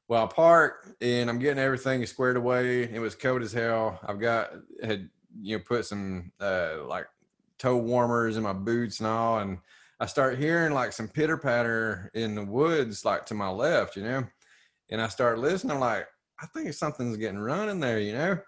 Well, 0.08 0.24
I 0.24 0.28
park 0.28 0.96
and 1.02 1.30
I'm 1.30 1.40
getting 1.40 1.62
everything 1.62 2.06
squared 2.06 2.38
away. 2.38 2.84
It 2.84 3.00
was 3.00 3.16
cold 3.16 3.42
as 3.42 3.52
hell. 3.52 4.00
I've 4.08 4.20
got 4.20 4.52
had 4.82 5.10
you 5.40 5.58
know 5.58 5.64
put 5.64 5.86
some 5.86 6.32
uh 6.40 6.78
like 6.88 7.08
toe 7.60 7.78
warmers 7.78 8.38
in 8.38 8.44
my 8.44 8.54
boots 8.54 9.00
and 9.00 9.08
all, 9.08 9.40
and 9.40 9.58
I 10.00 10.06
start 10.06 10.38
hearing 10.38 10.74
like 10.74 10.94
some 10.94 11.08
pitter 11.08 11.38
patter 11.38 12.12
in 12.14 12.36
the 12.36 12.46
woods, 12.46 13.04
like 13.04 13.26
to 13.28 13.34
my 13.34 13.50
left, 13.50 13.96
you 13.96 14.04
know, 14.04 14.24
and 14.90 15.02
I 15.02 15.08
start 15.08 15.40
listening. 15.40 15.74
I'm 15.74 15.80
like, 15.80 16.08
I 16.40 16.46
think 16.48 16.72
something's 16.74 17.18
getting 17.18 17.40
run 17.40 17.70
in 17.70 17.80
there, 17.80 18.00
you 18.00 18.14
know. 18.14 18.40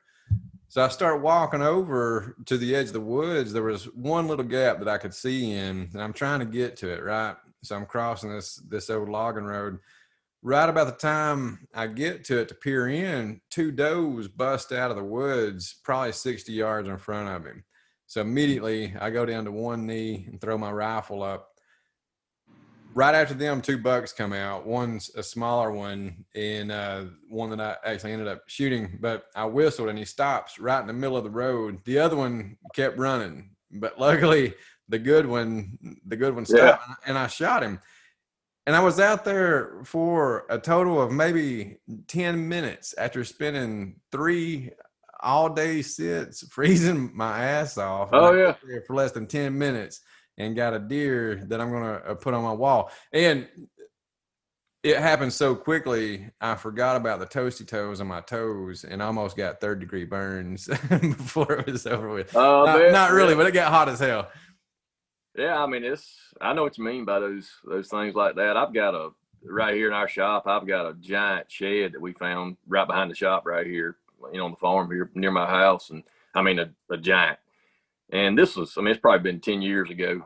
So 0.68 0.84
I 0.84 0.90
start 0.90 1.24
walking 1.24 1.64
over 1.64 2.36
to 2.46 2.58
the 2.58 2.76
edge 2.76 2.88
of 2.88 2.94
the 2.94 3.02
woods. 3.02 3.52
There 3.52 3.64
was 3.64 3.86
one 3.96 4.28
little 4.28 4.46
gap 4.46 4.78
that 4.80 4.88
I 4.88 5.00
could 5.00 5.16
see 5.16 5.52
in, 5.52 5.90
and 5.92 6.02
I'm 6.02 6.14
trying 6.14 6.40
to 6.42 6.46
get 6.46 6.78
to 6.78 6.94
it, 6.94 7.04
right? 7.04 7.36
So 7.64 7.76
I'm 7.76 7.86
crossing 7.86 8.34
this 8.34 8.56
this 8.68 8.90
old 8.90 9.10
logging 9.10 9.44
road. 9.44 9.80
Right 10.42 10.70
about 10.70 10.88
the 10.88 10.94
time 10.94 11.68
I 11.74 11.88
get 11.88 12.24
to 12.26 12.40
it 12.40 12.48
to 12.48 12.56
peer 12.56 12.88
in, 12.88 13.42
two 13.50 13.72
does 13.72 14.30
bust 14.30 14.72
out 14.72 14.90
of 14.90 14.96
the 14.96 15.04
woods, 15.04 15.76
probably 15.84 16.14
60 16.14 16.54
yards 16.54 16.88
in 16.88 16.98
front 16.98 17.28
of 17.28 17.46
him. 17.46 17.66
So 18.08 18.22
immediately 18.22 18.96
I 19.00 19.10
go 19.10 19.26
down 19.26 19.44
to 19.46 19.52
one 19.52 19.86
knee 19.86 20.26
and 20.28 20.40
throw 20.40 20.58
my 20.58 20.72
rifle 20.72 21.24
up. 21.24 21.50
Right 22.96 23.14
after 23.14 23.34
them, 23.34 23.62
two 23.62 23.78
bucks 23.78 24.14
come 24.14 24.32
out. 24.32 24.66
One's 24.66 25.12
a 25.16 25.22
smaller 25.22 25.72
one 25.72 26.26
and 26.34 26.72
uh, 26.72 27.04
one 27.30 27.50
that 27.52 27.62
I 27.62 27.76
actually 27.86 28.14
ended 28.14 28.30
up 28.30 28.44
shooting. 28.48 28.98
But 29.02 29.26
I 29.36 29.46
whistled 29.46 29.90
and 29.90 30.00
he 30.00 30.06
stops 30.06 30.58
right 30.58 30.82
in 30.82 30.88
the 30.88 30.94
middle 30.94 31.18
of 31.18 31.26
the 31.26 31.30
road. 31.30 31.80
The 31.84 32.00
other 32.00 32.16
one 32.16 32.58
kept 32.74 32.98
running, 32.98 33.52
but 33.72 34.00
luckily 34.00 34.56
the 34.90 35.00
good 35.00 35.26
one, 35.26 35.78
the 36.06 36.18
good 36.18 36.36
one 36.36 36.46
Yeah. 36.50 36.80
and 37.06 37.18
I 37.18 37.28
shot 37.28 37.64
him. 37.64 37.80
And 38.68 38.76
I 38.76 38.82
was 38.82 39.00
out 39.00 39.24
there 39.26 39.82
for 39.86 40.46
a 40.50 40.60
total 40.60 41.02
of 41.02 41.12
maybe 41.12 41.78
10 42.08 42.48
minutes 42.50 42.94
after 42.98 43.24
spending 43.24 43.96
three 44.12 44.72
all 45.22 45.50
day 45.50 45.82
sits, 45.82 46.48
freezing 46.52 47.12
my 47.16 47.44
ass 47.46 47.78
off. 47.78 48.10
Oh, 48.12 48.34
yeah. 48.34 48.56
there 48.68 48.84
For 48.86 48.96
less 48.96 49.12
than 49.12 49.28
10 49.28 49.58
minutes 49.58 50.02
and 50.38 50.56
got 50.56 50.74
a 50.74 50.80
deer 50.80 51.44
that 51.48 51.60
I'm 51.60 51.72
going 51.72 51.84
to 52.02 52.16
put 52.16 52.34
on 52.34 52.44
my 52.44 52.54
wall. 52.54 52.92
And 53.12 53.48
it 54.84 54.98
happened 54.98 55.34
so 55.34 55.56
quickly. 55.56 56.30
I 56.40 56.56
forgot 56.56 56.96
about 56.96 57.20
the 57.20 57.26
toasty 57.26 57.68
toes 57.68 58.00
on 58.00 58.08
my 58.08 58.22
toes 58.22 58.86
and 58.86 59.02
almost 59.02 59.36
got 59.36 59.60
third 59.60 59.80
degree 59.80 60.06
burns 60.06 60.68
before 60.90 61.52
it 61.54 61.66
was 61.72 61.86
over 61.86 62.10
with. 62.10 62.34
Uh, 62.36 62.66
not, 62.66 62.80
man, 62.80 62.92
not 62.94 63.12
really, 63.12 63.36
but 63.36 63.46
it 63.48 63.54
got 63.54 63.72
hot 63.72 63.90
as 63.90 64.00
hell. 64.00 64.30
Yeah, 65.36 65.64
I 65.64 65.68
mean 65.68 65.84
it's 65.84 66.16
I 66.42 66.54
know 66.54 66.64
what 66.64 66.78
you 66.78 66.84
mean 66.84 67.06
by 67.06 67.20
those 67.20 67.50
those 67.64 67.88
things 67.88 68.16
like 68.16 68.36
that. 68.36 68.58
I've 68.58 68.74
got 68.74 68.96
a 68.96 69.10
right 69.44 69.76
here 69.76 69.88
in 69.88 69.94
our 69.94 70.08
shop, 70.10 70.48
I've 70.48 70.68
got 70.68 70.90
a 70.90 70.94
giant 70.96 71.52
shed 71.52 71.94
that 71.94 72.02
we 72.02 72.14
found 72.14 72.58
right 72.68 72.88
behind 72.88 73.10
the 73.10 73.16
shop 73.16 73.46
right 73.46 73.66
here, 73.66 73.98
you 74.32 74.38
know, 74.40 74.46
on 74.46 74.52
the 74.52 74.58
farm 74.58 74.92
here 74.92 75.10
near 75.16 75.32
my 75.32 75.48
house. 75.48 75.90
And 75.90 76.04
I 76.36 76.42
mean 76.42 76.60
a, 76.60 76.70
a 76.92 76.98
giant. 76.98 77.40
And 78.12 78.38
this 78.38 78.56
was 78.56 78.76
I 78.78 78.82
mean, 78.82 78.92
it's 78.92 79.00
probably 79.02 79.32
been 79.32 79.42
ten 79.42 79.62
years 79.62 79.90
ago. 79.90 80.26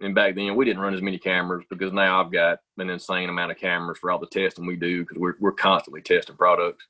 And 0.00 0.14
back 0.14 0.34
then 0.34 0.56
we 0.56 0.64
didn't 0.64 0.82
run 0.82 0.94
as 0.94 1.02
many 1.02 1.18
cameras 1.18 1.64
because 1.70 1.92
now 1.92 2.20
I've 2.22 2.32
got 2.32 2.60
an 2.78 2.90
insane 2.90 3.28
amount 3.28 3.52
of 3.52 3.58
cameras 3.58 3.98
for 3.98 4.10
all 4.10 4.18
the 4.18 4.26
testing 4.26 4.66
we 4.66 4.76
do 4.76 5.02
because 5.02 5.18
we're 5.18 5.34
we're 5.40 5.52
constantly 5.52 6.02
testing 6.02 6.36
products. 6.36 6.86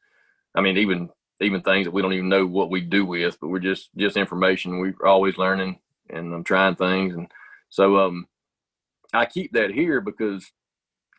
I 0.55 0.63
mean, 0.63 0.79
even 0.79 1.11
even 1.41 1.63
things 1.63 1.87
that 1.87 1.93
we 1.93 2.03
don't 2.03 2.15
even 2.15 2.31
know 2.31 2.47
what 2.47 2.71
we 2.71 2.81
do 2.83 3.07
with, 3.07 3.39
but 3.41 3.49
we're 3.49 3.61
just 3.61 3.91
just 3.97 4.17
information. 4.19 4.79
We're 4.79 4.97
always 5.07 5.39
learning 5.39 5.81
and 6.11 6.35
I'm 6.35 6.45
trying 6.45 6.77
things 6.77 7.15
and 7.15 7.29
so 7.75 7.97
um, 7.97 8.29
I 9.13 9.27
keep 9.27 9.55
that 9.55 9.73
here 9.73 10.01
because 10.01 10.49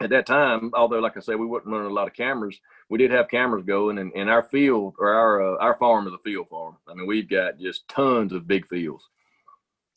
at 0.01 0.09
that 0.11 0.25
time, 0.25 0.71
although 0.73 0.99
like 0.99 1.17
I 1.17 1.19
said, 1.19 1.35
we 1.35 1.45
wasn't 1.45 1.73
running 1.73 1.91
a 1.91 1.93
lot 1.93 2.07
of 2.07 2.13
cameras, 2.13 2.57
we 2.89 2.97
did 2.97 3.11
have 3.11 3.27
cameras 3.27 3.65
going, 3.65 3.97
and, 3.97 4.13
and 4.15 4.29
our 4.29 4.43
field 4.43 4.95
or 4.97 5.13
our 5.13 5.55
uh, 5.55 5.57
our 5.57 5.75
farm 5.77 6.07
is 6.07 6.13
a 6.13 6.17
field 6.19 6.47
farm. 6.47 6.77
I 6.87 6.93
mean, 6.93 7.07
we've 7.07 7.29
got 7.29 7.59
just 7.59 7.85
tons 7.89 8.31
of 8.31 8.47
big 8.47 8.65
fields. 8.67 9.03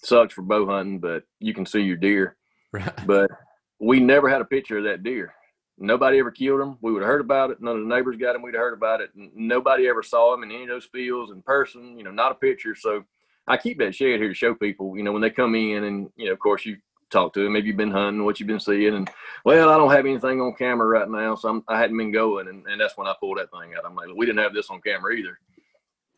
Sucks 0.02 0.34
for 0.34 0.42
bow 0.42 0.66
hunting, 0.66 0.98
but 0.98 1.22
you 1.38 1.54
can 1.54 1.64
see 1.64 1.80
your 1.80 1.96
deer. 1.96 2.36
Right. 2.72 2.92
But 3.06 3.30
we 3.78 4.00
never 4.00 4.28
had 4.28 4.40
a 4.40 4.44
picture 4.44 4.78
of 4.78 4.84
that 4.84 5.04
deer. 5.04 5.32
Nobody 5.78 6.18
ever 6.18 6.32
killed 6.32 6.60
him. 6.60 6.76
We 6.80 6.90
would 6.90 7.02
have 7.02 7.08
heard 7.08 7.20
about 7.20 7.52
it. 7.52 7.60
None 7.60 7.76
of 7.76 7.82
the 7.82 7.94
neighbors 7.94 8.16
got 8.16 8.34
him. 8.34 8.42
We'd 8.42 8.54
have 8.54 8.62
heard 8.62 8.74
about 8.74 9.00
it. 9.00 9.10
Nobody 9.14 9.86
ever 9.86 10.02
saw 10.02 10.34
him 10.34 10.42
in 10.42 10.50
any 10.50 10.64
of 10.64 10.70
those 10.70 10.86
fields 10.86 11.30
in 11.30 11.40
person. 11.40 11.96
You 11.96 12.02
know, 12.02 12.10
not 12.10 12.32
a 12.32 12.34
picture. 12.34 12.74
So 12.74 13.04
I 13.48 13.56
keep 13.56 13.78
that 13.78 13.94
shed 13.94 14.20
here 14.20 14.28
to 14.28 14.34
show 14.34 14.54
people, 14.54 14.96
you 14.96 15.02
know, 15.02 15.12
when 15.12 15.22
they 15.22 15.30
come 15.30 15.54
in 15.54 15.84
and, 15.84 16.10
you 16.16 16.26
know, 16.26 16.32
of 16.32 16.38
course 16.38 16.64
you 16.66 16.76
talk 17.10 17.32
to 17.32 17.42
them, 17.42 17.52
maybe 17.54 17.68
you've 17.68 17.76
been 17.76 17.90
hunting, 17.90 18.24
what 18.24 18.38
you've 18.38 18.46
been 18.46 18.60
seeing. 18.60 18.94
And, 18.94 19.10
well, 19.44 19.70
I 19.70 19.76
don't 19.78 19.90
have 19.90 20.04
anything 20.06 20.40
on 20.40 20.54
camera 20.54 20.86
right 20.86 21.08
now. 21.08 21.34
So 21.34 21.48
I'm, 21.48 21.64
I 21.66 21.78
hadn't 21.78 21.96
been 21.96 22.12
going. 22.12 22.48
And, 22.48 22.66
and 22.66 22.80
that's 22.80 22.96
when 22.98 23.06
I 23.06 23.14
pulled 23.18 23.38
that 23.38 23.50
thing 23.50 23.72
out. 23.76 23.84
I'm 23.86 23.94
like, 23.94 24.08
we 24.14 24.26
didn't 24.26 24.42
have 24.42 24.54
this 24.54 24.68
on 24.70 24.80
camera 24.82 25.12
either. 25.14 25.38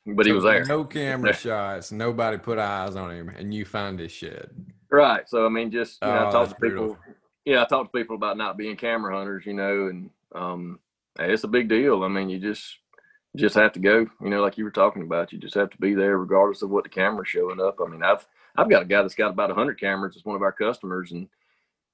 But 0.07 0.27
he 0.27 0.33
was 0.33 0.45
there. 0.45 0.65
No 0.65 0.85
camera 0.85 1.33
shots. 1.37 1.93
Nobody 1.93 2.39
put 2.39 2.59
eyes 2.59 2.97
on 2.97 3.11
him, 3.13 3.29
and 3.29 3.53
you 3.55 3.65
find 3.65 3.99
his 3.99 4.11
shed. 4.11 4.51
Right. 4.91 5.29
So, 5.29 5.47
I 5.47 5.49
mean, 5.49 5.71
just, 5.71 5.99
you 6.03 6.09
know, 6.09 6.15
Oh, 6.15 6.29
I 6.29 6.31
talk 6.31 6.33
to 6.33 6.39
that's 6.51 6.59
brutal. 6.59 6.89
people. 6.89 6.99
Yeah. 7.45 7.63
I 7.63 7.67
talk 7.67 7.93
to 7.93 7.99
people 7.99 8.17
about 8.17 8.37
not 8.37 8.57
being 8.57 8.77
camera 8.77 9.15
hunters, 9.17 9.47
you 9.47 9.55
know, 9.55 9.87
and, 9.87 10.11
um, 10.35 10.81
it's 11.19 11.45
a 11.45 11.49
big 11.49 11.69
deal. 11.69 12.03
I 12.03 12.09
mean, 12.09 12.29
you 12.31 12.39
just, 12.39 12.79
just 13.37 13.55
have 13.55 13.73
to 13.73 13.81
go, 13.81 14.07
you 14.21 14.31
know, 14.31 14.43
like 14.43 14.59
you 14.59 14.65
were 14.65 14.71
talking 14.71 15.03
about. 15.03 15.33
You 15.33 15.39
just 15.39 15.55
have 15.55 15.71
to 15.71 15.79
be 15.79 15.95
there 15.95 16.19
regardless 16.19 16.63
of 16.63 16.71
what 16.71 16.85
the 16.85 16.91
camera's 16.91 17.29
showing 17.29 17.61
up. 17.61 17.79
I 17.85 17.89
mean, 17.89 18.03
I've 18.03 18.27
I've 18.57 18.71
got 18.71 18.83
a 18.83 18.87
guy 18.87 19.03
that's 19.03 19.15
got 19.15 19.31
about 19.31 19.51
hundred 19.51 19.79
cameras. 19.79 20.17
It's 20.17 20.25
one 20.25 20.37
of 20.37 20.43
our 20.43 20.53
customers, 20.53 21.13
and 21.13 21.29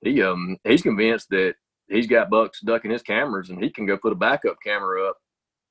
he 0.01 0.23
um 0.23 0.57
he's 0.65 0.83
convinced 0.83 1.29
that 1.31 1.55
he's 1.89 2.07
got 2.07 2.31
bucks 2.31 2.61
ducking 2.61 2.91
his 2.91 3.03
cameras, 3.03 3.51
and 3.51 3.63
he 3.63 3.71
can 3.71 3.87
go 3.87 3.99
put 3.99 4.13
a 4.13 4.17
backup 4.17 4.57
camera 4.65 5.09
up 5.09 5.17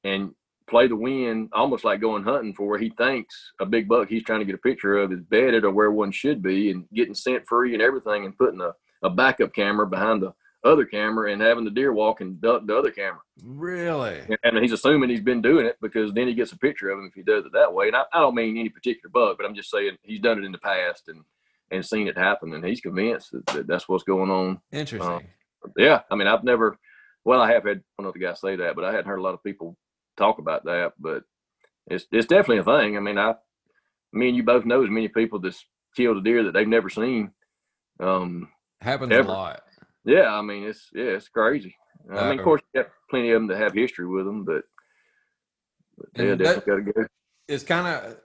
and 0.03 0.31
play 0.67 0.87
the 0.87 0.95
wind, 0.95 1.49
almost 1.53 1.83
like 1.83 2.01
going 2.01 2.23
hunting 2.23 2.53
for 2.53 2.67
where 2.67 2.79
he 2.79 2.89
thinks 2.91 3.53
a 3.59 3.65
big 3.65 3.87
buck 3.87 4.09
he's 4.09 4.23
trying 4.23 4.39
to 4.39 4.45
get 4.45 4.55
a 4.55 4.59
picture 4.59 4.97
of 4.97 5.11
is 5.11 5.21
bedded 5.21 5.63
or 5.63 5.71
where 5.71 5.91
one 5.91 6.11
should 6.11 6.43
be, 6.43 6.69
and 6.69 6.85
getting 6.93 7.15
scent 7.15 7.43
free 7.47 7.73
and 7.73 7.81
everything, 7.81 8.25
and 8.25 8.37
putting 8.37 8.61
a, 8.61 8.71
a 9.03 9.09
backup 9.09 9.53
camera 9.53 9.87
behind 9.87 10.21
the 10.21 10.31
other 10.65 10.85
camera 10.85 11.31
and 11.31 11.41
having 11.41 11.63
the 11.63 11.71
deer 11.71 11.93
walk 11.93 12.21
and 12.21 12.41
duck 12.41 12.65
the 12.65 12.75
other 12.75 12.91
camera. 12.91 13.21
Really? 13.43 14.21
And 14.43 14.57
he's 14.57 14.71
assuming 14.71 15.09
he's 15.09 15.21
been 15.21 15.41
doing 15.41 15.65
it 15.65 15.77
because 15.81 16.13
then 16.13 16.27
he 16.27 16.33
gets 16.33 16.51
a 16.51 16.57
picture 16.57 16.89
of 16.89 16.99
him 16.99 17.05
if 17.05 17.13
he 17.13 17.21
does 17.21 17.45
it 17.45 17.53
that 17.53 17.73
way. 17.73 17.87
And 17.87 17.95
I, 17.95 18.03
I 18.11 18.19
don't 18.19 18.35
mean 18.35 18.57
any 18.57 18.69
particular 18.69 19.09
bug, 19.09 19.37
but 19.37 19.45
I'm 19.45 19.55
just 19.55 19.69
saying 19.69 19.97
he's 20.01 20.19
done 20.19 20.39
it 20.39 20.45
in 20.45 20.51
the 20.51 20.57
past 20.57 21.07
and 21.07 21.23
and 21.71 21.85
seen 21.85 22.07
it 22.07 22.17
happen, 22.17 22.53
and 22.53 22.63
he's 22.63 22.81
convinced 22.81 23.31
that, 23.31 23.45
that 23.47 23.67
that's 23.67 23.89
what's 23.89 24.03
going 24.03 24.29
on. 24.29 24.59
Interesting. 24.71 25.27
Yeah, 25.77 26.01
I 26.11 26.15
mean, 26.15 26.27
I've 26.27 26.43
never, 26.43 26.77
well, 27.23 27.41
I 27.41 27.51
have 27.53 27.65
had 27.65 27.81
one 27.95 28.07
other 28.07 28.19
guy 28.19 28.33
say 28.35 28.55
that, 28.55 28.75
but 28.75 28.85
I 28.85 28.91
hadn't 28.91 29.07
heard 29.07 29.19
a 29.19 29.23
lot 29.23 29.33
of 29.33 29.43
people 29.43 29.75
talk 30.15 30.37
about 30.37 30.65
that. 30.65 30.93
But 30.99 31.23
it's 31.87 32.05
it's 32.11 32.27
definitely 32.27 32.59
a 32.59 32.63
thing. 32.63 32.97
I 32.97 32.99
mean, 32.99 33.17
I, 33.17 33.33
me 34.13 34.27
and 34.27 34.37
you 34.37 34.43
both 34.43 34.65
know 34.65 34.83
as 34.83 34.89
many 34.89 35.07
people 35.07 35.39
that's 35.39 35.65
killed 35.95 36.17
a 36.17 36.21
deer 36.21 36.43
that 36.43 36.53
they've 36.53 36.67
never 36.67 36.89
seen. 36.89 37.31
Um, 37.99 38.49
Happens 38.81 39.11
ever. 39.11 39.27
a 39.27 39.31
lot. 39.31 39.63
Yeah, 40.05 40.33
I 40.33 40.41
mean, 40.41 40.63
it's 40.63 40.89
yeah, 40.93 41.05
it's 41.05 41.27
crazy. 41.27 41.75
I 42.11 42.29
mean, 42.29 42.39
of 42.39 42.45
course, 42.45 42.61
you 42.73 42.83
got 42.83 42.91
plenty 43.09 43.31
of 43.31 43.35
them 43.41 43.47
that 43.47 43.57
have 43.57 43.73
history 43.73 44.07
with 44.07 44.25
them, 44.25 44.45
but, 44.45 44.63
but 45.97 46.07
yeah, 46.15 46.35
definitely 46.35 46.71
got 46.71 46.85
to 46.85 46.91
go. 46.91 47.07
It's 47.47 47.63
kind 47.63 47.87
of 47.87 48.17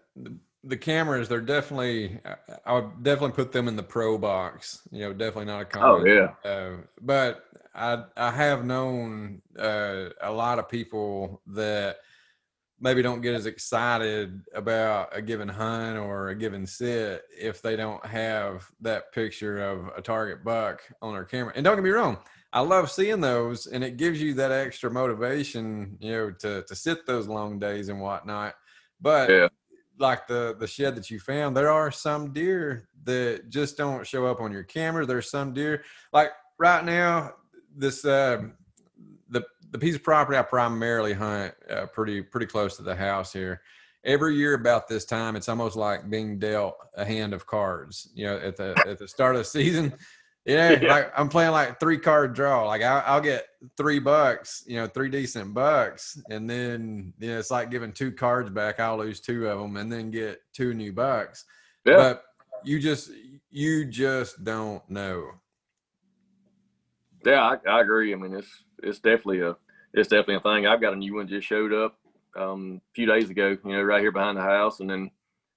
the 0.64 0.76
cameras. 0.76 1.28
They're 1.28 1.40
definitely. 1.40 2.20
I- 2.66 2.74
would 2.74 3.02
definitely 3.02 3.34
put 3.34 3.52
them 3.52 3.68
in 3.68 3.76
the 3.76 3.82
pro 3.82 4.18
box. 4.18 4.86
You 4.90 5.00
know, 5.00 5.12
definitely 5.12 5.46
not 5.46 5.74
a 5.74 5.82
Oh 5.82 6.04
yeah, 6.04 6.34
Uh, 6.44 6.82
but 7.00 7.44
I 7.74 8.04
I 8.16 8.30
have 8.30 8.64
known 8.64 9.40
uh, 9.58 10.10
a 10.20 10.32
lot 10.32 10.58
of 10.58 10.68
people 10.68 11.40
that 11.48 11.98
maybe 12.80 13.02
don't 13.02 13.20
get 13.20 13.34
as 13.34 13.46
excited 13.46 14.40
about 14.54 15.14
a 15.16 15.20
given 15.20 15.48
hunt 15.48 15.98
or 15.98 16.30
a 16.30 16.34
given 16.34 16.66
sit 16.66 17.22
if 17.38 17.60
they 17.60 17.76
don't 17.76 18.04
have 18.06 18.66
that 18.80 19.12
picture 19.12 19.62
of 19.62 19.88
a 19.96 20.02
target 20.02 20.42
buck 20.42 20.80
on 21.02 21.12
their 21.12 21.24
camera. 21.24 21.52
And 21.54 21.64
don't 21.64 21.76
get 21.76 21.84
me 21.84 21.90
wrong, 21.90 22.18
I 22.52 22.60
love 22.60 22.90
seeing 22.90 23.20
those, 23.20 23.66
and 23.66 23.84
it 23.84 23.96
gives 23.96 24.20
you 24.20 24.34
that 24.34 24.50
extra 24.50 24.90
motivation, 24.90 25.96
you 26.00 26.12
know, 26.12 26.30
to 26.40 26.62
to 26.62 26.74
sit 26.74 27.06
those 27.06 27.28
long 27.28 27.58
days 27.58 27.88
and 27.88 28.00
whatnot. 28.00 28.54
But 29.00 29.30
Yeah. 29.30 29.48
like 29.98 30.26
the 30.26 30.56
the 30.58 30.66
shed 30.66 30.96
that 30.96 31.10
you 31.10 31.20
found, 31.20 31.56
there 31.56 31.70
are 31.70 31.90
some 31.92 32.32
deer 32.32 32.88
that 33.04 33.50
just 33.50 33.76
don't 33.76 34.06
show 34.06 34.26
up 34.26 34.40
on 34.40 34.52
your 34.52 34.64
camera. 34.64 35.06
There's 35.06 35.30
some 35.30 35.52
deer 35.52 35.84
like 36.12 36.30
right 36.58 36.84
now. 36.84 37.34
This 37.76 38.04
uh, 38.04 38.48
the 39.70 39.78
piece 39.78 39.94
of 39.96 40.02
property 40.02 40.36
I 40.38 40.42
primarily 40.42 41.12
hunt 41.12 41.54
uh, 41.70 41.86
pretty 41.86 42.22
pretty 42.22 42.46
close 42.46 42.76
to 42.76 42.82
the 42.82 42.94
house 42.94 43.32
here. 43.32 43.62
Every 44.04 44.34
year 44.34 44.54
about 44.54 44.88
this 44.88 45.04
time, 45.04 45.36
it's 45.36 45.48
almost 45.48 45.76
like 45.76 46.08
being 46.08 46.38
dealt 46.38 46.76
a 46.96 47.04
hand 47.04 47.34
of 47.34 47.46
cards. 47.46 48.08
You 48.14 48.26
know, 48.26 48.38
at 48.38 48.56
the 48.56 48.82
at 48.86 48.98
the 48.98 49.06
start 49.08 49.36
of 49.36 49.40
the 49.40 49.44
season, 49.58 49.92
yeah, 50.46 50.70
Yeah. 50.80 50.88
like 50.88 51.12
I'm 51.16 51.28
playing 51.28 51.52
like 51.52 51.78
three 51.78 51.98
card 51.98 52.34
draw. 52.34 52.66
Like 52.66 52.82
I, 52.82 53.00
I'll 53.00 53.20
get 53.20 53.46
three 53.76 53.98
bucks, 53.98 54.64
you 54.66 54.76
know, 54.76 54.86
three 54.86 55.10
decent 55.10 55.52
bucks, 55.52 56.18
and 56.30 56.48
then 56.48 57.12
you 57.18 57.28
know 57.28 57.38
it's 57.38 57.50
like 57.50 57.70
giving 57.70 57.92
two 57.92 58.10
cards 58.10 58.48
back. 58.50 58.80
I'll 58.80 58.96
lose 58.98 59.20
two 59.20 59.48
of 59.48 59.60
them, 59.60 59.76
and 59.76 59.92
then 59.92 60.10
get 60.10 60.40
two 60.54 60.72
new 60.74 60.92
bucks. 60.92 61.44
yeah. 61.84 61.96
But 61.96 62.24
you 62.64 62.78
just 62.80 63.10
you 63.50 63.84
just 63.84 64.42
don't 64.44 64.88
know. 64.90 65.30
Yeah, 67.24 67.42
I, 67.42 67.70
I 67.70 67.80
agree. 67.82 68.12
I 68.12 68.16
mean, 68.16 68.34
it's 68.34 68.48
it's 68.82 68.98
definitely 69.00 69.40
a 69.40 69.56
it's 69.92 70.08
definitely 70.08 70.36
a 70.36 70.40
thing. 70.40 70.66
I've 70.66 70.80
got 70.80 70.92
a 70.92 70.96
new 70.96 71.16
one 71.16 71.28
just 71.28 71.46
showed 71.46 71.72
up 71.72 71.98
um, 72.36 72.80
a 72.92 72.94
few 72.94 73.06
days 73.06 73.30
ago. 73.30 73.56
You 73.64 73.72
know, 73.72 73.82
right 73.82 74.00
here 74.00 74.12
behind 74.12 74.38
the 74.38 74.42
house, 74.42 74.80
and 74.80 74.88
then 74.88 75.10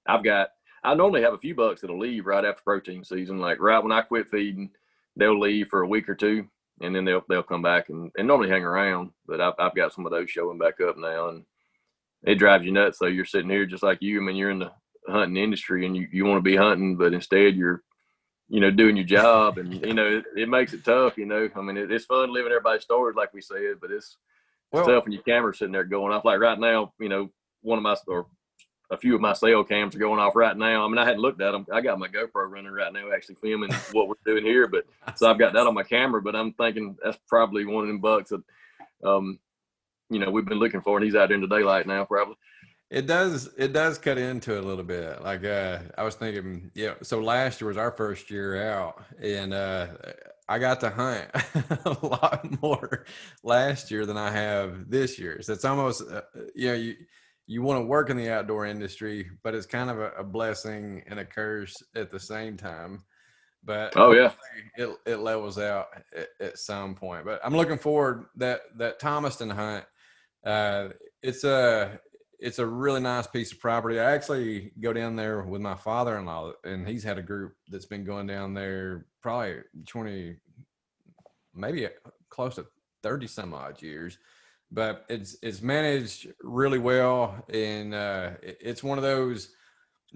I've 0.06 0.24
got 0.24 0.50
I 0.82 0.94
normally 0.94 1.22
have 1.22 1.34
a 1.34 1.38
few 1.38 1.54
bucks 1.54 1.80
that'll 1.80 1.98
leave 1.98 2.26
right 2.26 2.44
after 2.44 2.62
protein 2.62 3.04
season. 3.04 3.38
Like 3.38 3.60
right 3.60 3.82
when 3.82 3.92
I 3.92 4.02
quit 4.02 4.28
feeding, 4.28 4.70
they'll 5.16 5.38
leave 5.38 5.68
for 5.68 5.82
a 5.82 5.88
week 5.88 6.08
or 6.08 6.14
two, 6.14 6.46
and 6.80 6.94
then 6.94 7.04
they'll 7.04 7.24
they'll 7.28 7.42
come 7.42 7.62
back 7.62 7.88
and, 7.88 8.10
and 8.18 8.26
normally 8.26 8.50
hang 8.50 8.64
around. 8.64 9.10
But 9.26 9.40
I've 9.40 9.54
I've 9.58 9.74
got 9.74 9.92
some 9.92 10.04
of 10.06 10.12
those 10.12 10.30
showing 10.30 10.58
back 10.58 10.80
up 10.80 10.98
now, 10.98 11.28
and 11.28 11.44
it 12.24 12.36
drives 12.36 12.64
you 12.64 12.72
nuts. 12.72 12.98
So 12.98 13.06
you're 13.06 13.24
sitting 13.24 13.50
here 13.50 13.66
just 13.66 13.82
like 13.84 14.02
you. 14.02 14.20
I 14.20 14.24
mean, 14.24 14.36
you're 14.36 14.50
in 14.50 14.58
the 14.58 14.72
hunting 15.08 15.42
industry, 15.42 15.86
and 15.86 15.96
you 15.96 16.08
you 16.12 16.24
want 16.24 16.38
to 16.38 16.50
be 16.50 16.56
hunting, 16.56 16.96
but 16.96 17.14
instead 17.14 17.54
you're 17.54 17.83
you 18.48 18.60
know, 18.60 18.70
doing 18.70 18.96
your 18.96 19.06
job, 19.06 19.58
and 19.58 19.72
you 19.86 19.94
know, 19.94 20.06
it, 20.18 20.24
it 20.36 20.48
makes 20.48 20.72
it 20.72 20.84
tough. 20.84 21.16
You 21.16 21.26
know, 21.26 21.48
I 21.54 21.60
mean, 21.60 21.76
it, 21.76 21.90
it's 21.90 22.04
fun 22.04 22.32
living 22.32 22.52
everybody's 22.52 22.82
stories, 22.82 23.16
like 23.16 23.32
we 23.32 23.40
said, 23.40 23.80
but 23.80 23.90
it's, 23.90 24.16
Well- 24.70 24.82
it's 24.82 24.88
tough 24.88 25.04
when 25.04 25.12
your 25.12 25.22
camera's 25.22 25.58
sitting 25.58 25.72
there 25.72 25.84
going 25.84 26.12
off. 26.12 26.24
Like 26.24 26.40
right 26.40 26.58
now, 26.58 26.92
you 27.00 27.08
know, 27.08 27.30
one 27.62 27.78
of 27.78 27.82
my 27.82 27.96
or 28.06 28.26
a 28.90 28.96
few 28.98 29.14
of 29.14 29.20
my 29.20 29.32
cell 29.32 29.64
cams 29.64 29.96
are 29.96 29.98
going 29.98 30.20
off 30.20 30.36
right 30.36 30.56
now. 30.56 30.84
I 30.84 30.88
mean, 30.88 30.98
I 30.98 31.04
hadn't 31.04 31.22
looked 31.22 31.40
at 31.40 31.52
them. 31.52 31.66
I 31.72 31.80
got 31.80 31.98
my 31.98 32.08
GoPro 32.08 32.48
running 32.48 32.70
right 32.70 32.92
now, 32.92 33.10
actually 33.12 33.36
filming 33.36 33.72
what 33.92 34.08
we're 34.08 34.14
doing 34.26 34.44
here, 34.44 34.68
but 34.68 34.84
so 35.16 35.28
I've 35.30 35.38
got 35.38 35.54
that 35.54 35.66
on 35.66 35.74
my 35.74 35.82
camera. 35.82 36.20
But 36.20 36.36
I'm 36.36 36.52
thinking 36.52 36.96
that's 37.02 37.18
probably 37.28 37.64
one 37.64 37.84
of 37.84 37.88
them 37.88 38.00
bucks 38.00 38.30
that, 38.30 38.42
um, 39.08 39.38
you 40.10 40.18
know, 40.18 40.30
we've 40.30 40.44
been 40.44 40.58
looking 40.58 40.82
for, 40.82 40.98
and 40.98 41.04
he's 41.04 41.14
out 41.14 41.28
there 41.28 41.34
in 41.36 41.40
the 41.40 41.48
daylight 41.48 41.86
now, 41.86 42.04
probably. 42.04 42.36
It 42.90 43.06
does. 43.06 43.48
It 43.56 43.72
does 43.72 43.98
cut 43.98 44.18
into 44.18 44.56
it 44.56 44.62
a 44.62 44.66
little 44.66 44.84
bit. 44.84 45.22
Like 45.22 45.44
uh, 45.44 45.80
I 45.96 46.04
was 46.04 46.14
thinking, 46.14 46.70
yeah. 46.74 46.94
So 47.02 47.20
last 47.20 47.60
year 47.60 47.68
was 47.68 47.76
our 47.76 47.90
first 47.90 48.30
year 48.30 48.70
out, 48.70 49.02
and 49.20 49.52
uh, 49.52 49.88
I 50.48 50.58
got 50.58 50.80
to 50.80 50.90
hunt 50.90 51.26
a 51.84 52.06
lot 52.06 52.62
more 52.62 53.04
last 53.42 53.90
year 53.90 54.06
than 54.06 54.16
I 54.16 54.30
have 54.30 54.90
this 54.90 55.18
year. 55.18 55.40
So 55.42 55.54
it's 55.54 55.64
almost, 55.64 56.02
uh, 56.08 56.22
you 56.54 56.68
know, 56.68 56.74
you 56.74 56.94
you 57.46 57.62
want 57.62 57.80
to 57.80 57.86
work 57.86 58.10
in 58.10 58.16
the 58.16 58.30
outdoor 58.30 58.66
industry, 58.66 59.30
but 59.42 59.54
it's 59.54 59.66
kind 59.66 59.90
of 59.90 59.98
a, 59.98 60.10
a 60.18 60.24
blessing 60.24 61.02
and 61.06 61.18
a 61.18 61.24
curse 61.24 61.74
at 61.94 62.10
the 62.10 62.20
same 62.20 62.56
time 62.56 63.02
but 63.64 63.92
Oh 63.96 64.12
yeah, 64.12 64.32
it 64.76 64.94
it 65.06 65.16
levels 65.16 65.58
out 65.58 65.88
at, 66.14 66.28
at 66.40 66.58
some 66.58 66.94
point. 66.94 67.24
But 67.24 67.40
I'm 67.44 67.56
looking 67.56 67.78
forward 67.78 68.26
that 68.36 68.60
that 68.76 68.98
Thomaston 68.98 69.50
hunt. 69.50 69.84
Uh, 70.44 70.88
it's 71.22 71.44
a 71.44 71.98
it's 72.38 72.58
a 72.58 72.66
really 72.66 73.00
nice 73.00 73.26
piece 73.26 73.52
of 73.52 73.60
property. 73.60 73.98
I 73.98 74.12
actually 74.12 74.72
go 74.80 74.92
down 74.92 75.16
there 75.16 75.42
with 75.42 75.60
my 75.60 75.74
father-in-law, 75.74 76.52
and 76.64 76.86
he's 76.86 77.04
had 77.04 77.18
a 77.18 77.22
group 77.22 77.54
that's 77.68 77.86
been 77.86 78.04
going 78.04 78.26
down 78.26 78.54
there 78.54 79.06
probably 79.22 79.56
20, 79.86 80.36
maybe 81.54 81.88
close 82.28 82.56
to 82.56 82.66
30 83.02 83.26
some 83.26 83.54
odd 83.54 83.80
years. 83.82 84.18
But 84.70 85.04
it's 85.08 85.36
it's 85.42 85.62
managed 85.62 86.32
really 86.42 86.78
well, 86.78 87.44
and 87.48 87.94
uh, 87.94 88.30
it's 88.42 88.82
one 88.82 88.98
of 88.98 89.04
those. 89.04 89.50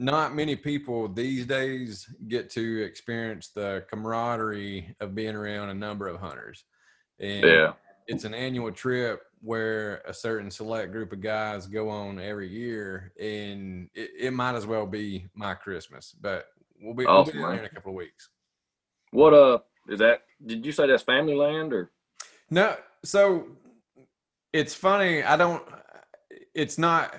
Not 0.01 0.35
many 0.35 0.55
people 0.55 1.09
these 1.09 1.45
days 1.45 2.07
get 2.29 2.51
to 2.51 2.83
experience 2.83 3.49
the 3.49 3.85
camaraderie 3.91 4.95
of 5.01 5.15
being 5.15 5.35
around 5.35 5.71
a 5.71 5.75
number 5.75 6.07
of 6.07 6.21
hunters. 6.21 6.65
And 7.19 7.45
yeah, 7.45 7.73
it's 8.09 8.25
an 8.25 8.35
annual 8.35 8.73
trip 8.73 9.23
where 9.41 10.03
a 10.07 10.15
certain 10.15 10.51
select 10.51 10.91
group 10.91 11.13
of 11.13 11.21
guys 11.21 11.67
go 11.67 11.89
on 11.89 12.19
every 12.19 12.49
year, 12.49 13.13
and 13.21 13.89
it, 13.95 14.11
it 14.19 14.33
might 14.33 14.57
as 14.57 14.67
well 14.67 14.87
be 14.87 15.27
my 15.35 15.55
Christmas. 15.55 16.15
But 16.21 16.47
we'll 16.81 16.95
be, 16.95 17.05
we'll 17.05 17.25
be 17.25 17.33
there 17.33 17.53
in 17.53 17.65
a 17.65 17.69
couple 17.69 17.93
of 17.93 17.97
weeks. 17.97 18.31
what 19.13 19.35
uh 19.35 19.59
is 19.89 19.99
that? 20.01 20.23
Did 20.45 20.67
you 20.67 20.73
say 20.73 20.87
that's 20.87 21.03
family 21.03 21.35
land 21.35 21.73
or? 21.73 21.93
No, 22.51 22.77
so 23.05 23.47
it's 24.53 24.75
funny. 24.75 25.23
I 25.23 25.37
don't. 25.37 25.63
It's 26.55 26.79
not 26.79 27.15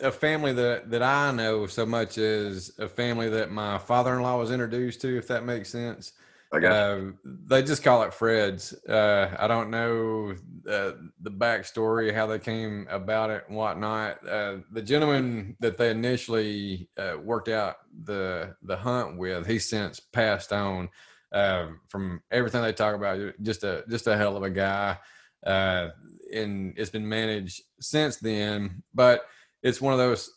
a 0.00 0.12
family 0.12 0.52
that 0.52 0.90
that 0.90 1.02
I 1.02 1.30
know 1.30 1.66
so 1.66 1.86
much 1.86 2.18
as 2.18 2.72
a 2.78 2.88
family 2.88 3.28
that 3.30 3.50
my 3.50 3.78
father-in-law 3.78 4.38
was 4.38 4.50
introduced 4.50 5.00
to, 5.02 5.16
if 5.16 5.28
that 5.28 5.44
makes 5.44 5.70
sense. 5.70 6.12
I. 6.52 6.66
Uh, 6.66 7.00
they 7.24 7.62
just 7.62 7.82
call 7.82 8.02
it 8.02 8.14
Fred's. 8.14 8.72
Uh, 8.88 9.34
I 9.38 9.46
don't 9.46 9.70
know 9.70 10.34
uh, 10.68 10.92
the 11.20 11.30
backstory, 11.30 12.14
how 12.14 12.26
they 12.26 12.38
came 12.38 12.86
about 12.90 13.30
it 13.30 13.44
and 13.48 13.56
whatnot. 13.56 14.26
Uh, 14.26 14.58
the 14.72 14.82
gentleman 14.82 15.56
that 15.60 15.76
they 15.76 15.90
initially 15.90 16.88
uh, 16.96 17.16
worked 17.22 17.48
out 17.48 17.76
the 18.04 18.56
the 18.62 18.76
hunt 18.76 19.18
with, 19.18 19.46
he's 19.46 19.68
since 19.68 20.00
passed 20.00 20.52
on. 20.52 20.88
Uh, 21.32 21.68
from 21.88 22.22
everything 22.30 22.62
they 22.62 22.72
talk 22.72 22.94
about, 22.94 23.18
just 23.42 23.64
a 23.64 23.84
just 23.90 24.06
a 24.06 24.16
hell 24.16 24.36
of 24.36 24.42
a 24.42 24.50
guy, 24.50 24.96
uh, 25.44 25.88
and 26.32 26.72
it's 26.76 26.90
been 26.90 27.08
managed 27.08 27.62
since 27.80 28.16
then. 28.16 28.82
But 28.94 29.26
it's 29.62 29.80
one 29.80 29.92
of 29.92 29.98
those 29.98 30.30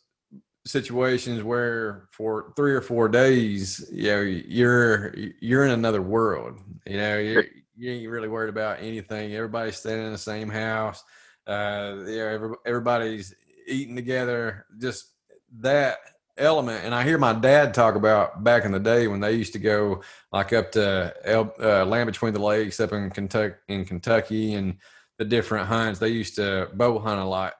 situations 0.70 1.43
where 1.43 2.07
for 2.11 2.53
three 2.55 2.74
or 2.74 2.82
four 2.82 3.09
days, 3.09 3.89
you 3.91 4.11
know, 4.11 4.22
you're 4.22 5.13
you're 5.39 5.65
in 5.65 5.72
another 5.72 6.01
world. 6.01 6.59
You 6.86 6.97
know, 6.97 7.17
you're, 7.17 7.45
you 7.76 7.91
ain't 7.91 8.09
really 8.09 8.28
worried 8.28 8.49
about 8.49 8.80
anything. 8.80 9.34
Everybody's 9.34 9.78
staying 9.78 10.05
in 10.05 10.11
the 10.11 10.17
same 10.17 10.49
house. 10.49 11.03
Uh, 11.47 11.95
you 12.05 12.17
know, 12.17 12.28
every, 12.28 12.55
everybody's 12.65 13.34
eating 13.67 13.95
together. 13.95 14.65
Just 14.78 15.13
that 15.59 15.97
element. 16.38 16.86
And 16.86 16.93
I 16.93 17.03
hear 17.03 17.17
my 17.17 17.34
dad 17.34 17.74
talk 17.74 17.95
about 17.95 18.43
back 18.43 18.63
in 18.63 18.72
the 18.72 18.80
day 18.80 19.07
when 19.07 19.20
they 19.20 19.34
used 19.34 19.53
to 19.53 19.59
go 19.59 20.01
like 20.32 20.53
up 20.53 20.72
to 20.74 21.13
El, 21.26 21.53
uh, 21.59 21.86
Land 21.86 22.07
Between 22.07 22.34
the 22.34 22.41
Lakes 22.41 22.80
up 22.80 22.93
in 22.93 23.09
Kentucky, 23.09 23.55
in 23.67 23.86
Kentucky, 23.86 24.53
and 24.53 24.78
the 25.17 25.26
different 25.26 25.67
hunts. 25.67 25.99
They 25.99 26.09
used 26.09 26.36
to 26.36 26.70
bow 26.74 26.99
hunt 26.99 27.20
a 27.20 27.26
lot, 27.26 27.53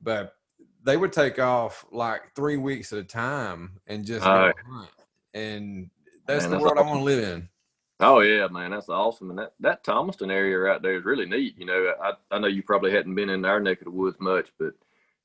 but 0.00 0.34
they 0.84 0.96
would 0.96 1.12
take 1.12 1.38
off 1.38 1.84
like 1.92 2.34
three 2.34 2.56
weeks 2.56 2.92
at 2.92 2.98
a 2.98 3.04
time 3.04 3.80
and 3.86 4.04
just 4.04 4.24
go 4.24 4.30
Alright. 4.30 4.54
hunt. 4.70 4.90
And 5.34 5.90
that's 6.26 6.44
Man, 6.44 6.50
the 6.50 6.56
that's 6.56 6.62
world 6.64 6.78
I 6.78 6.82
want 6.82 7.00
to 7.00 7.04
live 7.04 7.24
in. 7.24 7.48
Oh 8.00 8.20
yeah, 8.20 8.48
man, 8.48 8.72
that's 8.72 8.88
awesome. 8.88 9.30
And 9.30 9.38
that 9.38 9.52
that 9.60 9.84
Thomaston 9.84 10.30
area 10.30 10.58
right 10.58 10.82
there 10.82 10.96
is 10.96 11.04
really 11.04 11.26
neat. 11.26 11.56
You 11.56 11.66
know, 11.66 11.92
I 12.02 12.12
I 12.30 12.38
know 12.38 12.48
you 12.48 12.62
probably 12.62 12.90
hadn't 12.90 13.14
been 13.14 13.30
in 13.30 13.44
our 13.44 13.60
neck 13.60 13.80
of 13.80 13.84
the 13.84 13.90
woods 13.90 14.16
much, 14.20 14.50
but 14.58 14.74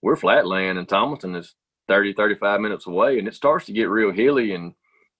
we're 0.01 0.15
flatland 0.15 0.77
and 0.77 0.87
Thomaston 0.87 1.35
is 1.35 1.55
30, 1.87 2.13
35 2.13 2.61
minutes 2.61 2.85
away, 2.87 3.17
and 3.17 3.27
it 3.27 3.35
starts 3.35 3.65
to 3.65 3.73
get 3.73 3.89
real 3.89 4.11
hilly, 4.11 4.53
and 4.53 4.73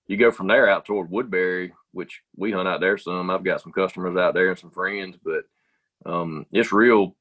you 0.08 0.18
go 0.18 0.32
from 0.32 0.48
there 0.48 0.70
out 0.70 0.86
toward 0.86 1.10
Woodbury, 1.10 1.74
which 1.92 2.22
we 2.36 2.52
hunt 2.52 2.68
out 2.68 2.82
there 2.82 2.98
some. 2.98 3.30
I've 3.30 3.44
got 3.44 3.62
some 3.62 3.72
customers 3.72 4.18
out 4.18 4.34
there 4.34 4.50
and 4.50 4.60
some 4.60 4.72
friends, 4.72 5.18
but 5.24 5.46
um, 6.06 6.46
it's 6.52 6.72
real, 6.72 7.16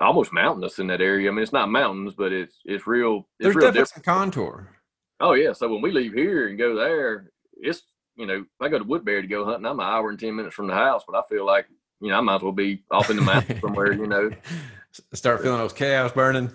almost 0.00 0.32
mountainous 0.32 0.78
in 0.78 0.86
that 0.88 1.00
area. 1.00 1.30
I 1.30 1.32
mean, 1.32 1.42
it's 1.42 1.52
not 1.52 1.70
mountains, 1.70 2.14
but 2.16 2.32
it's 2.32 2.56
it's 2.64 2.86
real. 2.86 3.28
It's 3.38 3.44
There's 3.44 3.54
real 3.54 3.66
definitely 3.66 3.80
different. 3.82 4.04
some 4.04 4.14
contour. 4.14 4.68
Oh 5.20 5.34
yeah. 5.34 5.52
So 5.52 5.68
when 5.68 5.82
we 5.82 5.92
leave 5.92 6.12
here 6.12 6.48
and 6.48 6.58
go 6.58 6.74
there, 6.74 7.30
it's 7.56 7.82
you 8.16 8.26
know, 8.26 8.34
if 8.34 8.46
I 8.60 8.68
go 8.68 8.78
to 8.78 8.84
Woodbury 8.84 9.22
to 9.22 9.28
go 9.28 9.44
hunting, 9.44 9.66
I'm 9.66 9.80
an 9.80 9.86
hour 9.86 10.10
and 10.10 10.18
ten 10.18 10.36
minutes 10.36 10.54
from 10.54 10.66
the 10.66 10.74
house, 10.74 11.02
but 11.06 11.16
I 11.16 11.22
feel 11.28 11.44
like, 11.44 11.66
you 12.00 12.10
know, 12.10 12.18
I 12.18 12.20
might 12.20 12.36
as 12.36 12.42
well 12.42 12.52
be 12.52 12.84
off 12.90 13.10
in 13.10 13.16
the 13.16 13.22
mountains 13.22 13.60
somewhere, 13.62 13.92
you 13.92 14.06
know. 14.06 14.30
Start 15.12 15.42
feeling 15.42 15.58
those 15.58 15.72
calves 15.72 16.12
burning. 16.12 16.50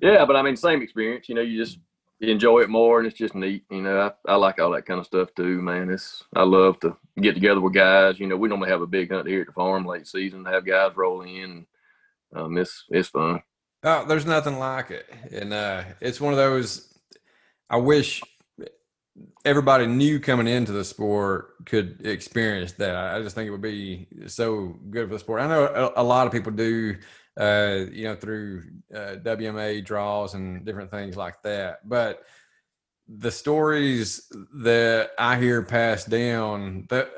Yeah, 0.00 0.24
but 0.24 0.36
I 0.36 0.42
mean 0.42 0.56
same 0.56 0.82
experience, 0.82 1.28
you 1.28 1.34
know, 1.34 1.42
you 1.42 1.62
just 1.62 1.78
enjoy 2.20 2.60
it 2.60 2.70
more 2.70 2.98
and 2.98 3.06
it's 3.06 3.18
just 3.18 3.34
neat. 3.34 3.64
You 3.70 3.82
know, 3.82 4.12
I, 4.26 4.32
I 4.32 4.36
like 4.36 4.58
all 4.58 4.70
that 4.72 4.86
kind 4.86 5.00
of 5.00 5.06
stuff 5.06 5.28
too, 5.34 5.60
man. 5.60 5.90
It's 5.90 6.24
I 6.34 6.44
love 6.44 6.80
to 6.80 6.96
get 7.20 7.34
together 7.34 7.60
with 7.60 7.74
guys. 7.74 8.18
You 8.18 8.26
know, 8.26 8.36
we 8.36 8.48
normally 8.48 8.70
have 8.70 8.82
a 8.82 8.86
big 8.86 9.10
hunt 9.10 9.28
here 9.28 9.42
at 9.42 9.48
the 9.48 9.52
farm 9.52 9.84
late 9.84 10.06
season, 10.06 10.44
have 10.44 10.64
guys 10.64 10.96
roll 10.96 11.22
in. 11.22 11.66
Um 12.34 12.56
it's 12.58 12.84
it's 12.90 13.08
fun. 13.08 13.42
Oh, 13.82 14.04
there's 14.06 14.26
nothing 14.26 14.58
like 14.58 14.90
it. 14.90 15.08
And 15.30 15.52
uh, 15.52 15.84
it's 16.00 16.20
one 16.20 16.32
of 16.32 16.38
those 16.38 16.92
I 17.70 17.76
wish 17.76 18.22
everybody 19.44 19.86
new 19.86 20.20
coming 20.20 20.46
into 20.46 20.72
the 20.72 20.84
sport 20.84 21.64
could 21.66 22.04
experience 22.04 22.72
that. 22.72 22.96
I 22.96 23.22
just 23.22 23.34
think 23.34 23.46
it 23.46 23.50
would 23.50 23.62
be 23.62 24.08
so 24.26 24.78
good 24.90 25.08
for 25.08 25.14
the 25.14 25.18
sport. 25.18 25.40
I 25.40 25.46
know 25.46 25.92
a, 25.96 26.02
a 26.02 26.04
lot 26.04 26.26
of 26.26 26.32
people 26.32 26.52
do, 26.52 26.96
uh, 27.38 27.84
you 27.90 28.04
know, 28.04 28.14
through 28.14 28.64
uh, 28.94 29.16
WMA 29.22 29.84
draws 29.84 30.34
and 30.34 30.64
different 30.64 30.90
things 30.90 31.16
like 31.16 31.42
that. 31.42 31.88
But 31.88 32.22
the 33.08 33.30
stories 33.30 34.26
that 34.62 35.10
I 35.18 35.38
hear 35.38 35.62
passed 35.62 36.08
down, 36.08 36.86
that 36.90 37.08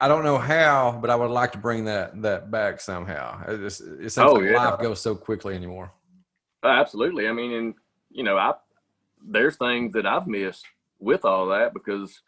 I 0.00 0.06
don't 0.06 0.22
know 0.22 0.38
how, 0.38 0.98
but 1.00 1.10
I 1.10 1.16
would 1.16 1.30
like 1.30 1.52
to 1.52 1.58
bring 1.58 1.84
that 1.86 2.22
that 2.22 2.50
back 2.50 2.80
somehow. 2.80 3.42
It, 3.48 3.58
just, 3.58 3.80
it 3.80 4.10
seems 4.10 4.18
Oh, 4.18 4.34
like 4.34 4.44
yeah. 4.44 4.70
life 4.70 4.80
goes 4.80 5.00
so 5.00 5.14
quickly 5.14 5.54
anymore. 5.54 5.92
Uh, 6.62 6.68
Absolutely. 6.68 7.28
I 7.28 7.32
mean, 7.32 7.52
and 7.52 7.74
you 8.10 8.22
know, 8.22 8.36
I 8.36 8.54
there's 9.26 9.56
things 9.56 9.92
that 9.94 10.06
I've 10.06 10.26
missed 10.28 10.66
with 11.00 11.24
all 11.24 11.46
that 11.48 11.74
because 11.74 12.20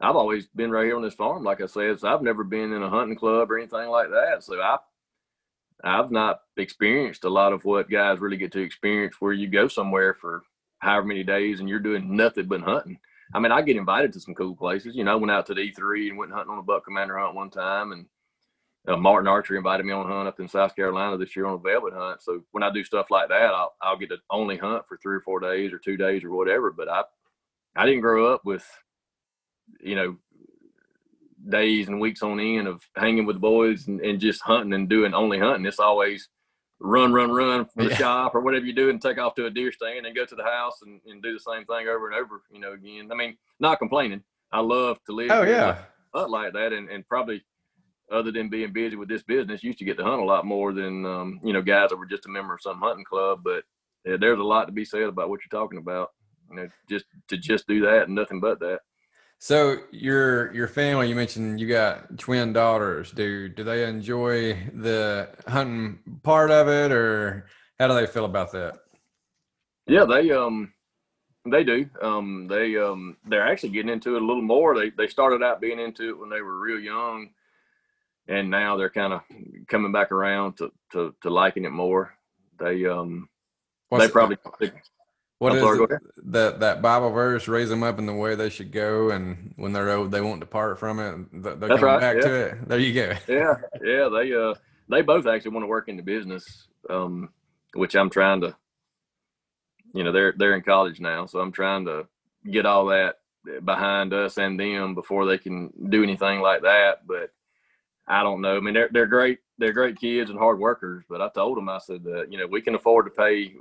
I've 0.00 0.16
always 0.16 0.46
been 0.48 0.70
right 0.70 0.84
here 0.86 0.96
on 0.96 1.02
this 1.02 1.14
farm, 1.14 1.44
like 1.44 1.60
I 1.60 1.66
said. 1.66 2.00
So 2.00 2.08
I've 2.08 2.22
never 2.22 2.42
been 2.44 2.72
in 2.72 2.82
a 2.82 2.90
hunting 2.90 3.16
club 3.16 3.50
or 3.50 3.58
anything 3.58 3.88
like 3.88 4.10
that. 4.10 4.42
So 4.42 4.60
I 4.60 4.78
I've 5.84 6.10
not 6.10 6.40
experienced 6.56 7.24
a 7.24 7.28
lot 7.28 7.52
of 7.52 7.64
what 7.64 7.90
guys 7.90 8.18
really 8.18 8.36
get 8.36 8.52
to 8.52 8.60
experience 8.60 9.16
where 9.20 9.32
you 9.32 9.48
go 9.48 9.68
somewhere 9.68 10.14
for 10.14 10.42
however 10.78 11.06
many 11.06 11.22
days 11.22 11.60
and 11.60 11.68
you're 11.68 11.78
doing 11.78 12.16
nothing 12.16 12.46
but 12.46 12.62
hunting. 12.62 12.98
I 13.34 13.40
mean, 13.40 13.50
I 13.50 13.62
get 13.62 13.76
invited 13.76 14.12
to 14.12 14.20
some 14.20 14.34
cool 14.34 14.54
places. 14.54 14.94
You 14.94 15.02
know, 15.02 15.12
I 15.12 15.16
went 15.16 15.32
out 15.32 15.46
to 15.46 15.54
the 15.54 15.72
E3 15.72 16.10
and 16.10 16.18
went 16.18 16.32
hunting 16.32 16.52
on 16.52 16.58
a 16.58 16.62
buck 16.62 16.84
commander 16.84 17.18
hunt 17.18 17.34
one 17.34 17.50
time, 17.50 17.90
and 17.90 18.06
uh, 18.86 18.96
Martin 18.96 19.26
Archery 19.26 19.56
invited 19.56 19.84
me 19.84 19.92
on 19.92 20.08
a 20.08 20.14
hunt 20.14 20.28
up 20.28 20.38
in 20.38 20.48
South 20.48 20.76
Carolina 20.76 21.18
this 21.18 21.34
year 21.34 21.46
on 21.46 21.54
a 21.54 21.58
velvet 21.58 21.94
hunt. 21.94 22.22
So 22.22 22.42
when 22.52 22.62
I 22.62 22.70
do 22.70 22.84
stuff 22.84 23.10
like 23.10 23.28
that, 23.30 23.52
I'll, 23.52 23.74
I'll 23.82 23.98
get 23.98 24.10
to 24.10 24.18
only 24.30 24.56
hunt 24.56 24.86
for 24.86 24.98
three 24.98 25.16
or 25.16 25.20
four 25.20 25.40
days 25.40 25.72
or 25.72 25.78
two 25.78 25.96
days 25.96 26.22
or 26.22 26.30
whatever. 26.30 26.70
But 26.70 26.88
I, 26.88 27.02
I 27.74 27.86
didn't 27.86 28.02
grow 28.02 28.32
up 28.32 28.44
with, 28.44 28.64
you 29.80 29.96
know, 29.96 30.16
days 31.48 31.88
and 31.88 32.00
weeks 32.00 32.22
on 32.22 32.38
end 32.38 32.68
of 32.68 32.82
hanging 32.96 33.26
with 33.26 33.40
boys 33.40 33.88
and, 33.88 34.00
and 34.00 34.20
just 34.20 34.42
hunting 34.42 34.74
and 34.74 34.88
doing 34.88 35.12
only 35.12 35.38
hunting. 35.38 35.66
It's 35.66 35.80
always 35.80 36.28
run, 36.80 37.12
run, 37.12 37.30
run 37.30 37.64
from 37.66 37.84
the 37.84 37.90
Yeah. 37.90 37.96
shop 37.96 38.34
or 38.34 38.40
whatever 38.40 38.64
you 38.66 38.72
do 38.72 38.90
and 38.90 39.00
take 39.00 39.18
off 39.18 39.34
to 39.36 39.46
a 39.46 39.50
deer 39.50 39.72
stand 39.72 40.06
and 40.06 40.14
go 40.14 40.24
to 40.26 40.34
the 40.34 40.44
house 40.44 40.82
and, 40.82 41.00
and 41.06 41.22
do 41.22 41.32
the 41.32 41.40
same 41.40 41.64
thing 41.64 41.88
over 41.88 42.10
and 42.10 42.16
over, 42.16 42.42
you 42.50 42.60
know, 42.60 42.72
again. 42.72 43.10
I 43.10 43.14
mean, 43.14 43.36
not 43.60 43.78
complaining. 43.78 44.22
I 44.52 44.60
love 44.60 44.98
to 45.06 45.12
live 45.12 45.30
Oh 45.30 45.42
yeah. 45.42 45.78
like- 46.12 46.28
like 46.28 46.52
that 46.52 46.72
and, 46.72 46.88
and 46.90 47.06
probably 47.08 47.42
other 48.12 48.30
than 48.30 48.48
being 48.48 48.72
busy 48.72 48.94
with 48.96 49.08
this 49.08 49.22
business 49.24 49.64
used 49.64 49.78
to 49.78 49.84
get 49.84 49.96
to 49.96 50.04
hunt 50.04 50.20
a 50.22 50.24
lot 50.24 50.44
more 50.46 50.72
than 50.72 51.04
um, 51.06 51.40
you 51.42 51.52
know 51.52 51.60
guys 51.62 51.88
that 51.90 51.96
were 51.96 52.06
just 52.06 52.26
a 52.26 52.28
member 52.28 52.54
of 52.54 52.60
some 52.60 52.78
hunting 52.80 53.04
club 53.04 53.40
but 53.42 53.64
yeah, 54.04 54.16
there's 54.20 54.38
a 54.38 54.42
lot 54.42 54.66
to 54.66 54.72
be 54.72 54.84
said 54.84 55.02
about 55.04 55.28
what 55.28 55.40
you're 55.42 55.60
talking 55.60 55.78
about 55.78 56.12
you 56.50 56.54
know 56.56 56.68
just 56.88 57.06
to 57.26 57.36
just 57.36 57.66
do 57.66 57.80
that 57.80 58.04
and 58.04 58.14
nothing 58.14 58.38
but 58.38 58.60
that 58.60 58.80
So 59.44 59.76
your 59.90 60.54
your 60.54 60.68
family, 60.68 61.10
you 61.10 61.14
mentioned 61.14 61.60
you 61.60 61.68
got 61.68 62.18
twin 62.18 62.54
daughters. 62.54 63.12
Do 63.12 63.48
do 63.50 63.62
they 63.62 63.86
enjoy 63.86 64.54
the 64.72 65.28
hunting 65.46 65.98
part 66.22 66.50
of 66.50 66.66
it, 66.68 66.90
or 66.90 67.46
how 67.78 67.88
do 67.88 67.94
they 67.94 68.06
feel 68.06 68.24
about 68.24 68.52
that? 68.52 68.78
yeah 69.86 70.04
they 70.04 70.30
um 70.30 70.72
they 71.50 71.64
do 71.64 71.88
um 72.00 72.46
they 72.48 72.76
um 72.76 73.16
they're 73.26 73.46
actually 73.46 73.68
getting 73.68 73.92
into 73.92 74.16
it 74.16 74.22
a 74.22 74.26
little 74.26 74.42
more 74.42 74.74
they 74.74 74.90
they 74.90 75.06
started 75.06 75.42
out 75.42 75.60
being 75.60 75.78
into 75.78 76.08
it 76.08 76.18
when 76.18 76.30
they 76.30 76.40
were 76.40 76.58
real 76.58 76.78
young 76.78 77.30
and 78.28 78.50
now 78.50 78.76
they're 78.76 78.90
kind 78.90 79.12
of 79.12 79.20
coming 79.68 79.92
back 79.92 80.10
around 80.10 80.56
to, 80.56 80.72
to 80.90 81.14
to 81.22 81.30
liking 81.30 81.64
it 81.64 81.72
more 81.72 82.14
they 82.58 82.86
um 82.86 83.28
What's 83.90 84.06
they 84.06 84.10
probably 84.10 84.38
What 85.44 85.56
is 85.56 85.80
it, 85.80 85.90
that 86.32 86.60
that 86.60 86.80
Bible 86.80 87.10
verse? 87.10 87.48
Raise 87.48 87.68
them 87.68 87.82
up 87.82 87.98
in 87.98 88.06
the 88.06 88.14
way 88.14 88.34
they 88.34 88.48
should 88.48 88.72
go, 88.72 89.10
and 89.10 89.52
when 89.56 89.74
they're 89.74 89.90
old, 89.90 90.10
they 90.10 90.22
won't 90.22 90.40
depart 90.40 90.78
from 90.78 90.98
it. 90.98 91.42
They'll 91.42 91.56
That's 91.56 91.68
coming 91.68 91.84
right, 91.84 92.00
back 92.00 92.16
yeah. 92.16 92.22
to 92.22 92.34
it. 92.34 92.68
There 92.68 92.78
you 92.78 92.94
go. 92.94 93.12
yeah, 93.28 93.54
yeah. 93.82 94.08
They 94.08 94.34
uh 94.34 94.54
they 94.88 95.02
both 95.02 95.26
actually 95.26 95.50
want 95.50 95.64
to 95.64 95.68
work 95.68 95.88
in 95.88 95.98
the 95.98 96.02
business, 96.02 96.66
um, 96.88 97.28
which 97.74 97.94
I'm 97.94 98.08
trying 98.08 98.40
to. 98.40 98.56
You 99.92 100.02
know, 100.02 100.12
they're 100.12 100.34
they're 100.36 100.56
in 100.56 100.62
college 100.62 100.98
now, 100.98 101.26
so 101.26 101.40
I'm 101.40 101.52
trying 101.52 101.84
to 101.84 102.06
get 102.50 102.64
all 102.64 102.86
that 102.86 103.16
behind 103.64 104.14
us 104.14 104.38
and 104.38 104.58
them 104.58 104.94
before 104.94 105.26
they 105.26 105.36
can 105.36 105.70
do 105.90 106.02
anything 106.02 106.40
like 106.40 106.62
that. 106.62 107.06
But 107.06 107.30
I 108.08 108.22
don't 108.22 108.40
know. 108.40 108.56
I 108.56 108.60
mean, 108.60 108.72
they're 108.72 108.88
they're 108.90 109.06
great. 109.06 109.40
They're 109.58 109.72
great 109.72 110.00
kids 110.00 110.30
and 110.30 110.38
hard 110.38 110.58
workers. 110.58 111.04
But 111.06 111.20
I 111.20 111.28
told 111.28 111.58
them, 111.58 111.68
I 111.68 111.78
said 111.78 112.02
that 112.04 112.32
you 112.32 112.38
know 112.38 112.46
we 112.46 112.62
can 112.62 112.74
afford 112.74 113.06
to 113.06 113.10
pay 113.10 113.54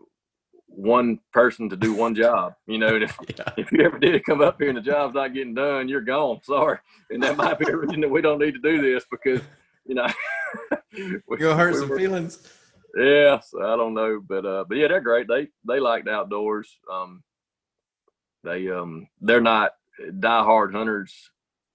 one 0.76 1.20
person 1.32 1.70
to 1.70 1.76
do 1.76 1.94
one 1.94 2.16
job. 2.16 2.54
You 2.68 2.78
know, 2.80 2.96
and 2.96 3.04
if 3.04 3.18
Yeah. 3.38 3.54
if 3.58 3.72
you 3.72 3.82
ever 3.86 4.00
did 4.00 4.24
come 4.26 4.42
up 4.42 4.60
here 4.60 4.70
and 4.70 4.78
the 4.78 4.82
job's 4.82 5.14
not 5.16 5.34
getting 5.34 5.54
done, 5.54 5.88
you're 5.88 6.02
gone. 6.02 6.40
Sorry. 6.44 6.80
And 7.10 7.22
that 7.24 7.38
might 7.38 7.60
be 7.60 7.66
a 7.70 7.76
reason 7.78 8.02
that 8.02 8.10
we 8.10 8.22
don't 8.22 8.40
need 8.40 8.54
to 8.56 8.60
do 8.60 8.82
this 8.82 9.06
because, 9.10 9.42
you 9.86 9.96
know, 9.96 10.08
we, 11.28 11.38
You'll 11.40 11.56
hurt 11.56 11.74
we 11.74 11.80
some 11.80 11.90
were- 11.90 11.98
feelings. 11.98 12.48
Yeah, 12.96 13.40
so 13.40 13.60
I 13.64 13.76
don't 13.76 13.96
know, 13.96 14.22
but 14.28 14.46
uh, 14.46 14.66
but 14.68 14.78
yeah, 14.78 14.88
they're 14.88 15.02
great. 15.02 15.28
They 15.28 15.48
they 15.68 15.80
like 15.80 16.06
the 16.06 16.12
outdoors. 16.12 16.78
Um, 16.92 17.24
they 18.44 18.70
um 18.70 19.08
they're 19.20 19.42
not 19.42 19.72
diehard 20.00 20.74
hunters 20.74 21.32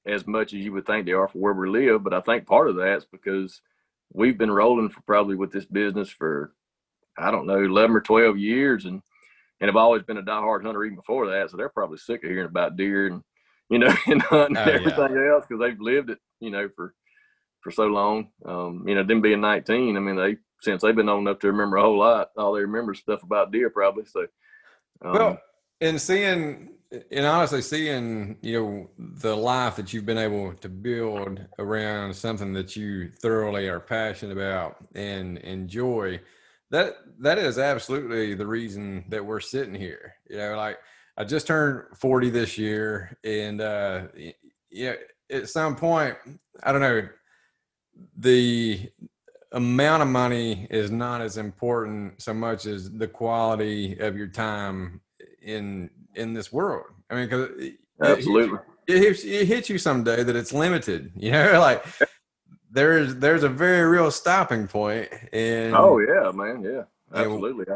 as 0.07 0.27
much 0.29 0.53
as 0.55 0.61
you 0.61 0.73
would 0.73 0.87
think 0.87 1.07
they 1.07 1.13
are 1.13 1.27
for 1.27 1.39
where 1.39 1.53
we 1.55 1.69
live, 1.69 2.05
but 2.05 2.15
I 2.15 2.21
think 2.21 2.47
part 2.47 2.69
of 2.69 2.77
that's 2.77 3.05
because 3.05 3.61
we've 4.13 4.39
been 4.39 4.51
rolling 4.51 4.91
for 4.91 5.01
probably 5.03 5.35
with 5.35 5.51
this 5.51 5.65
business 5.67 6.09
for 6.09 6.53
I 7.19 7.31
don't 7.31 7.47
know 7.47 7.63
eleven 7.63 7.97
or 7.97 8.01
twelve 8.01 8.39
years, 8.39 8.85
and 8.85 9.03
and 9.61 9.69
have 9.69 9.77
always 9.77 10.03
been 10.03 10.19
a 10.19 10.23
diehard 10.23 10.65
hunter 10.65 10.85
even 10.85 10.97
before 10.97 11.29
that. 11.29 11.51
So 11.51 11.57
they're 11.57 11.69
probably 11.69 11.99
sick 11.99 12.25
of 12.25 12.31
hearing 12.31 12.47
about 12.47 12.77
deer 12.77 13.09
and 13.09 13.23
you 13.71 13.79
know 13.79 13.95
and 14.07 14.23
hunting 14.23 14.57
Oh, 14.57 14.69
and 14.69 14.75
yeah. 14.75 14.77
everything 14.77 15.17
else 15.31 15.45
because 15.49 15.61
they've 15.61 15.81
lived 15.81 16.11
it, 16.11 16.19
you 16.41 16.51
know, 16.51 16.69
for 16.77 16.95
for 17.63 17.71
so 17.71 17.87
long. 17.87 18.29
Um, 18.45 18.85
you 18.87 18.95
know, 18.95 19.05
them 19.05 19.21
being 19.23 19.41
19, 19.41 19.97
I 19.97 20.01
mean, 20.01 20.17
they 20.17 20.37
since 20.63 20.83
they've 20.83 20.97
been 20.97 21.09
old 21.09 21.21
enough 21.23 21.39
to 21.41 21.49
remember 21.49 21.77
a 21.77 21.83
whole 21.83 21.99
lot, 21.99 22.31
all 22.37 22.55
they 22.55 22.61
remember 22.63 22.93
is 22.93 23.01
stuff 23.01 23.23
about 23.23 23.53
deer 23.53 23.71
probably. 23.71 24.05
So, 24.07 24.27
um, 25.05 25.13
Well, 25.13 25.41
and 25.81 26.01
seeing, 26.01 26.75
and 27.11 27.27
honestly, 27.27 27.63
seeing, 27.63 28.37
you 28.43 28.61
know, 28.63 28.91
the 28.99 29.37
life 29.37 29.77
that 29.77 29.93
you've 29.93 30.07
been 30.07 30.19
able 30.19 30.55
to 30.55 30.69
build 30.69 31.41
around 31.59 32.15
something 32.15 32.53
that 32.55 32.77
you 32.77 33.09
thoroughly 33.11 33.69
are 33.69 33.81
passionate 33.81 34.33
about 34.37 34.77
and 34.95 35.39
enjoy, 35.39 36.21
that 36.71 36.95
that 37.21 37.39
is 37.39 37.59
absolutely 37.59 38.35
the 38.35 38.47
reason 38.47 39.05
that 39.09 39.25
we're 39.25 39.41
sitting 39.41 39.75
here. 39.75 40.15
You 40.29 40.39
know, 40.39 40.57
like 40.57 40.79
I 41.17 41.25
just 41.25 41.47
turned 41.47 41.97
40 41.97 42.31
this 42.31 42.59
year, 42.59 43.17
and 43.25 43.61
uh, 43.61 44.03
yeah, 44.71 44.95
at 45.31 45.49
some 45.49 45.77
point, 45.77 46.17
I 46.63 46.73
don't 46.73 46.81
know, 46.81 47.09
the 48.17 48.91
amount 49.53 50.03
of 50.03 50.09
money 50.09 50.67
is 50.71 50.91
not 50.91 51.21
as 51.21 51.39
important 51.39 52.21
so 52.21 52.35
much 52.35 52.67
as 52.67 52.91
the 52.93 53.09
quality 53.09 53.99
of 53.99 54.17
your 54.17 54.29
time 54.29 55.01
in 55.43 55.91
in 56.15 56.35
this 56.35 56.53
world. 56.53 56.87
I 57.11 57.15
mean, 57.15 57.25
because 57.25 57.49
absolutely. 58.03 58.59
it 58.87 58.99
hits, 58.99 59.25
it 59.25 59.47
hits 59.47 59.71
you 59.71 59.79
someday 59.79 60.23
that 60.23 60.37
it's 60.37 60.53
limited. 60.53 61.13
You 61.17 61.33
know, 61.33 61.61
like 61.61 61.85
there's 62.79 63.17
there's 63.17 63.43
a 63.43 63.49
very 63.49 63.87
real 63.89 64.11
stopping. 64.11 64.69
And 65.33 65.75
Oh 65.75 65.99
yeah, 65.99 66.31
man. 66.33 66.63
Yeah, 66.63 66.85
Yeah, 67.13 67.23
absolutely. 67.23 67.67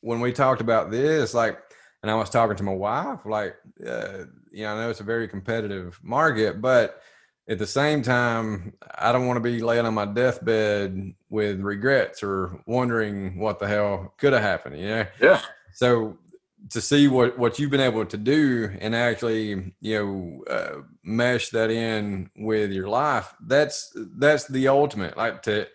when 0.00 0.20
we 0.20 0.32
talked 0.32 0.60
about 0.60 0.90
this, 0.90 1.34
like, 1.34 1.58
and 2.02 2.10
I 2.10 2.14
was 2.14 2.30
talking 2.30 2.56
to 2.56 2.62
my 2.62 2.74
wife, 2.74 3.20
like, 3.24 3.56
uh, 3.86 4.24
you 4.52 4.64
know, 4.64 4.74
I 4.74 4.80
know 4.80 4.90
it's 4.90 5.00
a 5.00 5.04
very 5.04 5.26
competitive 5.28 5.98
market, 6.02 6.60
but 6.60 7.00
at 7.48 7.58
the 7.58 7.66
same 7.66 8.02
time, 8.02 8.74
I 8.98 9.10
don't 9.10 9.26
want 9.26 9.36
to 9.36 9.40
be 9.40 9.60
laying 9.60 9.84
on 9.84 9.94
my 9.94 10.06
deathbed 10.06 11.12
with 11.28 11.60
regrets 11.60 12.22
or 12.22 12.60
wondering 12.66 13.38
what 13.38 13.58
the 13.58 13.66
hell 13.66 14.14
could 14.16 14.32
have 14.32 14.42
happened. 14.42 14.78
You 14.78 14.88
know, 14.88 15.06
yeah, 15.20 15.40
so 15.72 16.16
to 16.70 16.80
see 16.80 17.08
what 17.08 17.38
what 17.38 17.58
you've 17.58 17.70
been 17.70 17.80
able 17.80 18.04
to 18.04 18.16
do 18.16 18.70
and 18.80 18.94
actually 18.94 19.72
you 19.80 19.98
know 19.98 20.44
uh, 20.52 20.80
mesh 21.02 21.50
that 21.50 21.70
in 21.70 22.30
with 22.36 22.70
your 22.70 22.88
life 22.88 23.34
that's 23.46 23.92
that's 24.16 24.46
the 24.48 24.68
ultimate 24.68 25.16
like 25.16 25.42
to 25.42 25.66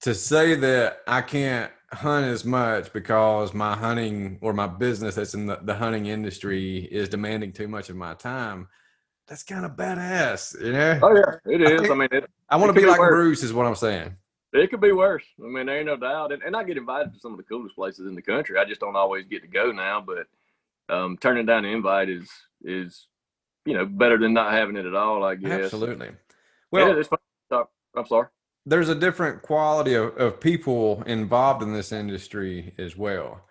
to 0.00 0.14
say 0.14 0.54
that 0.54 0.98
i 1.06 1.20
can't 1.20 1.70
hunt 1.92 2.26
as 2.26 2.44
much 2.44 2.92
because 2.92 3.52
my 3.52 3.76
hunting 3.76 4.38
or 4.40 4.52
my 4.52 4.66
business 4.66 5.14
that's 5.14 5.34
in 5.34 5.46
the, 5.46 5.58
the 5.62 5.74
hunting 5.74 6.06
industry 6.06 6.78
is 6.90 7.08
demanding 7.08 7.52
too 7.52 7.68
much 7.68 7.90
of 7.90 7.96
my 7.96 8.14
time 8.14 8.66
that's 9.28 9.42
kind 9.42 9.64
of 9.64 9.72
badass 9.72 10.60
you 10.60 10.72
know 10.72 10.98
Oh 11.02 11.14
yeah, 11.14 11.54
it 11.54 11.62
I 11.62 11.84
is. 11.84 11.90
I, 11.90 11.94
mean, 11.94 12.08
it, 12.10 12.24
i 12.48 12.56
want 12.56 12.70
to 12.70 12.72
be 12.72 12.80
be 12.80 12.86
like 12.86 12.98
worse. 12.98 13.10
bruce 13.12 13.42
is 13.42 13.52
what 13.52 13.66
i'm 13.66 13.74
saying 13.76 14.16
it 14.60 14.70
could 14.70 14.80
be 14.80 14.92
worse. 14.92 15.24
I 15.42 15.48
mean, 15.48 15.66
there 15.66 15.78
ain't 15.78 15.86
no 15.86 15.96
doubt. 15.96 16.32
And, 16.32 16.42
and 16.42 16.54
I 16.54 16.64
get 16.64 16.76
invited 16.76 17.12
to 17.14 17.20
some 17.20 17.32
of 17.32 17.38
the 17.38 17.44
coolest 17.44 17.74
places 17.74 18.06
in 18.06 18.14
the 18.14 18.22
country. 18.22 18.58
I 18.58 18.64
just 18.64 18.80
don't 18.80 18.96
always 18.96 19.26
get 19.26 19.42
to 19.42 19.48
go 19.48 19.72
now. 19.72 20.00
But 20.00 20.26
um, 20.94 21.16
turning 21.16 21.46
down 21.46 21.64
an 21.64 21.72
invite 21.72 22.08
is 22.08 22.30
is 22.62 23.06
you 23.64 23.74
know 23.74 23.86
better 23.86 24.18
than 24.18 24.34
not 24.34 24.52
having 24.52 24.76
it 24.76 24.86
at 24.86 24.94
all. 24.94 25.24
I 25.24 25.36
guess. 25.36 25.64
absolutely 25.64 26.10
Well, 26.70 26.98
it's 26.98 27.08
fun. 27.08 27.18
I'm 27.94 28.06
sorry. 28.06 28.28
there's 28.64 28.88
a 28.88 28.94
different 28.94 29.42
quality 29.42 29.94
of, 29.94 30.16
of 30.16 30.40
people 30.40 31.02
involved 31.04 31.62
in 31.62 31.74
this 31.74 31.92
industry 31.92 32.72
as 32.78 32.96
well. 32.96 33.42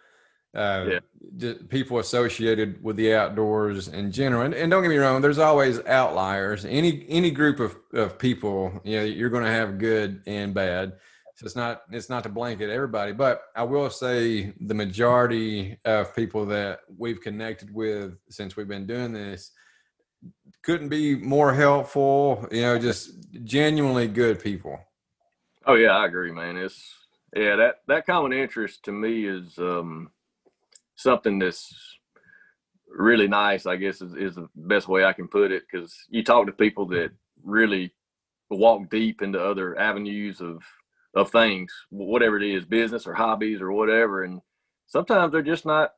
Uh, 0.54 0.86
Yeah. 0.90 1.00
ju- 1.38 1.64
people 1.70 2.00
associated 2.00 2.84
with 2.84 2.98
the 2.98 3.14
outdoors 3.14 3.88
in 3.88 4.12
general. 4.12 4.42
And, 4.42 4.54
and 4.54 4.70
don't 4.70 4.82
get 4.84 4.90
me 4.90 4.98
wrong, 4.98 5.22
there's 5.22 5.38
always 5.40 5.80
outliers. 5.86 6.66
Any 6.66 7.06
any 7.08 7.32
group 7.32 7.60
of, 7.62 7.78
of 7.94 8.18
people, 8.20 8.82
you 8.84 8.98
know, 8.98 9.04
you're 9.06 9.30
going 9.30 9.46
to 9.46 9.50
have 9.52 9.78
good 9.78 10.22
and 10.28 10.54
bad. 10.54 10.94
So 11.36 11.46
it's 11.46 11.56
not 11.56 11.84
it's 11.92 12.10
not 12.10 12.24
to 12.24 12.30
blanket 12.30 12.70
everybody, 12.70 13.14
but 13.14 13.44
I 13.56 13.64
will 13.64 13.90
say 13.90 14.54
the 14.60 14.74
majority 14.74 15.80
of 15.86 16.14
people 16.16 16.46
that 16.48 16.82
we've 16.98 17.22
connected 17.22 17.74
with 17.74 18.18
since 18.30 18.58
we've 18.58 18.68
been 18.68 18.86
doing 18.86 19.14
this 19.14 19.52
couldn't 20.64 20.90
be 20.90 21.16
more 21.16 21.54
helpful. 21.54 22.46
You 22.52 22.62
know, 22.62 22.78
just 22.78 23.12
genuinely 23.44 24.08
good 24.08 24.40
people. 24.44 24.78
Oh 25.66 25.76
yeah, 25.76 25.92
I 25.98 26.06
agree, 26.08 26.32
man. 26.32 26.58
It's 26.58 26.94
yeah 27.36 27.56
that 27.56 27.76
that 27.88 28.06
common 28.06 28.34
interest 28.34 28.84
to 28.84 28.92
me 28.92 29.26
is 29.26 29.58
um, 29.58 30.12
something 31.02 31.40
that's 31.40 31.74
really 32.88 33.28
nice. 33.28 33.66
I 33.66 33.76
guess 33.78 34.02
is, 34.02 34.14
is 34.16 34.36
the 34.36 34.48
best 34.56 34.88
way 34.88 35.04
I 35.06 35.14
can 35.14 35.28
put 35.28 35.52
it 35.52 35.64
because 35.72 35.96
you 36.10 36.24
talk 36.24 36.46
to 36.48 36.52
people 36.52 36.86
that 36.88 37.12
really 37.44 37.94
walk 38.50 38.90
deep 38.90 39.22
into 39.22 39.40
other 39.44 39.78
avenues 39.80 40.42
of 40.42 40.62
of 41.14 41.30
things, 41.30 41.74
whatever 41.90 42.38
it 42.38 42.44
is, 42.44 42.64
business 42.66 43.06
or 43.06 43.14
hobbies 43.14 43.60
or 43.62 43.72
whatever, 43.74 44.24
and 44.24 44.40
sometimes 44.88 45.32
they're 45.32 45.42
just 45.42 45.66
not 45.66 45.94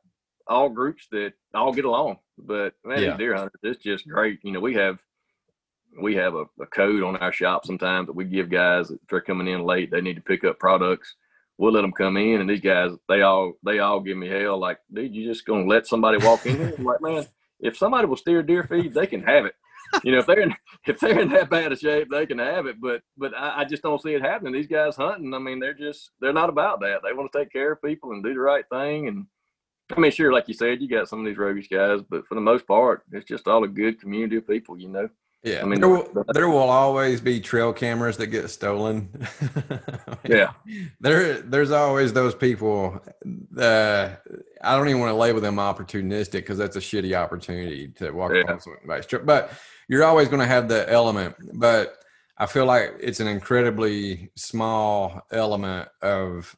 all 0.48 0.68
groups 0.68 1.06
that 1.12 1.32
all 1.54 1.72
get 1.72 1.84
along. 1.84 2.18
But 2.36 2.74
man, 2.84 3.02
Yeah. 3.02 3.16
deer 3.16 3.34
hunters, 3.36 3.60
it's 3.62 3.82
just 3.82 4.08
great. 4.08 4.40
You 4.42 4.52
know, 4.52 4.60
we 4.60 4.74
have 4.74 4.98
we 6.00 6.16
have 6.16 6.34
a, 6.34 6.44
a 6.60 6.66
code 6.66 7.04
on 7.04 7.16
our 7.18 7.30
shop 7.32 7.64
sometimes 7.64 8.06
that 8.08 8.16
we 8.16 8.24
give 8.24 8.50
guys 8.50 8.90
if 8.90 8.98
they're 9.08 9.20
coming 9.20 9.46
in 9.46 9.62
late, 9.62 9.90
they 9.92 10.00
need 10.00 10.16
to 10.16 10.22
pick 10.22 10.42
up 10.42 10.58
products. 10.58 11.14
We'll 11.56 11.72
let 11.72 11.82
them 11.82 11.92
come 11.92 12.16
in, 12.16 12.40
and 12.40 12.50
these 12.50 12.60
guys, 12.60 12.90
they 13.08 13.22
all 13.22 13.52
they 13.64 13.78
all 13.78 14.00
give 14.00 14.16
me 14.16 14.28
hell. 14.28 14.58
Like, 14.58 14.78
dude, 14.92 15.14
you 15.14 15.26
just 15.26 15.46
gonna 15.46 15.66
let 15.66 15.86
somebody 15.86 16.18
walk 16.18 16.46
in 16.46 16.56
here? 16.56 16.74
I'm 16.76 16.84
like, 16.84 17.00
man, 17.00 17.26
if 17.60 17.76
somebody 17.76 18.06
will 18.06 18.16
steer 18.16 18.42
deer 18.42 18.64
feed, 18.64 18.92
they 18.92 19.06
can 19.06 19.22
have 19.22 19.44
it. 19.46 19.54
You 20.02 20.12
know, 20.12 20.18
if 20.18 20.26
they're 20.26 20.40
in 20.40 20.54
if 20.86 20.98
they're 20.98 21.20
in 21.20 21.28
that 21.30 21.50
bad 21.50 21.72
of 21.72 21.78
shape, 21.78 22.08
they 22.10 22.26
can 22.26 22.38
have 22.38 22.66
it. 22.66 22.80
But 22.80 23.02
but 23.16 23.34
I, 23.36 23.60
I 23.60 23.64
just 23.64 23.82
don't 23.82 24.02
see 24.02 24.14
it 24.14 24.22
happening. 24.22 24.52
These 24.52 24.66
guys 24.66 24.96
hunting, 24.96 25.32
I 25.32 25.38
mean, 25.38 25.60
they're 25.60 25.74
just 25.74 26.10
they're 26.20 26.32
not 26.32 26.48
about 26.48 26.80
that. 26.80 27.00
They 27.02 27.12
want 27.12 27.30
to 27.30 27.38
take 27.38 27.52
care 27.52 27.72
of 27.72 27.82
people 27.82 28.12
and 28.12 28.22
do 28.22 28.34
the 28.34 28.40
right 28.40 28.64
thing. 28.70 29.08
And 29.08 29.26
I 29.96 30.00
mean, 30.00 30.10
sure, 30.10 30.32
like 30.32 30.48
you 30.48 30.54
said, 30.54 30.80
you 30.80 30.88
got 30.88 31.08
some 31.08 31.20
of 31.20 31.26
these 31.26 31.38
roguish 31.38 31.68
guys, 31.68 32.00
but 32.08 32.26
for 32.26 32.34
the 32.34 32.40
most 32.40 32.66
part, 32.66 33.04
it's 33.12 33.26
just 33.26 33.46
all 33.46 33.64
a 33.64 33.68
good 33.68 34.00
community 34.00 34.36
of 34.36 34.48
people. 34.48 34.78
You 34.78 34.88
know. 34.88 35.08
Yeah, 35.44 35.60
I 35.60 35.66
mean, 35.66 35.78
there, 35.78 35.90
will, 35.90 36.08
the- 36.12 36.24
there 36.32 36.48
will 36.48 36.56
always 36.70 37.20
be 37.20 37.38
trail 37.38 37.72
cameras 37.72 38.16
that 38.16 38.28
get 38.28 38.48
stolen. 38.48 39.10
Yeah. 40.26 40.52
there, 41.00 41.42
there's 41.42 41.70
always 41.70 42.14
those 42.14 42.34
people. 42.34 42.98
Uh, 43.58 44.08
I 44.62 44.74
don't 44.76 44.88
even 44.88 45.00
want 45.02 45.10
to 45.10 45.16
label 45.16 45.42
them 45.42 45.56
opportunistic 45.56 46.32
because 46.32 46.56
that's 46.56 46.76
a 46.76 46.80
shitty 46.80 47.14
opportunity 47.14 47.88
to 47.98 48.10
walk 48.12 48.32
Yeah. 48.32 48.40
up 48.44 48.48
on 48.50 48.60
somebody's 48.60 49.04
trip. 49.04 49.26
But 49.26 49.52
you're 49.86 50.02
always 50.04 50.28
going 50.28 50.40
to 50.40 50.46
have 50.46 50.66
the 50.68 50.90
element. 50.90 51.34
But 51.52 51.96
I 52.38 52.46
feel 52.46 52.64
like 52.64 52.94
it's 53.00 53.20
an 53.20 53.28
incredibly 53.28 54.30
small 54.34 55.20
element 55.30 55.90
of. 56.00 56.56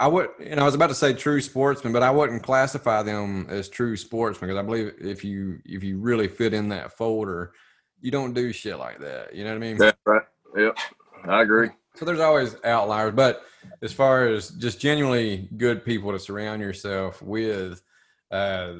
I 0.00 0.08
would, 0.08 0.30
and 0.44 0.58
I 0.58 0.64
was 0.64 0.74
about 0.74 0.88
to 0.88 0.94
say 0.96 1.14
true 1.14 1.40
sportsmen, 1.40 1.92
but 1.92 2.02
I 2.02 2.10
wouldn't 2.10 2.42
classify 2.42 3.04
them 3.04 3.46
as 3.48 3.68
true 3.68 3.96
sportsmen 3.96 4.48
because 4.50 4.58
I 4.58 4.66
believe 4.66 4.94
if 5.00 5.22
you 5.24 5.60
if 5.64 5.84
you 5.84 5.98
really 5.98 6.26
fit 6.26 6.52
in 6.52 6.70
that 6.70 6.92
folder, 6.98 7.52
you 8.00 8.10
don't 8.10 8.34
do 8.34 8.52
shit 8.52 8.78
like 8.78 9.00
that. 9.00 9.34
You 9.34 9.44
know 9.44 9.50
what 9.50 9.56
I 9.56 9.60
mean? 9.60 9.76
That's 9.78 9.98
right. 10.06 10.22
Yep. 10.56 10.78
I 11.26 11.42
agree. 11.42 11.70
So 11.94 12.04
there's 12.04 12.20
always 12.20 12.56
outliers, 12.64 13.14
but 13.14 13.44
as 13.82 13.92
far 13.92 14.26
as 14.26 14.50
just 14.50 14.80
genuinely 14.80 15.48
good 15.56 15.84
people 15.84 16.12
to 16.12 16.18
surround 16.18 16.60
yourself 16.60 17.22
with, 17.22 17.82
uh, 18.30 18.74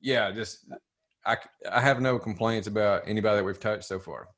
yeah, 0.00 0.30
just 0.30 0.66
I 1.26 1.36
I 1.70 1.80
have 1.80 2.00
no 2.00 2.18
complaints 2.18 2.68
about 2.68 3.02
anybody 3.06 3.36
that 3.36 3.44
we've 3.44 3.60
touched 3.60 3.84
so 3.84 3.98
far. 3.98 4.28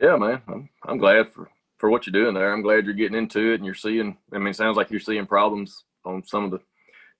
Yeah, 0.00 0.16
man, 0.16 0.42
I'm 0.48 0.68
I'm 0.84 0.98
glad 0.98 1.32
for 1.32 1.50
for 1.78 1.90
what 1.90 2.06
you're 2.06 2.12
doing 2.12 2.34
there. 2.34 2.52
I'm 2.52 2.62
glad 2.62 2.84
you're 2.84 2.94
getting 2.94 3.18
into 3.18 3.52
it 3.52 3.56
and 3.56 3.64
you're 3.64 3.74
seeing. 3.74 4.16
I 4.32 4.38
mean, 4.38 4.48
it 4.48 4.56
sounds 4.56 4.76
like 4.76 4.90
you're 4.90 5.00
seeing 5.00 5.26
problems 5.26 5.84
on 6.04 6.24
some 6.24 6.44
of 6.44 6.50
the 6.52 6.60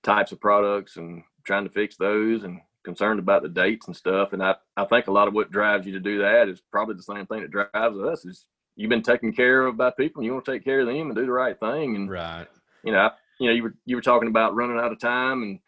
types 0.03 0.31
of 0.31 0.39
products 0.39 0.97
and 0.97 1.23
trying 1.43 1.65
to 1.65 1.69
fix 1.69 1.97
those 1.97 2.43
and 2.43 2.61
concerned 2.83 3.19
about 3.19 3.41
the 3.41 3.49
dates 3.49 3.87
and 3.87 3.95
stuff. 3.95 4.33
And 4.33 4.43
I, 4.43 4.55
I 4.75 4.85
think 4.85 5.07
a 5.07 5.11
lot 5.11 5.27
of 5.27 5.33
what 5.33 5.51
drives 5.51 5.85
you 5.85 5.93
to 5.93 5.99
do 5.99 6.19
that 6.19 6.49
is 6.49 6.61
probably 6.71 6.95
the 6.95 7.03
same 7.03 7.25
thing 7.25 7.41
that 7.41 7.51
drives 7.51 7.97
us 7.97 8.25
is 8.25 8.45
you've 8.75 8.89
been 8.89 9.01
taken 9.01 9.33
care 9.33 9.65
of 9.65 9.77
by 9.77 9.91
people 9.91 10.19
and 10.19 10.25
you 10.25 10.33
want 10.33 10.45
to 10.45 10.51
take 10.51 10.63
care 10.63 10.81
of 10.81 10.87
them 10.87 11.07
and 11.07 11.15
do 11.15 11.25
the 11.25 11.31
right 11.31 11.59
thing. 11.59 11.95
And, 11.95 12.09
right. 12.09 12.47
you 12.83 12.91
know, 12.91 12.99
I, 12.99 13.11
you 13.39 13.47
know, 13.47 13.53
you 13.53 13.63
were, 13.63 13.73
you 13.85 13.95
were 13.95 14.01
talking 14.01 14.29
about 14.29 14.55
running 14.55 14.77
out 14.77 14.91
of 14.91 14.99
time 14.99 15.43
and, 15.43 15.59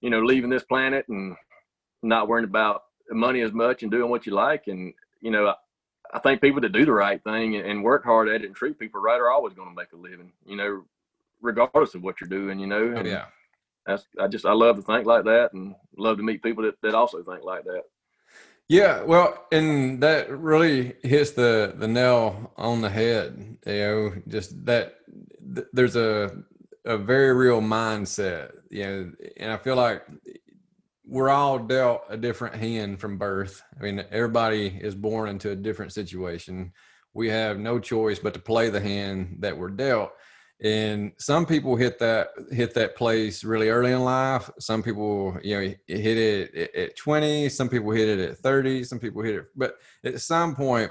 you 0.00 0.10
know, 0.10 0.20
leaving 0.20 0.50
this 0.50 0.64
planet 0.64 1.06
and 1.08 1.36
not 2.02 2.28
worrying 2.28 2.48
about 2.48 2.84
money 3.10 3.40
as 3.40 3.52
much 3.52 3.82
and 3.82 3.90
doing 3.90 4.10
what 4.10 4.26
you 4.26 4.32
like. 4.32 4.66
And, 4.66 4.94
you 5.20 5.30
know, 5.30 5.46
I, 5.46 5.54
I 6.14 6.18
think 6.18 6.40
people 6.40 6.60
that 6.60 6.72
do 6.72 6.84
the 6.84 6.92
right 6.92 7.22
thing 7.22 7.56
and 7.56 7.82
work 7.82 8.04
hard 8.04 8.28
at 8.28 8.42
it 8.42 8.46
and 8.46 8.54
treat 8.54 8.78
people 8.78 9.00
right 9.00 9.20
are 9.20 9.30
always 9.30 9.54
going 9.54 9.68
to 9.68 9.74
make 9.74 9.92
a 9.92 9.96
living, 9.96 10.32
you 10.44 10.56
know, 10.56 10.84
regardless 11.40 11.94
of 11.94 12.02
what 12.02 12.20
you're 12.20 12.28
doing, 12.28 12.58
you 12.58 12.66
know? 12.66 12.94
Oh, 12.96 13.04
yeah 13.04 13.26
that's 13.86 14.04
I 14.18 14.28
just 14.28 14.46
I 14.46 14.52
love 14.52 14.76
to 14.76 14.82
think 14.82 15.06
like 15.06 15.24
that 15.24 15.52
and 15.52 15.74
love 15.96 16.16
to 16.18 16.22
meet 16.22 16.42
people 16.42 16.64
that, 16.64 16.80
that 16.82 16.94
also 16.94 17.22
think 17.22 17.44
like 17.44 17.64
that. 17.64 17.82
Yeah, 18.68 19.02
well, 19.02 19.46
and 19.52 20.02
that 20.02 20.30
really 20.30 20.94
hits 21.02 21.32
the 21.32 21.74
the 21.76 21.88
nail 21.88 22.52
on 22.56 22.80
the 22.80 22.90
head. 22.90 23.58
You 23.66 23.72
know, 23.72 24.12
just 24.28 24.64
that 24.66 24.94
th- 25.54 25.66
there's 25.72 25.96
a 25.96 26.44
a 26.84 26.96
very 26.96 27.34
real 27.34 27.60
mindset. 27.60 28.52
You 28.70 28.84
know, 28.84 29.12
and 29.36 29.52
I 29.52 29.56
feel 29.56 29.76
like 29.76 30.02
we're 31.04 31.28
all 31.28 31.58
dealt 31.58 32.04
a 32.08 32.16
different 32.16 32.54
hand 32.54 33.00
from 33.00 33.18
birth. 33.18 33.62
I 33.78 33.82
mean, 33.82 34.04
everybody 34.10 34.68
is 34.68 34.94
born 34.94 35.28
into 35.28 35.50
a 35.50 35.56
different 35.56 35.92
situation. 35.92 36.72
We 37.12 37.28
have 37.28 37.58
no 37.58 37.78
choice 37.78 38.18
but 38.18 38.32
to 38.34 38.40
play 38.40 38.70
the 38.70 38.80
hand 38.80 39.38
that 39.40 39.58
we're 39.58 39.68
dealt 39.68 40.12
and 40.62 41.12
some 41.18 41.44
people 41.44 41.74
hit 41.74 41.98
that 41.98 42.28
hit 42.52 42.72
that 42.74 42.96
place 42.96 43.42
really 43.42 43.68
early 43.68 43.92
in 43.92 44.04
life. 44.04 44.48
Some 44.58 44.82
people 44.82 45.36
you 45.42 45.56
know 45.56 45.74
hit 45.86 46.18
it 46.18 46.74
at 46.74 46.96
20 46.96 47.48
some 47.48 47.68
people 47.68 47.90
hit 47.90 48.08
it 48.08 48.30
at 48.30 48.38
30 48.38 48.84
some 48.84 48.98
people 48.98 49.22
hit 49.22 49.34
it 49.34 49.46
but 49.56 49.76
at 50.04 50.20
some 50.20 50.54
point 50.54 50.90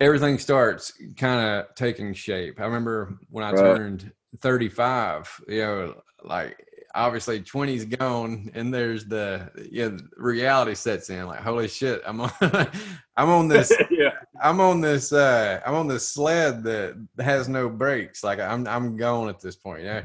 everything 0.00 0.38
starts 0.38 0.92
kind 1.16 1.40
of 1.40 1.74
taking 1.74 2.12
shape. 2.12 2.60
I 2.60 2.64
remember 2.64 3.18
when 3.30 3.44
i 3.44 3.52
right. 3.52 3.76
turned 3.76 4.12
35 4.40 5.40
you 5.48 5.58
know 5.58 5.94
like 6.24 6.56
obviously 6.94 7.40
20's 7.40 7.84
gone 7.84 8.50
and 8.54 8.72
there's 8.72 9.06
the 9.06 9.50
yeah 9.70 9.90
reality 10.16 10.74
sets 10.74 11.10
in 11.10 11.26
like 11.26 11.40
holy 11.40 11.68
shit 11.68 12.02
i'm 12.06 12.20
on 12.20 12.30
i'm 13.16 13.28
on 13.28 13.48
this 13.48 13.72
yeah 13.90 14.10
i'm 14.42 14.60
on 14.60 14.80
this 14.80 15.12
uh 15.12 15.60
i'm 15.66 15.74
on 15.74 15.88
this 15.88 16.06
sled 16.06 16.62
that 16.62 16.96
has 17.20 17.48
no 17.48 17.68
brakes 17.68 18.22
like 18.22 18.38
i'm 18.38 18.66
i'm 18.66 18.96
going 18.96 19.28
at 19.28 19.40
this 19.40 19.56
point 19.56 19.82
yeah 19.82 20.02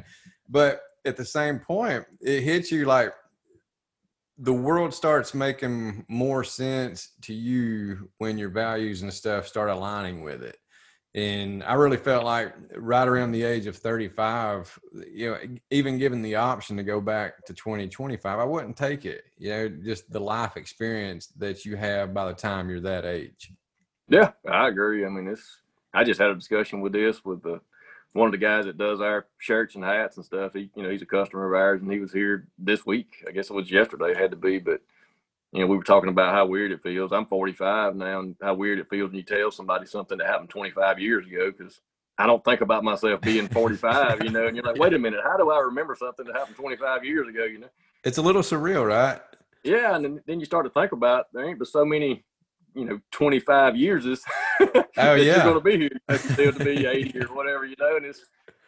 but 0.49 0.81
at 1.05 1.17
the 1.17 1.25
same 1.25 1.59
point 1.59 2.05
it 2.21 2.41
hits 2.41 2.71
you 2.71 2.85
like 2.85 3.13
the 4.39 4.53
world 4.53 4.93
starts 4.93 5.33
making 5.33 6.05
more 6.07 6.43
sense 6.43 7.13
to 7.21 7.33
you 7.33 8.09
when 8.19 8.37
your 8.37 8.49
values 8.49 9.01
and 9.01 9.11
stuff 9.11 9.47
start 9.47 9.69
aligning 9.69 10.21
with 10.21 10.43
it 10.43 10.57
and 11.17 11.63
I 11.63 11.73
really 11.73 11.97
felt 11.97 12.25
like 12.25 12.53
right 12.75 13.07
around 13.07 13.31
the 13.31 13.41
age 13.41 13.65
of 13.65 13.75
35, 13.75 14.79
you 15.11 15.31
know, 15.31 15.37
even 15.71 15.97
given 15.97 16.21
the 16.21 16.35
option 16.35 16.77
to 16.77 16.83
go 16.83 17.01
back 17.01 17.43
to 17.45 17.55
2025, 17.55 18.37
I 18.37 18.43
wouldn't 18.43 18.77
take 18.77 19.03
it. 19.03 19.23
You 19.35 19.49
know, 19.49 19.69
just 19.69 20.11
the 20.11 20.19
life 20.19 20.57
experience 20.57 21.27
that 21.37 21.65
you 21.65 21.75
have 21.75 22.13
by 22.13 22.27
the 22.27 22.35
time 22.35 22.69
you're 22.69 22.81
that 22.81 23.03
age. 23.03 23.51
Yeah, 24.09 24.31
I 24.49 24.67
agree. 24.67 25.05
I 25.05 25.09
mean, 25.09 25.27
it's, 25.27 25.57
I 25.93 26.03
just 26.03 26.19
had 26.19 26.29
a 26.29 26.35
discussion 26.35 26.81
with 26.81 26.93
this 26.93 27.23
with 27.25 27.43
the, 27.43 27.59
one 28.13 28.27
of 28.27 28.31
the 28.31 28.37
guys 28.37 28.65
that 28.65 28.77
does 28.77 29.01
our 29.01 29.27
shirts 29.37 29.75
and 29.75 29.83
hats 29.83 30.17
and 30.17 30.25
stuff. 30.25 30.53
He, 30.53 30.69
you 30.75 30.83
know, 30.83 30.89
he's 30.89 31.01
a 31.01 31.05
customer 31.07 31.47
of 31.47 31.59
ours 31.59 31.81
and 31.81 31.91
he 31.91 31.99
was 31.99 32.11
here 32.11 32.47
this 32.57 32.85
week. 32.85 33.23
I 33.27 33.31
guess 33.31 33.49
it 33.49 33.53
was 33.53 33.71
yesterday, 33.71 34.11
it 34.11 34.17
had 34.17 34.31
to 34.31 34.37
be, 34.37 34.59
but 34.59 34.81
you 35.51 35.61
know, 35.61 35.67
we 35.67 35.77
were 35.77 35.83
talking 35.83 36.09
about 36.09 36.33
how 36.33 36.45
weird 36.45 36.71
it 36.71 36.83
feels. 36.83 37.11
I'm 37.11 37.25
45 37.25 37.95
now, 37.95 38.19
and 38.19 38.35
how 38.41 38.53
weird 38.53 38.79
it 38.79 38.89
feels 38.89 39.09
when 39.09 39.17
you 39.17 39.23
tell 39.23 39.49
somebody 39.51 39.85
something 39.85 40.17
that 40.17 40.27
happened 40.27 40.49
25 40.49 40.99
years 40.99 41.25
ago. 41.25 41.51
Because 41.51 41.79
I 42.17 42.25
don't 42.25 42.43
think 42.43 42.61
about 42.61 42.83
myself 42.83 43.21
being 43.21 43.47
45, 43.47 44.23
you 44.23 44.29
know. 44.29 44.47
And 44.47 44.55
you're 44.55 44.65
like, 44.65 44.77
wait 44.77 44.93
a 44.93 44.99
minute, 44.99 45.21
how 45.23 45.37
do 45.37 45.49
I 45.49 45.59
remember 45.59 45.95
something 45.95 46.25
that 46.25 46.35
happened 46.35 46.57
25 46.57 47.05
years 47.05 47.27
ago? 47.27 47.45
You 47.45 47.59
know, 47.59 47.69
it's 48.03 48.17
a 48.17 48.21
little 48.21 48.41
surreal, 48.41 48.85
right? 48.85 49.21
Yeah, 49.63 49.95
and 49.95 50.03
then, 50.03 50.21
then 50.27 50.39
you 50.39 50.45
start 50.45 50.65
to 50.65 50.69
think 50.69 50.91
about 50.91 51.31
there 51.33 51.47
ain't 51.47 51.59
but 51.59 51.67
so 51.67 51.83
many, 51.85 52.23
you 52.77 52.85
know, 52.85 52.99
25 53.11 53.75
years 53.75 54.05
is. 54.05 54.23
oh 54.61 54.85
yeah, 54.95 55.15
you're 55.15 55.37
going 55.37 55.53
to 55.55 55.61
be 55.61 55.77
here 55.77 56.17
still 56.17 56.53
to 56.53 56.63
be 56.63 56.85
80 56.87 57.21
or 57.21 57.35
whatever, 57.35 57.65
you 57.65 57.75
know. 57.79 57.97
And 57.97 58.05
it's 58.05 58.25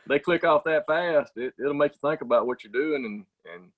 they 0.08 0.20
click 0.20 0.44
off 0.44 0.64
that 0.66 0.86
fast. 0.88 1.34
It, 1.36 1.54
it'll 1.60 1.74
make 1.74 1.94
you 1.94 2.10
think 2.10 2.22
about 2.22 2.48
what 2.48 2.64
you're 2.64 2.74
doing 2.74 3.06
and 3.06 3.26
and 3.54 3.72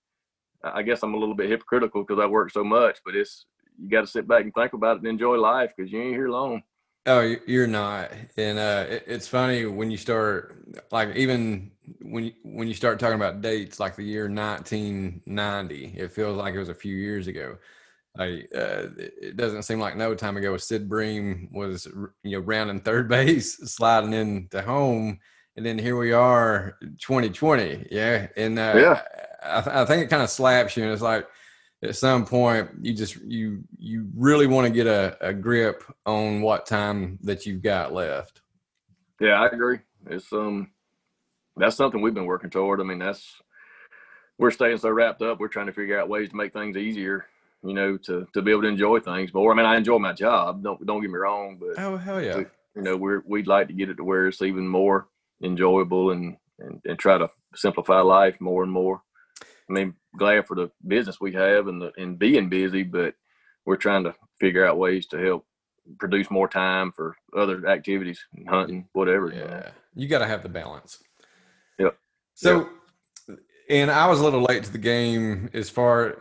I 0.64 0.84
guess 0.84 1.04
I'm 1.04 1.14
a 1.14 1.18
little 1.18 1.36
bit 1.36 1.50
hypocritical 1.50 2.04
because 2.04 2.22
I 2.22 2.28
work 2.28 2.52
so 2.52 2.64
much, 2.64 3.00
but 3.04 3.16
it's 3.16 3.46
you 3.82 3.90
got 3.90 4.02
to 4.02 4.08
sit 4.08 4.28
back 4.28 4.44
and 4.44 4.54
think 4.54 4.74
about 4.74 4.98
it 4.98 5.00
and 5.00 5.08
enjoy 5.08 5.38
life 5.38 5.74
because 5.76 5.92
you 5.92 6.02
ain't 6.02 6.16
here 6.16 6.30
long. 6.30 6.62
Oh, 7.08 7.36
you're 7.48 7.66
not, 7.66 8.12
and 8.38 8.60
uh, 8.60 8.86
it, 8.88 9.04
it's 9.08 9.28
funny 9.28 9.66
when 9.66 9.90
you 9.90 9.98
start 9.98 10.56
like 10.92 11.16
even 11.16 11.72
when 12.04 12.26
you, 12.26 12.34
when 12.44 12.68
you 12.68 12.76
start 12.76 13.00
talking 13.00 13.16
about 13.16 13.42
dates 13.42 13.80
like 13.80 13.96
the 13.96 14.04
year 14.04 14.30
1990, 14.30 15.94
it 15.98 16.12
feels 16.12 16.38
like 16.38 16.54
it 16.54 16.60
was 16.60 16.70
a 16.70 16.76
few 16.76 16.96
years 16.96 17.26
ago. 17.26 17.58
Like 18.18 18.50
uh, 18.54 18.88
it 18.98 19.38
doesn't 19.38 19.64
seem 19.64 19.80
like 19.80 19.96
no 19.96 20.14
time 20.16 20.38
ago. 20.38 20.58
Sid 20.58 20.90
Bream 20.90 21.50
was 21.54 21.88
you 22.24 22.38
know 22.38 22.40
rounding 22.40 22.82
third 22.82 23.08
base, 23.10 23.58
sliding 23.58 24.14
into 24.14 24.62
home, 24.62 25.20
and 25.56 25.66
then 25.66 25.80
here 25.80 25.98
we 25.98 26.12
are, 26.12 26.76
2020. 27.00 27.88
Yeah, 27.90 28.28
and 28.36 28.60
uh, 28.60 28.74
yeah 28.76 29.02
I, 29.44 29.62
th- 29.62 29.76
I 29.76 29.86
think 29.86 30.04
it 30.04 30.10
kind 30.10 30.24
of 30.24 30.30
slaps 30.30 30.78
you, 30.78 30.84
and 30.84 30.92
it's 30.92 31.02
like 31.02 31.28
at 31.84 31.96
some 31.96 32.26
point 32.26 32.70
you 32.82 32.94
just 32.94 33.16
you 33.22 33.64
you 33.78 34.08
really 34.16 34.48
want 34.48 34.68
to 34.68 34.74
get 34.74 34.88
a, 34.88 35.18
a 35.22 35.34
grip 35.34 35.84
on 36.06 36.42
what 36.42 36.66
time 36.66 37.18
that 37.24 37.46
you've 37.46 37.62
got 37.62 37.94
left. 37.94 38.42
Yeah, 39.20 39.42
I 39.42 39.48
agree. 39.48 39.80
It's 40.08 40.32
um 40.34 40.72
that's 41.58 41.76
something 41.76 42.02
we've 42.02 42.14
been 42.14 42.26
working 42.26 42.50
toward. 42.50 42.80
I 42.80 42.84
mean, 42.84 43.00
that's 43.00 43.42
we're 44.38 44.52
staying 44.52 44.78
so 44.78 44.90
wrapped 44.90 45.22
up. 45.22 45.40
We're 45.40 45.48
trying 45.48 45.68
to 45.68 45.74
figure 45.74 46.00
out 46.00 46.10
ways 46.10 46.30
to 46.30 46.36
make 46.36 46.54
things 46.54 46.78
easier, 46.78 47.26
you 47.64 47.74
know, 47.74 47.98
to 47.98 48.28
to 48.34 48.42
be 48.42 48.52
able 48.52 48.64
to 48.64 48.68
enjoy 48.68 49.00
things 49.00 49.34
more. 49.34 49.52
I 49.52 49.56
mean, 49.56 49.66
I 49.66 49.78
enjoy 49.78 50.00
my 50.00 50.14
job. 50.14 50.64
Don't 50.64 50.86
don't 50.86 51.02
get 51.02 51.12
me 51.12 51.18
wrong, 51.18 51.58
but 51.60 51.82
oh 51.82 51.98
hell 51.98 52.22
yeah, 52.22 52.38
we, 52.38 52.46
you 52.76 52.82
know, 52.82 52.98
we're 52.98 53.22
we'd 53.26 53.48
like 53.48 53.68
to 53.68 53.74
get 53.74 53.90
it 53.90 53.96
to 53.96 54.04
where 54.04 54.28
it's 54.28 54.42
even 54.42 54.68
more 54.68 55.08
enjoyable 55.44 56.12
and 56.12 56.38
and, 56.60 56.82
and 56.86 57.00
try 57.00 57.18
to 57.18 57.30
simplify 57.56 58.02
life 58.02 58.40
more 58.40 58.64
and 58.64 58.72
more. 58.72 59.02
I 59.70 59.74
mean, 59.74 59.94
glad 60.18 60.48
for 60.48 60.56
the 60.56 60.72
business 60.86 61.22
we 61.22 61.34
have 61.34 61.68
and 61.68 61.82
the 61.82 61.92
and 61.98 62.20
being 62.20 62.50
busy, 62.50 62.84
but 62.84 63.16
we're 63.66 63.78
trying 63.78 64.04
to 64.04 64.16
figure 64.40 64.66
out 64.66 64.78
ways 64.78 65.08
to 65.08 65.18
help 65.18 65.46
produce 66.00 66.30
more 66.30 66.48
time 66.48 66.92
for 66.92 67.16
other 67.36 67.68
activities, 67.68 68.24
hunting, 68.48 68.88
whatever. 68.94 69.32
Yeah, 69.32 69.70
you 69.96 70.08
got 70.08 70.20
to 70.20 70.28
have 70.28 70.44
the 70.44 70.50
balance. 70.50 71.02
Yep. 71.80 71.98
So, 72.36 72.70
yep. 73.28 73.40
and 73.70 73.92
I 73.92 74.08
was 74.08 74.20
a 74.20 74.24
little 74.24 74.42
late 74.42 74.64
to 74.64 74.72
the 74.72 74.78
game 74.78 75.50
as 75.54 75.70
far 75.70 76.18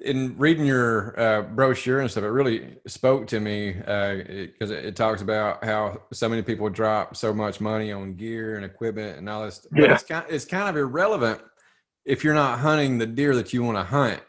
in 0.00 0.36
reading 0.38 0.64
your 0.64 1.18
uh, 1.18 1.42
brochure 1.42 2.00
and 2.00 2.10
stuff. 2.10 2.24
It 2.24 2.28
really 2.28 2.76
spoke 2.86 3.26
to 3.28 3.40
me 3.40 3.72
because 3.72 4.70
uh, 4.70 4.74
it, 4.74 4.84
it, 4.86 4.96
talks 4.96 5.22
about 5.22 5.64
how 5.64 6.02
so 6.12 6.28
many 6.28 6.42
people 6.42 6.68
drop 6.68 7.16
so 7.16 7.32
much 7.32 7.60
money 7.60 7.92
on 7.92 8.14
gear 8.14 8.56
and 8.56 8.64
equipment 8.64 9.18
and 9.18 9.28
all 9.28 9.44
this. 9.44 9.66
Yeah. 9.74 9.94
It's 9.94 10.04
kind, 10.04 10.24
it's 10.28 10.44
kind 10.44 10.68
of 10.68 10.76
irrelevant 10.76 11.42
if 12.04 12.24
you're 12.24 12.34
not 12.34 12.58
hunting 12.58 12.98
the 12.98 13.06
deer 13.06 13.34
that 13.36 13.52
you 13.52 13.62
want 13.62 13.78
to 13.78 13.84
hunt. 13.84 14.20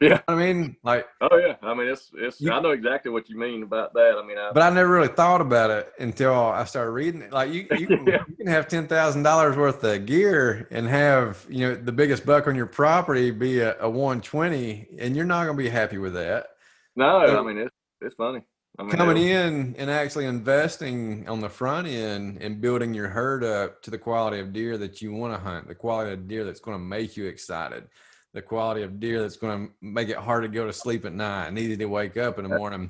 Yeah, 0.00 0.20
I 0.26 0.34
mean, 0.34 0.76
like, 0.82 1.06
oh 1.20 1.36
yeah, 1.36 1.54
I 1.62 1.72
mean, 1.72 1.86
it's 1.86 2.10
it's. 2.14 2.40
You, 2.40 2.50
I 2.50 2.60
know 2.60 2.72
exactly 2.72 3.12
what 3.12 3.28
you 3.28 3.38
mean 3.38 3.62
about 3.62 3.94
that. 3.94 4.16
I 4.20 4.26
mean, 4.26 4.36
I, 4.36 4.50
but 4.52 4.62
I 4.62 4.70
never 4.70 4.90
really 4.90 5.08
thought 5.08 5.40
about 5.40 5.70
it 5.70 5.92
until 5.98 6.34
I 6.34 6.64
started 6.64 6.90
reading 6.90 7.22
it. 7.22 7.32
Like, 7.32 7.52
you 7.52 7.66
you 7.78 7.86
can, 7.86 8.04
yeah. 8.06 8.24
you 8.28 8.34
can 8.36 8.48
have 8.48 8.66
ten 8.66 8.88
thousand 8.88 9.22
dollars 9.22 9.56
worth 9.56 9.84
of 9.84 10.04
gear 10.04 10.66
and 10.70 10.88
have 10.88 11.46
you 11.48 11.68
know 11.68 11.74
the 11.76 11.92
biggest 11.92 12.26
buck 12.26 12.48
on 12.48 12.56
your 12.56 12.66
property 12.66 13.30
be 13.30 13.60
a, 13.60 13.80
a 13.80 13.88
one 13.88 14.20
twenty, 14.20 14.88
and 14.98 15.14
you're 15.14 15.24
not 15.24 15.44
going 15.44 15.56
to 15.56 15.62
be 15.62 15.70
happy 15.70 15.98
with 15.98 16.14
that. 16.14 16.48
No, 16.96 17.24
so, 17.26 17.38
I 17.38 17.42
mean 17.46 17.58
it's 17.58 17.76
it's 18.00 18.14
funny. 18.16 18.40
I 18.78 18.82
mean, 18.82 18.90
coming 18.90 19.16
in 19.18 19.76
and 19.78 19.88
actually 19.88 20.26
investing 20.26 21.28
on 21.28 21.40
the 21.40 21.48
front 21.48 21.86
end 21.86 22.38
and 22.42 22.60
building 22.60 22.92
your 22.92 23.08
herd 23.08 23.44
up 23.44 23.80
to 23.82 23.90
the 23.90 23.98
quality 23.98 24.40
of 24.40 24.52
deer 24.52 24.76
that 24.78 25.00
you 25.00 25.12
want 25.12 25.32
to 25.32 25.38
hunt, 25.38 25.68
the 25.68 25.76
quality 25.76 26.12
of 26.12 26.26
deer 26.26 26.44
that's 26.44 26.58
going 26.58 26.76
to 26.76 26.84
make 26.84 27.16
you 27.16 27.26
excited, 27.26 27.86
the 28.34 28.42
quality 28.42 28.82
of 28.82 29.00
deer 29.00 29.22
that's 29.22 29.36
going 29.36 29.66
to 29.66 29.72
make 29.80 30.08
it 30.08 30.16
hard 30.16 30.42
to 30.42 30.48
go 30.48 30.66
to 30.66 30.72
sleep 30.72 31.06
at 31.06 31.14
night 31.14 31.46
and 31.46 31.58
easy 31.58 31.76
to 31.76 31.86
wake 31.86 32.16
up 32.16 32.38
in 32.38 32.48
the 32.48 32.58
morning. 32.58 32.88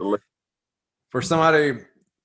For 1.11 1.23
somebody 1.23 1.81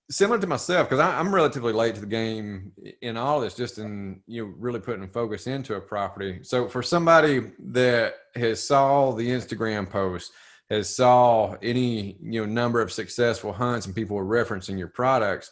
similar 0.10 0.40
to 0.40 0.48
myself 0.48 0.90
because 0.90 1.00
I'm 1.00 1.34
relatively 1.34 1.74
late 1.74 1.96
to 1.96 2.02
the 2.02 2.08
game 2.08 2.72
in 3.02 3.18
all 3.18 3.40
this, 3.40 3.54
just 3.54 3.78
in 3.78 4.22
you 4.26 4.46
know 4.46 4.54
really 4.58 4.80
putting 4.80 5.08
focus 5.10 5.48
into 5.48 5.76
a 5.76 5.82
property. 5.82 6.40
So 6.44 6.68
for 6.68 6.82
somebody 6.82 7.52
that 7.60 8.16
has 8.36 8.66
saw 8.66 9.12
the 9.12 9.28
Instagram 9.28 9.90
post, 9.90 10.32
has 10.70 10.94
saw 10.94 11.56
any 11.62 12.18
you 12.24 12.42
know 12.42 12.46
number 12.46 12.82
of 12.82 12.92
successful 12.92 13.54
hunts, 13.54 13.86
and 13.86 13.94
people 13.94 14.18
are 14.18 14.26
referencing 14.26 14.78
your 14.80 14.88
products. 14.88 15.52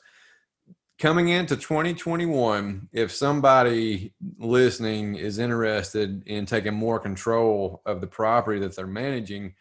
Coming 0.99 1.27
into 1.27 1.55
2021, 1.55 2.89
if 2.91 3.11
somebody 3.11 4.15
listening 4.39 5.13
is 5.13 5.37
interested 5.37 6.23
in 6.25 6.47
taking 6.47 6.73
more 6.73 6.99
control 6.99 7.83
of 7.85 8.01
the 8.01 8.07
property 8.07 8.59
that 8.61 8.75
they're 8.75 8.87
managing, 8.87 9.53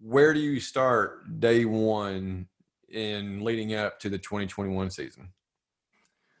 where 0.00 0.34
do 0.34 0.40
you 0.40 0.58
start 0.58 1.38
day 1.38 1.64
one 1.64 2.48
in 2.88 3.44
leading 3.44 3.74
up 3.74 4.00
to 4.00 4.10
the 4.10 4.18
2021 4.18 4.90
season? 4.90 5.28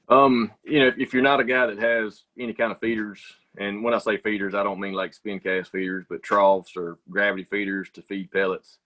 Um, 0.08 0.50
you 0.64 0.80
know, 0.80 0.90
if 0.98 1.14
you're 1.14 1.22
not 1.22 1.38
a 1.38 1.44
guy 1.44 1.66
that 1.66 1.78
has 1.78 2.24
any 2.36 2.52
kind 2.52 2.72
of 2.72 2.80
feeders, 2.80 3.22
and 3.58 3.84
when 3.84 3.94
I 3.94 3.98
say 3.98 4.16
feeders, 4.16 4.56
I 4.56 4.64
don't 4.64 4.80
mean 4.80 4.94
like 4.94 5.14
spin 5.14 5.38
cast 5.38 5.70
feeders, 5.70 6.04
but 6.10 6.24
troughs 6.24 6.72
or 6.76 6.98
gravity 7.08 7.44
feeders 7.44 7.90
to 7.90 8.02
feed 8.02 8.32
pellets. 8.32 8.78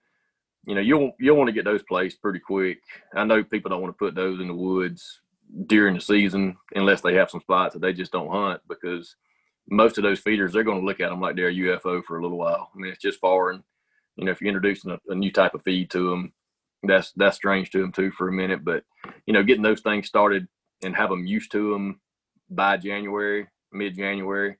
You 0.67 0.75
know, 0.75 0.81
you'll 0.81 1.13
you'll 1.19 1.37
want 1.37 1.47
to 1.47 1.53
get 1.53 1.65
those 1.65 1.81
placed 1.81 2.21
pretty 2.21 2.39
quick. 2.39 2.77
I 3.15 3.23
know 3.23 3.43
people 3.43 3.69
don't 3.69 3.81
want 3.81 3.95
to 3.95 3.97
put 3.97 4.13
those 4.13 4.39
in 4.39 4.47
the 4.47 4.53
woods 4.53 5.21
during 5.65 5.95
the 5.95 6.01
season 6.01 6.57
unless 6.75 7.01
they 7.01 7.13
have 7.15 7.29
some 7.29 7.41
spots 7.41 7.73
that 7.73 7.79
they 7.79 7.93
just 7.93 8.11
don't 8.11 8.31
hunt 8.31 8.61
because 8.67 9.15
most 9.69 9.97
of 9.97 10.03
those 10.03 10.19
feeders 10.19 10.53
they're 10.53 10.63
going 10.63 10.79
to 10.79 10.85
look 10.85 10.99
at 10.99 11.09
them 11.09 11.21
like 11.21 11.35
they're 11.35 11.49
a 11.49 11.53
UFO 11.53 12.03
for 12.03 12.17
a 12.17 12.21
little 12.21 12.37
while. 12.37 12.69
I 12.73 12.77
mean, 12.77 12.91
it's 12.91 13.01
just 13.01 13.19
foreign. 13.19 13.63
You 14.15 14.25
know, 14.25 14.31
if 14.31 14.41
you're 14.41 14.49
introducing 14.49 14.91
a, 14.91 14.99
a 15.09 15.15
new 15.15 15.31
type 15.31 15.53
of 15.53 15.63
feed 15.63 15.89
to 15.91 16.09
them, 16.09 16.33
that's 16.83 17.11
that's 17.15 17.35
strange 17.35 17.71
to 17.71 17.81
them 17.81 17.91
too 17.91 18.11
for 18.11 18.29
a 18.29 18.33
minute. 18.33 18.63
But 18.63 18.83
you 19.25 19.33
know, 19.33 19.43
getting 19.43 19.63
those 19.63 19.81
things 19.81 20.07
started 20.07 20.47
and 20.83 20.95
have 20.95 21.09
them 21.09 21.25
used 21.25 21.51
to 21.51 21.71
them 21.71 21.99
by 22.49 22.77
January, 22.77 23.47
mid 23.71 23.95
January, 23.95 24.57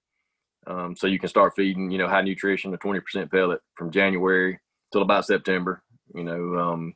um, 0.67 0.95
so 0.95 1.07
you 1.07 1.19
can 1.19 1.29
start 1.29 1.53
feeding 1.55 1.89
you 1.89 1.97
know 1.97 2.07
high 2.07 2.21
nutrition, 2.21 2.73
a 2.73 2.77
twenty 2.77 2.99
percent 2.99 3.31
pellet 3.31 3.61
from 3.75 3.91
January 3.91 4.59
till 4.91 5.01
about 5.01 5.25
September. 5.25 5.81
You 6.13 6.23
know, 6.23 6.55
um, 6.57 6.93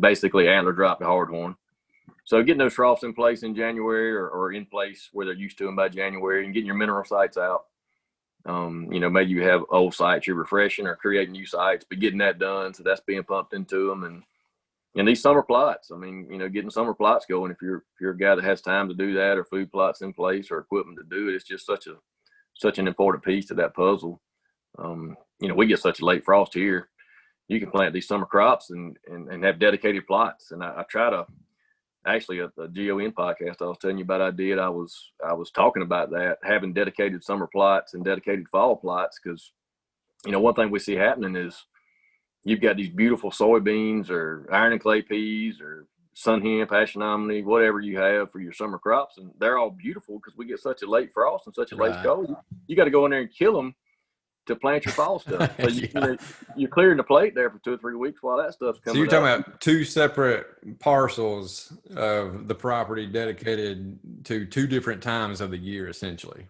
basically 0.00 0.48
antler 0.48 0.72
drop 0.72 0.98
to 0.98 1.04
hardhorn. 1.04 1.56
So 2.24 2.42
getting 2.42 2.58
those 2.58 2.74
troughs 2.74 3.02
in 3.02 3.12
place 3.12 3.42
in 3.42 3.54
January 3.54 4.12
or, 4.12 4.28
or, 4.28 4.52
in 4.52 4.64
place 4.64 5.10
where 5.12 5.26
they're 5.26 5.34
used 5.34 5.58
to 5.58 5.66
them 5.66 5.76
by 5.76 5.90
January 5.90 6.44
and 6.44 6.54
getting 6.54 6.66
your 6.66 6.74
mineral 6.74 7.04
sites 7.04 7.36
out. 7.36 7.66
Um, 8.46 8.88
you 8.90 8.98
know, 8.98 9.10
maybe 9.10 9.30
you 9.30 9.42
have 9.42 9.62
old 9.70 9.94
sites 9.94 10.26
you're 10.26 10.36
refreshing 10.36 10.86
or 10.86 10.96
creating 10.96 11.32
new 11.32 11.46
sites, 11.46 11.84
but 11.88 11.98
getting 11.98 12.18
that 12.18 12.38
done. 12.38 12.72
So 12.72 12.82
that's 12.82 13.00
being 13.00 13.24
pumped 13.24 13.54
into 13.54 13.88
them 13.88 14.04
and 14.04 14.22
and 14.96 15.08
these 15.08 15.20
summer 15.20 15.42
plots. 15.42 15.90
I 15.90 15.96
mean, 15.96 16.28
you 16.30 16.38
know, 16.38 16.48
getting 16.48 16.70
summer 16.70 16.94
plots 16.94 17.26
going. 17.26 17.50
If 17.50 17.60
you're 17.60 17.78
if 17.78 18.00
you're 18.00 18.12
a 18.12 18.18
guy 18.18 18.34
that 18.34 18.44
has 18.44 18.60
time 18.60 18.88
to 18.88 18.94
do 18.94 19.14
that, 19.14 19.36
or 19.36 19.44
food 19.44 19.72
plots 19.72 20.02
in 20.02 20.12
place, 20.12 20.50
or 20.50 20.58
equipment 20.58 20.98
to 20.98 21.04
do 21.04 21.28
it, 21.28 21.34
it's 21.34 21.44
just 21.44 21.66
such 21.66 21.86
a 21.86 21.96
such 22.54 22.78
an 22.78 22.86
important 22.86 23.24
piece 23.24 23.46
to 23.46 23.54
that 23.54 23.74
puzzle. 23.74 24.20
Um, 24.78 25.16
you 25.40 25.48
know, 25.48 25.54
we 25.54 25.66
get 25.66 25.80
such 25.80 26.00
a 26.00 26.04
late 26.04 26.24
frost 26.24 26.54
here. 26.54 26.90
You 27.48 27.60
can 27.60 27.70
plant 27.70 27.92
these 27.92 28.06
summer 28.06 28.26
crops 28.26 28.70
and 28.70 28.96
and, 29.06 29.28
and 29.28 29.44
have 29.44 29.58
dedicated 29.58 30.06
plots. 30.06 30.52
And 30.52 30.62
I, 30.62 30.80
I 30.80 30.84
try 30.88 31.10
to 31.10 31.26
actually 32.06 32.40
a, 32.40 32.46
a 32.58 32.68
GON 32.68 33.12
podcast 33.12 33.62
I 33.62 33.66
was 33.66 33.78
telling 33.78 33.98
you 33.98 34.04
about 34.04 34.20
I 34.20 34.30
did. 34.30 34.58
I 34.58 34.68
was 34.68 35.12
I 35.26 35.32
was 35.32 35.50
talking 35.50 35.82
about 35.82 36.10
that 36.10 36.38
having 36.42 36.72
dedicated 36.72 37.24
summer 37.24 37.46
plots 37.46 37.94
and 37.94 38.04
dedicated 38.04 38.48
fall 38.48 38.76
plots 38.76 39.18
because 39.22 39.52
you 40.24 40.32
know 40.32 40.40
one 40.40 40.54
thing 40.54 40.70
we 40.70 40.78
see 40.78 40.94
happening 40.94 41.36
is 41.36 41.64
you've 42.44 42.60
got 42.60 42.76
these 42.76 42.90
beautiful 42.90 43.30
soybeans 43.30 44.10
or 44.10 44.46
iron 44.52 44.72
and 44.72 44.80
clay 44.80 45.02
peas 45.02 45.60
or 45.60 45.86
sun 46.14 46.40
hemp, 46.42 46.70
anemone, 46.70 47.44
whatever 47.44 47.80
you 47.80 47.98
have 47.98 48.30
for 48.30 48.38
your 48.38 48.52
summer 48.52 48.78
crops, 48.78 49.18
and 49.18 49.32
they're 49.38 49.58
all 49.58 49.70
beautiful 49.70 50.18
because 50.18 50.36
we 50.36 50.46
get 50.46 50.60
such 50.60 50.82
a 50.82 50.86
late 50.86 51.12
frost 51.12 51.46
and 51.46 51.54
such 51.54 51.72
a 51.72 51.76
late 51.76 51.96
cold. 52.04 52.28
You, 52.28 52.36
you 52.68 52.76
got 52.76 52.84
to 52.84 52.90
go 52.90 53.04
in 53.04 53.10
there 53.10 53.20
and 53.20 53.34
kill 53.34 53.54
them 53.54 53.74
to 54.46 54.56
plant 54.56 54.84
your 54.84 54.94
fall 54.94 55.18
stuff. 55.18 55.50
So 55.60 55.68
you, 55.68 55.88
yeah. 55.94 56.16
you 56.56 56.66
are 56.66 56.70
clearing 56.70 56.96
the 56.96 57.04
plate 57.04 57.34
there 57.34 57.50
for 57.50 57.58
two 57.58 57.74
or 57.74 57.78
three 57.78 57.96
weeks 57.96 58.22
while 58.22 58.36
that 58.38 58.52
stuff's 58.52 58.78
coming. 58.80 58.94
So 58.94 58.98
you're 58.98 59.06
talking 59.06 59.40
up. 59.40 59.46
about 59.46 59.60
two 59.60 59.84
separate 59.84 60.78
parcels 60.78 61.72
of 61.96 62.48
the 62.48 62.54
property 62.54 63.06
dedicated 63.06 63.98
to 64.24 64.44
two 64.46 64.66
different 64.66 65.02
times 65.02 65.40
of 65.40 65.50
the 65.50 65.58
year, 65.58 65.88
essentially. 65.88 66.46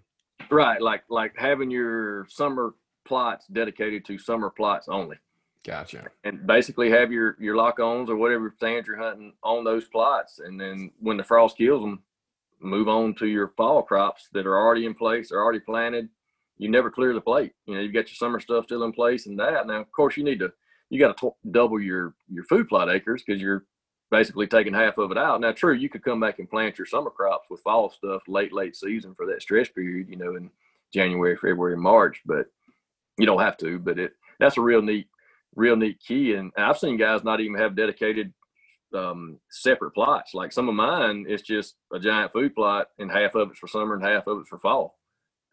Right, 0.51 0.81
like 0.81 1.05
like 1.09 1.35
having 1.37 1.71
your 1.71 2.27
summer 2.29 2.75
plots 3.05 3.47
dedicated 3.47 4.05
to 4.07 4.19
summer 4.19 4.51
plots 4.51 4.89
only. 4.89 5.17
Gotcha. 5.65 6.05
And 6.25 6.47
basically 6.47 6.91
have 6.91 7.11
your 7.11 7.37
your 7.41 7.57
lock 7.57 7.81
ons 7.81 8.11
or 8.11 8.17
whatever 8.17 8.53
stands 8.57 8.87
you're 8.87 8.99
hunting 8.99 9.33
on 9.43 9.65
those 9.65 9.85
plots, 9.87 10.41
and 10.41 10.61
then 10.61 10.91
when 11.01 11.17
the 11.17 11.25
frost 11.25 11.57
kills 11.57 11.83
them, 11.83 12.03
move 12.61 12.89
on 12.89 13.15
to 13.15 13.27
your 13.27 13.49
fall 13.57 13.83
crops 13.83 14.29
that 14.33 14.47
are 14.47 14.59
already 14.59 14.87
in 14.87 14.95
place, 14.95 15.31
they're 15.31 15.43
already 15.43 15.61
planted. 15.61 16.09
You 16.59 16.69
never 16.69 16.91
clear 16.91 17.13
the 17.13 17.21
plate. 17.21 17.53
You 17.67 17.75
know, 17.75 17.81
you've 17.81 17.93
got 17.93 18.09
your 18.09 18.17
summer 18.17 18.41
stuff 18.41 18.65
still 18.65 18.85
in 18.85 18.93
place 18.93 19.27
and 19.27 19.39
that. 19.39 19.67
Now, 19.67 19.81
of 19.81 19.91
course, 19.93 20.17
you 20.17 20.25
need 20.25 20.39
to 20.39 20.53
you 20.91 20.99
got 20.99 21.17
to 21.17 21.27
t- 21.27 21.51
double 21.51 21.81
your 21.81 22.15
your 22.29 22.45
food 22.45 22.69
plot 22.69 22.89
acres 22.89 23.23
because 23.27 23.41
you're 23.43 23.65
basically 24.11 24.47
taking 24.47 24.75
half 24.75 24.99
of 24.99 25.11
it 25.11 25.19
out. 25.19 25.41
Now, 25.41 25.53
true, 25.53 25.75
you 25.75 25.89
could 25.89 26.05
come 26.05 26.21
back 26.21 26.39
and 26.39 26.49
plant 26.49 26.79
your 26.79 26.87
summer 26.87 27.11
crops 27.11 27.49
with 27.51 27.63
fall 27.63 27.91
stuff 27.91 28.23
late 28.29 28.53
late 28.53 28.77
season 28.77 29.15
for 29.15 29.27
that 29.27 29.43
stress 29.43 29.69
period. 29.69 30.09
You 30.09 30.17
know, 30.17 30.37
in 30.37 30.51
January, 30.93 31.37
February, 31.37 31.77
March, 31.77 32.23
but 32.25 32.47
you 33.19 33.27
don't 33.27 33.41
have 33.41 33.57
to. 33.59 33.79
But 33.79 33.99
it 33.99 34.13
that's 34.39 34.57
a 34.57 34.63
real 34.63 34.83
neat 34.83 35.09
real 35.57 35.77
neat 35.77 35.99
key. 36.01 36.35
And 36.35 36.53
I've 36.57 36.79
seen 36.79 36.97
guys 36.97 37.25
not 37.25 37.41
even 37.41 37.59
have 37.59 37.77
dedicated 37.77 38.33
um, 38.95 39.39
separate 39.51 39.93
plots. 39.93 40.35
Like 40.35 40.53
some 40.53 40.69
of 40.69 40.75
mine, 40.75 41.27
it's 41.29 41.43
just 41.43 41.75
a 41.93 41.99
giant 41.99 42.33
food 42.33 42.55
plot, 42.55 42.89
and 42.99 43.11
half 43.11 43.35
of 43.35 43.51
it's 43.51 43.59
for 43.59 43.67
summer 43.67 43.95
and 43.95 44.05
half 44.05 44.27
of 44.27 44.39
it's 44.39 44.49
for 44.49 44.59
fall. 44.59 44.97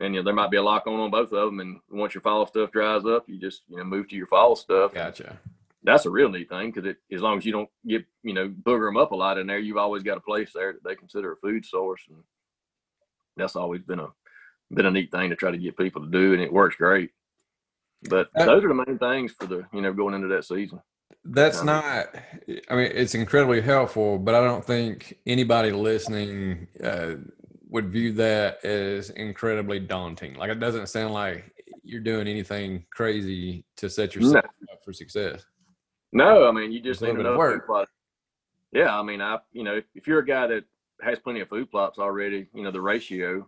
And 0.01 0.15
you 0.15 0.21
know, 0.21 0.25
there 0.25 0.33
might 0.33 0.51
be 0.51 0.57
a 0.57 0.63
lock 0.63 0.87
on 0.87 0.99
on 0.99 1.11
both 1.11 1.31
of 1.31 1.45
them. 1.45 1.59
And 1.59 1.79
once 1.89 2.13
your 2.13 2.21
fall 2.21 2.47
stuff 2.47 2.71
dries 2.71 3.05
up, 3.05 3.29
you 3.29 3.37
just 3.37 3.61
you 3.69 3.77
know 3.77 3.83
move 3.83 4.09
to 4.09 4.15
your 4.15 4.27
fall 4.27 4.55
stuff. 4.55 4.93
Gotcha. 4.93 5.37
That's 5.83 6.05
a 6.05 6.09
real 6.09 6.29
neat 6.29 6.49
thing 6.49 6.71
because 6.71 6.95
as 7.11 7.21
long 7.21 7.37
as 7.37 7.45
you 7.45 7.51
don't 7.51 7.69
get 7.87 8.05
you 8.23 8.33
know 8.33 8.49
booger 8.49 8.87
them 8.87 8.97
up 8.97 9.11
a 9.11 9.15
lot 9.15 9.37
in 9.37 9.47
there, 9.47 9.59
you've 9.59 9.77
always 9.77 10.03
got 10.03 10.17
a 10.17 10.21
place 10.21 10.51
there 10.53 10.73
that 10.73 10.83
they 10.83 10.95
consider 10.95 11.33
a 11.33 11.37
food 11.37 11.65
source, 11.65 12.01
and 12.09 12.17
that's 13.37 13.55
always 13.55 13.81
been 13.81 13.99
a 13.99 14.07
been 14.71 14.85
a 14.85 14.91
neat 14.91 15.11
thing 15.11 15.29
to 15.29 15.35
try 15.35 15.51
to 15.51 15.57
get 15.57 15.77
people 15.77 16.01
to 16.01 16.09
do, 16.09 16.33
and 16.33 16.41
it 16.41 16.51
works 16.51 16.75
great. 16.75 17.11
But 18.09 18.29
uh, 18.35 18.45
those 18.45 18.63
are 18.63 18.69
the 18.69 18.83
main 18.85 18.97
things 18.97 19.33
for 19.33 19.45
the 19.45 19.65
you 19.71 19.81
know 19.81 19.93
going 19.93 20.15
into 20.15 20.27
that 20.29 20.45
season. 20.45 20.81
That's 21.23 21.59
um, 21.59 21.67
not. 21.67 22.15
I 22.69 22.75
mean, 22.75 22.91
it's 22.93 23.13
incredibly 23.13 23.61
helpful, 23.61 24.17
but 24.17 24.33
I 24.33 24.43
don't 24.43 24.65
think 24.65 25.19
anybody 25.27 25.71
listening 25.71 26.67
uh, 26.83 27.15
would 27.71 27.89
view 27.89 28.11
that 28.11 28.63
as 28.63 29.09
incredibly 29.11 29.79
daunting. 29.79 30.35
Like 30.35 30.51
it 30.51 30.59
doesn't 30.59 30.89
sound 30.89 31.13
like 31.13 31.51
you're 31.83 32.01
doing 32.01 32.27
anything 32.27 32.85
crazy 32.93 33.65
to 33.77 33.89
set 33.89 34.13
yourself 34.13 34.45
no. 34.59 34.73
up 34.73 34.83
for 34.83 34.93
success. 34.93 35.45
No, 36.11 36.47
I 36.47 36.51
mean 36.51 36.71
you 36.71 36.81
just 36.81 37.01
need 37.01 37.15
to 37.15 37.37
work. 37.37 37.65
Plot. 37.65 37.87
Yeah, 38.71 38.97
I 38.97 39.01
mean 39.01 39.21
I 39.21 39.39
you 39.51 39.63
know 39.63 39.81
if 39.95 40.05
you're 40.05 40.19
a 40.19 40.25
guy 40.25 40.47
that 40.47 40.65
has 41.01 41.17
plenty 41.17 41.39
of 41.39 41.49
food 41.49 41.71
plots 41.71 41.97
already, 41.97 42.47
you 42.53 42.63
know 42.63 42.71
the 42.71 42.81
ratio, 42.81 43.47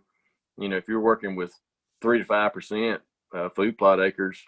you 0.58 0.68
know 0.68 0.76
if 0.76 0.88
you're 0.88 1.00
working 1.00 1.36
with 1.36 1.52
three 2.00 2.18
to 2.18 2.24
five 2.24 2.52
percent 2.52 3.02
uh, 3.34 3.50
food 3.50 3.76
plot 3.76 4.00
acres. 4.00 4.42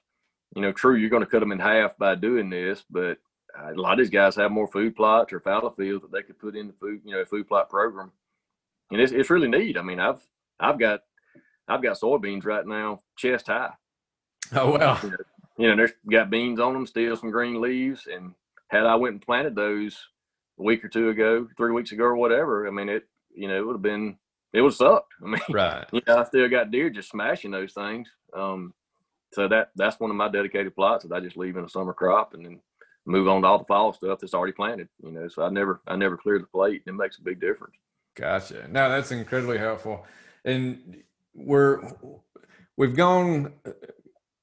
You 0.55 0.62
know, 0.62 0.72
true, 0.72 0.95
you're 0.95 1.11
going 1.11 1.24
to 1.24 1.29
cut 1.29 1.41
them 1.41 1.53
in 1.53 1.59
half 1.59 1.99
by 1.99 2.14
doing 2.14 2.49
this, 2.49 2.85
but 2.89 3.18
a 3.59 3.74
lot 3.74 3.95
of 3.95 3.99
these 3.99 4.11
guys 4.11 4.37
have 4.37 4.53
more 4.53 4.68
food 4.68 4.95
plots 4.95 5.33
or 5.33 5.41
fallow 5.41 5.70
fields 5.70 6.03
that 6.03 6.12
they 6.12 6.22
could 6.22 6.39
put 6.39 6.57
in 6.57 6.68
the 6.68 6.72
food, 6.74 7.01
you 7.05 7.12
know, 7.12 7.24
food 7.24 7.49
plot 7.49 7.68
program, 7.68 8.12
and 8.91 9.01
it's 9.01 9.12
it's 9.12 9.30
really 9.30 9.49
neat. 9.49 9.76
I 9.76 9.82
mean, 9.82 10.01
I've 10.01 10.20
I've 10.61 10.78
got 10.78 11.01
I've 11.68 11.82
got 11.82 11.99
soybeans 11.99 12.45
right 12.45 12.66
now 12.66 13.01
chest 13.16 13.49
high. 13.49 13.72
Oh 14.53 14.72
well. 14.72 14.99
You 15.03 15.11
know, 15.11 15.16
you 15.59 15.68
know, 15.68 15.76
there's 15.76 15.93
got 16.11 16.30
beans 16.30 16.61
on 16.61 16.74
them, 16.74 16.87
still 16.87 17.16
some 17.16 17.30
green 17.30 17.61
leaves, 17.61 18.07
and 18.12 18.34
had 18.68 18.84
I 18.84 18.95
went 18.95 19.14
and 19.14 19.22
planted 19.22 19.55
those 19.55 19.97
a 20.59 20.62
week 20.62 20.84
or 20.84 20.89
two 20.89 21.09
ago, 21.09 21.49
three 21.57 21.72
weeks 21.72 21.93
ago, 21.93 22.05
or 22.05 22.16
whatever, 22.16 22.66
I 22.66 22.70
mean, 22.70 22.89
it 22.89 23.05
you 23.34 23.49
know 23.49 23.57
it 23.57 23.66
would 23.66 23.74
have 23.74 23.82
been 23.82 24.16
it 24.53 24.62
would 24.62 24.72
have 24.72 24.76
sucked. 24.76 25.12
I 25.22 25.26
mean, 25.26 25.41
right. 25.51 25.87
You 25.93 26.01
know, 26.07 26.18
I 26.18 26.24
still 26.24 26.49
got 26.49 26.70
deer 26.70 26.91
just 26.91 27.11
smashing 27.11 27.51
those 27.51 27.72
things. 27.72 28.09
Um, 28.34 28.72
so 29.32 29.49
that 29.49 29.70
that's 29.76 30.01
one 30.01 30.11
of 30.11 30.16
my 30.16 30.28
dedicated 30.28 30.74
plots 30.74 31.05
that 31.05 31.14
I 31.14 31.20
just 31.20 31.37
leave 31.37 31.57
in 31.57 31.64
a 31.64 31.68
summer 31.68 31.93
crop 31.93 32.34
and 32.34 32.45
then 32.45 32.61
move 33.05 33.28
on 33.28 33.43
to 33.43 33.49
all 33.49 33.59
the 33.59 33.64
fall 33.64 33.93
stuff 33.93 34.18
that's 34.20 34.34
already 34.34 34.53
planted. 34.53 34.89
You 35.03 35.12
know, 35.12 35.28
so 35.28 35.43
I 35.43 35.51
never 35.51 35.80
I 35.87 35.97
never 35.97 36.16
clear 36.16 36.39
the 36.39 36.47
plate. 36.47 36.82
And 36.87 36.95
it 36.95 36.99
makes 36.99 37.18
a 37.18 37.22
big 37.22 37.41
difference. 37.41 37.76
Gotcha. 38.17 38.67
No, 38.69 38.89
that's 38.89 39.12
incredibly 39.12 39.59
helpful. 39.59 40.07
And 40.45 41.03
we're 41.35 41.81
we've 42.77 42.97
gone. 42.97 43.53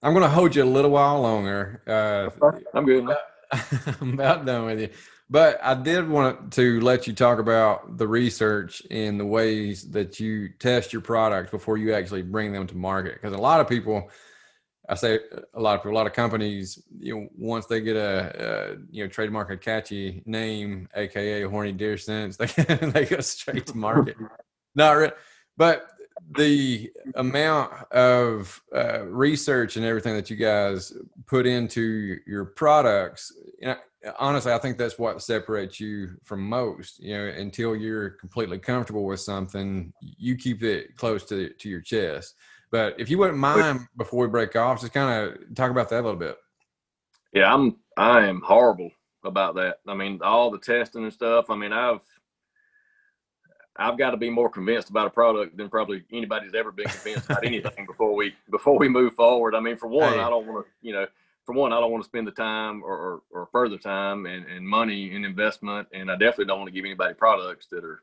I'm 0.02 0.14
going 0.14 0.24
to 0.24 0.30
hold 0.30 0.56
you 0.56 0.64
a 0.64 0.66
little 0.66 0.92
while 0.92 1.22
longer. 1.22 1.82
Uh, 1.88 2.52
I'm 2.74 2.86
good. 2.86 3.08
I'm 4.02 4.14
about 4.14 4.46
done 4.46 4.66
with 4.66 4.80
you. 4.80 4.90
But 5.30 5.60
I 5.64 5.74
did 5.74 6.08
want 6.08 6.52
to 6.54 6.80
let 6.82 7.08
you 7.08 7.14
talk 7.14 7.40
about 7.40 7.98
the 7.98 8.08
research 8.08 8.84
and 8.92 9.20
the 9.20 9.26
ways 9.26 9.90
that 9.92 10.20
you 10.20 10.50
test 10.60 10.94
your 10.94 11.02
products 11.02 11.50
before 11.50 11.78
you 11.78 11.94
actually 11.94 12.22
bring 12.22 12.52
them 12.52 12.68
to 12.68 12.78
market. 12.78 13.16
Because 13.16 13.34
a 13.34 13.42
lot 13.42 13.60
of 13.60 13.68
people 13.68 14.12
I 14.90 14.96
say 14.96 15.20
a 15.54 15.60
lot 15.60 15.80
of 15.80 15.86
a 15.90 15.96
lot 15.96 16.08
of 16.08 16.14
companies, 16.14 16.82
you 17.00 17.16
know, 17.16 17.28
once 17.38 17.66
they 17.68 17.80
get 17.80 17.96
a, 17.96 18.74
a 18.74 18.78
you 18.92 19.04
know 19.04 19.10
trademark 19.10 19.50
a 19.50 19.58
catchy 19.58 20.22
name, 20.26 20.90
aka 20.96 21.44
horny 21.44 21.72
deer 21.72 21.98
sense, 21.98 22.38
they 22.38 22.48
they 22.48 23.06
go 23.06 23.20
straight 23.22 23.66
to 23.68 23.78
market. 23.78 24.18
Not 24.76 25.14
but 25.58 25.90
the 26.36 26.92
amount 27.16 27.74
of 27.92 28.62
uh, 28.76 29.04
research 29.06 29.78
and 29.78 29.86
everything 29.86 30.16
that 30.16 30.30
you 30.30 30.36
guys 30.36 30.94
put 31.26 31.46
into 31.46 32.18
your 32.26 32.46
products, 32.46 33.32
you 33.60 33.68
know, 33.68 33.76
honestly, 34.20 34.52
I 34.52 34.58
think 34.58 34.78
that's 34.78 35.00
what 35.00 35.22
separates 35.22 35.80
you 35.80 36.18
from 36.24 36.48
most. 36.48 37.00
You 37.00 37.18
know, 37.18 37.26
until 37.26 37.76
you're 37.76 38.12
completely 38.12 38.60
comfortable 38.60 39.06
with 39.06 39.20
something, 39.20 39.94
you 40.02 40.36
keep 40.36 40.64
it 40.64 40.96
close 40.98 41.24
to 41.26 41.50
to 41.50 41.70
your 41.70 41.82
chest. 41.82 42.36
But 42.74 43.00
if 43.00 43.08
you 43.08 43.20
wouldn't 43.20 43.38
mind, 43.38 43.82
before 43.98 44.26
we 44.26 44.32
break 44.32 44.56
off, 44.56 44.82
just 44.82 44.94
kind 44.94 45.30
of 45.30 45.56
talk 45.56 45.70
about 45.70 45.90
that 45.90 46.00
a 46.00 46.02
little 46.02 46.20
bit. 46.20 46.36
Yeah, 47.32 47.54
I'm 47.54 47.78
I 47.96 48.26
am 48.26 48.42
horrible 48.42 48.90
about 49.24 49.54
that. 49.58 49.78
I 49.88 49.94
mean, 49.94 50.22
all 50.24 50.50
the 50.50 50.58
testing 50.58 51.04
and 51.04 51.14
stuff. 51.14 51.52
I 51.52 51.56
mean, 51.56 51.72
I've 51.72 52.00
I've 53.76 53.96
got 54.00 54.10
to 54.10 54.18
be 54.18 54.32
more 54.32 54.50
convinced 54.50 54.90
about 54.90 55.06
a 55.06 55.12
product 55.12 55.56
than 55.56 55.70
probably 55.70 56.04
anybody's 56.12 56.56
ever 56.56 56.72
been 56.72 56.88
convinced 56.88 57.30
about 57.30 57.46
anything 57.46 57.86
before 57.86 58.16
we 58.16 58.34
before 58.50 58.80
we 58.80 58.90
move 58.90 59.14
forward. 59.14 59.54
I 59.54 59.60
mean, 59.60 59.78
for 59.78 59.88
one, 59.88 60.14
hey. 60.14 60.20
I 60.20 60.32
don't 60.32 60.48
want 60.48 60.66
to, 60.66 60.72
you 60.82 60.94
know, 60.94 61.06
for 61.46 61.54
one, 61.54 61.74
I 61.74 61.80
don't 61.80 61.92
want 61.92 62.04
to 62.04 62.10
spend 62.10 62.26
the 62.26 62.32
time 62.32 62.82
or, 62.84 62.98
or, 62.98 63.22
or 63.30 63.50
further 63.52 63.78
time 63.78 64.26
and, 64.26 64.48
and 64.48 64.68
money 64.68 65.16
and 65.16 65.28
investment, 65.28 65.90
and 65.94 66.10
I 66.10 66.16
definitely 66.16 66.46
don't 66.46 66.58
want 66.58 66.70
to 66.70 66.74
give 66.74 66.86
anybody 66.86 67.14
products 67.14 67.68
that 67.68 67.84
are, 67.84 68.02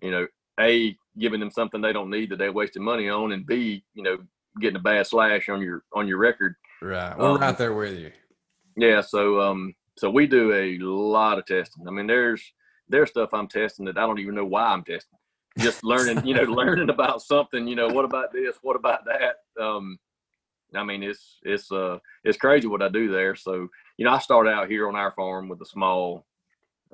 you 0.00 0.10
know, 0.10 0.26
a 0.60 0.96
giving 1.18 1.40
them 1.40 1.50
something 1.50 1.80
they 1.80 1.92
don't 1.92 2.10
need 2.10 2.30
that 2.30 2.38
they 2.38 2.50
wasted 2.50 2.82
money 2.82 3.08
on, 3.08 3.32
and 3.32 3.46
b 3.46 3.84
you 3.94 4.02
know 4.02 4.18
getting 4.60 4.76
a 4.76 4.80
bad 4.80 5.06
slash 5.06 5.48
on 5.48 5.60
your 5.60 5.84
on 5.92 6.08
your 6.08 6.18
record. 6.18 6.54
Right, 6.82 7.16
we're 7.16 7.30
um, 7.30 7.40
right 7.40 7.56
there 7.56 7.74
with 7.74 7.98
you. 7.98 8.12
Yeah, 8.76 9.00
so 9.00 9.40
um, 9.40 9.74
so 9.96 10.10
we 10.10 10.26
do 10.26 10.52
a 10.52 10.78
lot 10.84 11.38
of 11.38 11.46
testing. 11.46 11.88
I 11.88 11.90
mean, 11.90 12.06
there's 12.06 12.42
there's 12.88 13.10
stuff 13.10 13.30
I'm 13.32 13.48
testing 13.48 13.86
that 13.86 13.98
I 13.98 14.02
don't 14.02 14.18
even 14.18 14.34
know 14.34 14.44
why 14.44 14.66
I'm 14.66 14.84
testing. 14.84 15.18
Just 15.58 15.82
learning, 15.82 16.26
you 16.26 16.34
know, 16.34 16.42
learning 16.52 16.90
about 16.90 17.22
something. 17.22 17.66
You 17.66 17.76
know, 17.76 17.88
what 17.88 18.04
about 18.04 18.32
this? 18.32 18.56
What 18.62 18.76
about 18.76 19.06
that? 19.06 19.62
Um, 19.62 19.98
I 20.74 20.84
mean, 20.84 21.02
it's 21.02 21.38
it's 21.42 21.72
uh 21.72 21.98
it's 22.24 22.38
crazy 22.38 22.66
what 22.66 22.82
I 22.82 22.88
do 22.88 23.10
there. 23.10 23.34
So 23.34 23.68
you 23.96 24.04
know, 24.04 24.12
I 24.12 24.18
start 24.18 24.46
out 24.46 24.68
here 24.68 24.88
on 24.88 24.96
our 24.96 25.12
farm 25.12 25.48
with 25.48 25.60
a 25.62 25.66
small 25.66 26.26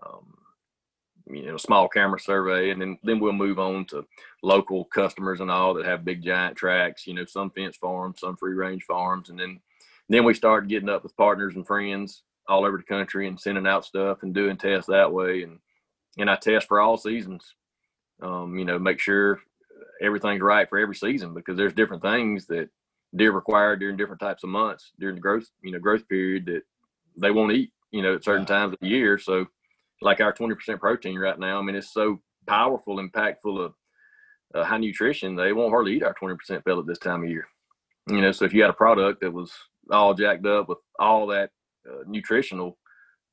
um, 0.06 0.34
you 1.26 1.46
know 1.46 1.56
small 1.56 1.88
camera 1.88 2.18
survey 2.18 2.70
and 2.70 2.80
then 2.80 2.98
then 3.02 3.20
we'll 3.20 3.32
move 3.32 3.58
on 3.58 3.84
to 3.84 4.04
local 4.42 4.84
customers 4.86 5.40
and 5.40 5.50
all 5.50 5.74
that 5.74 5.86
have 5.86 6.04
big 6.04 6.22
giant 6.22 6.56
tracks 6.56 7.06
you 7.06 7.14
know 7.14 7.24
some 7.24 7.50
fence 7.50 7.76
farms 7.76 8.20
some 8.20 8.36
free 8.36 8.54
range 8.54 8.82
farms 8.82 9.28
and 9.28 9.38
then 9.38 9.60
then 10.08 10.24
we 10.24 10.34
start 10.34 10.68
getting 10.68 10.88
up 10.88 11.02
with 11.02 11.16
partners 11.16 11.54
and 11.54 11.66
friends 11.66 12.22
all 12.48 12.64
over 12.64 12.76
the 12.76 12.82
country 12.82 13.28
and 13.28 13.40
sending 13.40 13.66
out 13.66 13.84
stuff 13.84 14.22
and 14.22 14.34
doing 14.34 14.56
tests 14.56 14.88
that 14.88 15.12
way 15.12 15.42
and 15.42 15.58
and 16.18 16.28
i 16.30 16.36
test 16.36 16.68
for 16.68 16.80
all 16.80 16.96
seasons. 16.96 17.54
Um, 18.20 18.56
you 18.56 18.64
know 18.64 18.78
make 18.78 19.00
sure 19.00 19.40
everything's 20.00 20.42
right 20.42 20.68
for 20.68 20.78
every 20.78 20.94
season 20.94 21.34
because 21.34 21.56
there's 21.56 21.72
different 21.72 22.02
things 22.02 22.46
that 22.46 22.68
deer 23.16 23.32
require 23.32 23.76
during 23.76 23.96
different 23.96 24.20
types 24.20 24.44
of 24.44 24.50
months 24.50 24.92
during 24.98 25.16
the 25.16 25.20
growth 25.20 25.48
you 25.62 25.72
know 25.72 25.78
growth 25.78 26.08
period 26.08 26.46
that 26.46 26.62
they 27.16 27.30
won't 27.30 27.52
eat 27.52 27.72
you 27.90 28.02
know 28.02 28.14
at 28.14 28.24
certain 28.24 28.46
times 28.46 28.72
of 28.72 28.78
the 28.80 28.88
year 28.88 29.18
so 29.18 29.46
like 30.02 30.20
our 30.20 30.32
20% 30.32 30.80
protein 30.80 31.18
right 31.18 31.38
now. 31.38 31.58
I 31.58 31.62
mean, 31.62 31.76
it's 31.76 31.92
so 31.92 32.20
powerful, 32.46 32.98
and 32.98 33.12
impactful 33.12 33.64
of 33.64 33.74
uh, 34.54 34.64
high 34.64 34.78
nutrition. 34.78 35.36
They 35.36 35.52
won't 35.52 35.70
hardly 35.70 35.96
eat 35.96 36.02
our 36.02 36.14
20% 36.14 36.64
pellet 36.64 36.86
this 36.86 36.98
time 36.98 37.24
of 37.24 37.30
year. 37.30 37.46
You 38.08 38.20
know, 38.20 38.32
so 38.32 38.44
if 38.44 38.52
you 38.52 38.62
had 38.62 38.70
a 38.70 38.74
product 38.74 39.20
that 39.20 39.32
was 39.32 39.52
all 39.90 40.14
jacked 40.14 40.46
up 40.46 40.68
with 40.68 40.78
all 40.98 41.26
that 41.28 41.50
uh, 41.88 42.02
nutritional 42.06 42.78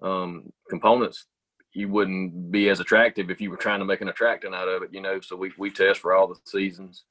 um, 0.02 0.52
components, 0.70 1.26
you 1.74 1.88
wouldn't 1.88 2.52
be 2.52 2.70
as 2.70 2.80
attractive 2.80 3.30
if 3.30 3.42
you 3.42 3.50
were 3.50 3.58
trying 3.58 3.80
to 3.80 3.86
make 3.86 4.02
an 4.02 4.10
attractant 4.10 4.56
out 4.56 4.68
of 4.68 4.84
it. 4.84 4.90
You 4.94 5.02
know, 5.02 5.20
so 5.22 5.36
we 5.36 5.52
we 5.58 5.70
test 5.72 6.00
for 6.00 6.14
all 6.14 6.28
the 6.28 6.36
seasons, 6.46 7.04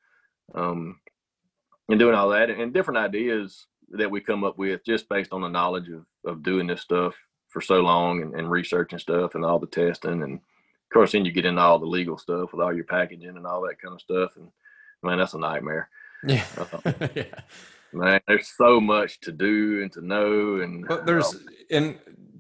um, 0.55 1.01
and 1.89 1.99
doing 1.99 2.15
all 2.15 2.29
that 2.31 2.51
and 2.51 2.73
different 2.73 2.99
ideas 2.99 3.67
that 3.91 4.11
we 4.11 4.21
come 4.21 4.45
up 4.45 4.59
with 4.59 4.85
just 4.85 5.09
based 5.09 5.33
on 5.33 5.41
the 5.41 5.49
knowledge 5.49 5.89
of 5.89 6.05
of 6.25 6.43
doing 6.43 6.67
this 6.67 6.83
stuff 6.83 7.17
for 7.49 7.61
so 7.61 7.81
long 7.81 8.23
and, 8.23 8.35
and 8.35 8.51
researching 8.51 8.99
stuff 8.99 9.35
and 9.35 9.45
all 9.45 9.59
the 9.59 9.67
testing. 9.67 10.23
And 10.23 10.35
of 10.35 10.93
course 10.93 11.13
then 11.13 11.25
you 11.25 11.33
get 11.33 11.47
into 11.47 11.61
all 11.61 11.79
the 11.79 11.87
legal 11.87 12.19
stuff 12.19 12.53
with 12.53 12.61
all 12.61 12.75
your 12.75 12.85
packaging 12.85 13.37
and 13.37 13.47
all 13.47 13.63
that 13.63 13.81
kind 13.81 13.95
of 13.95 14.01
stuff. 14.01 14.37
And 14.37 14.51
man 15.03 15.19
that's 15.19 15.35
a 15.35 15.39
nightmare. 15.39 15.89
Yeah, 16.27 16.45
uh, 16.57 16.93
yeah. 17.15 17.25
man 17.93 18.21
there's 18.27 18.49
so 18.49 18.81
much 18.81 19.21
to 19.21 19.33
do 19.33 19.83
and 19.83 19.93
to 19.93 20.05
know 20.05 20.61
and 20.61 20.87
but 20.87 21.07
there's 21.07 21.37
and 21.71 21.99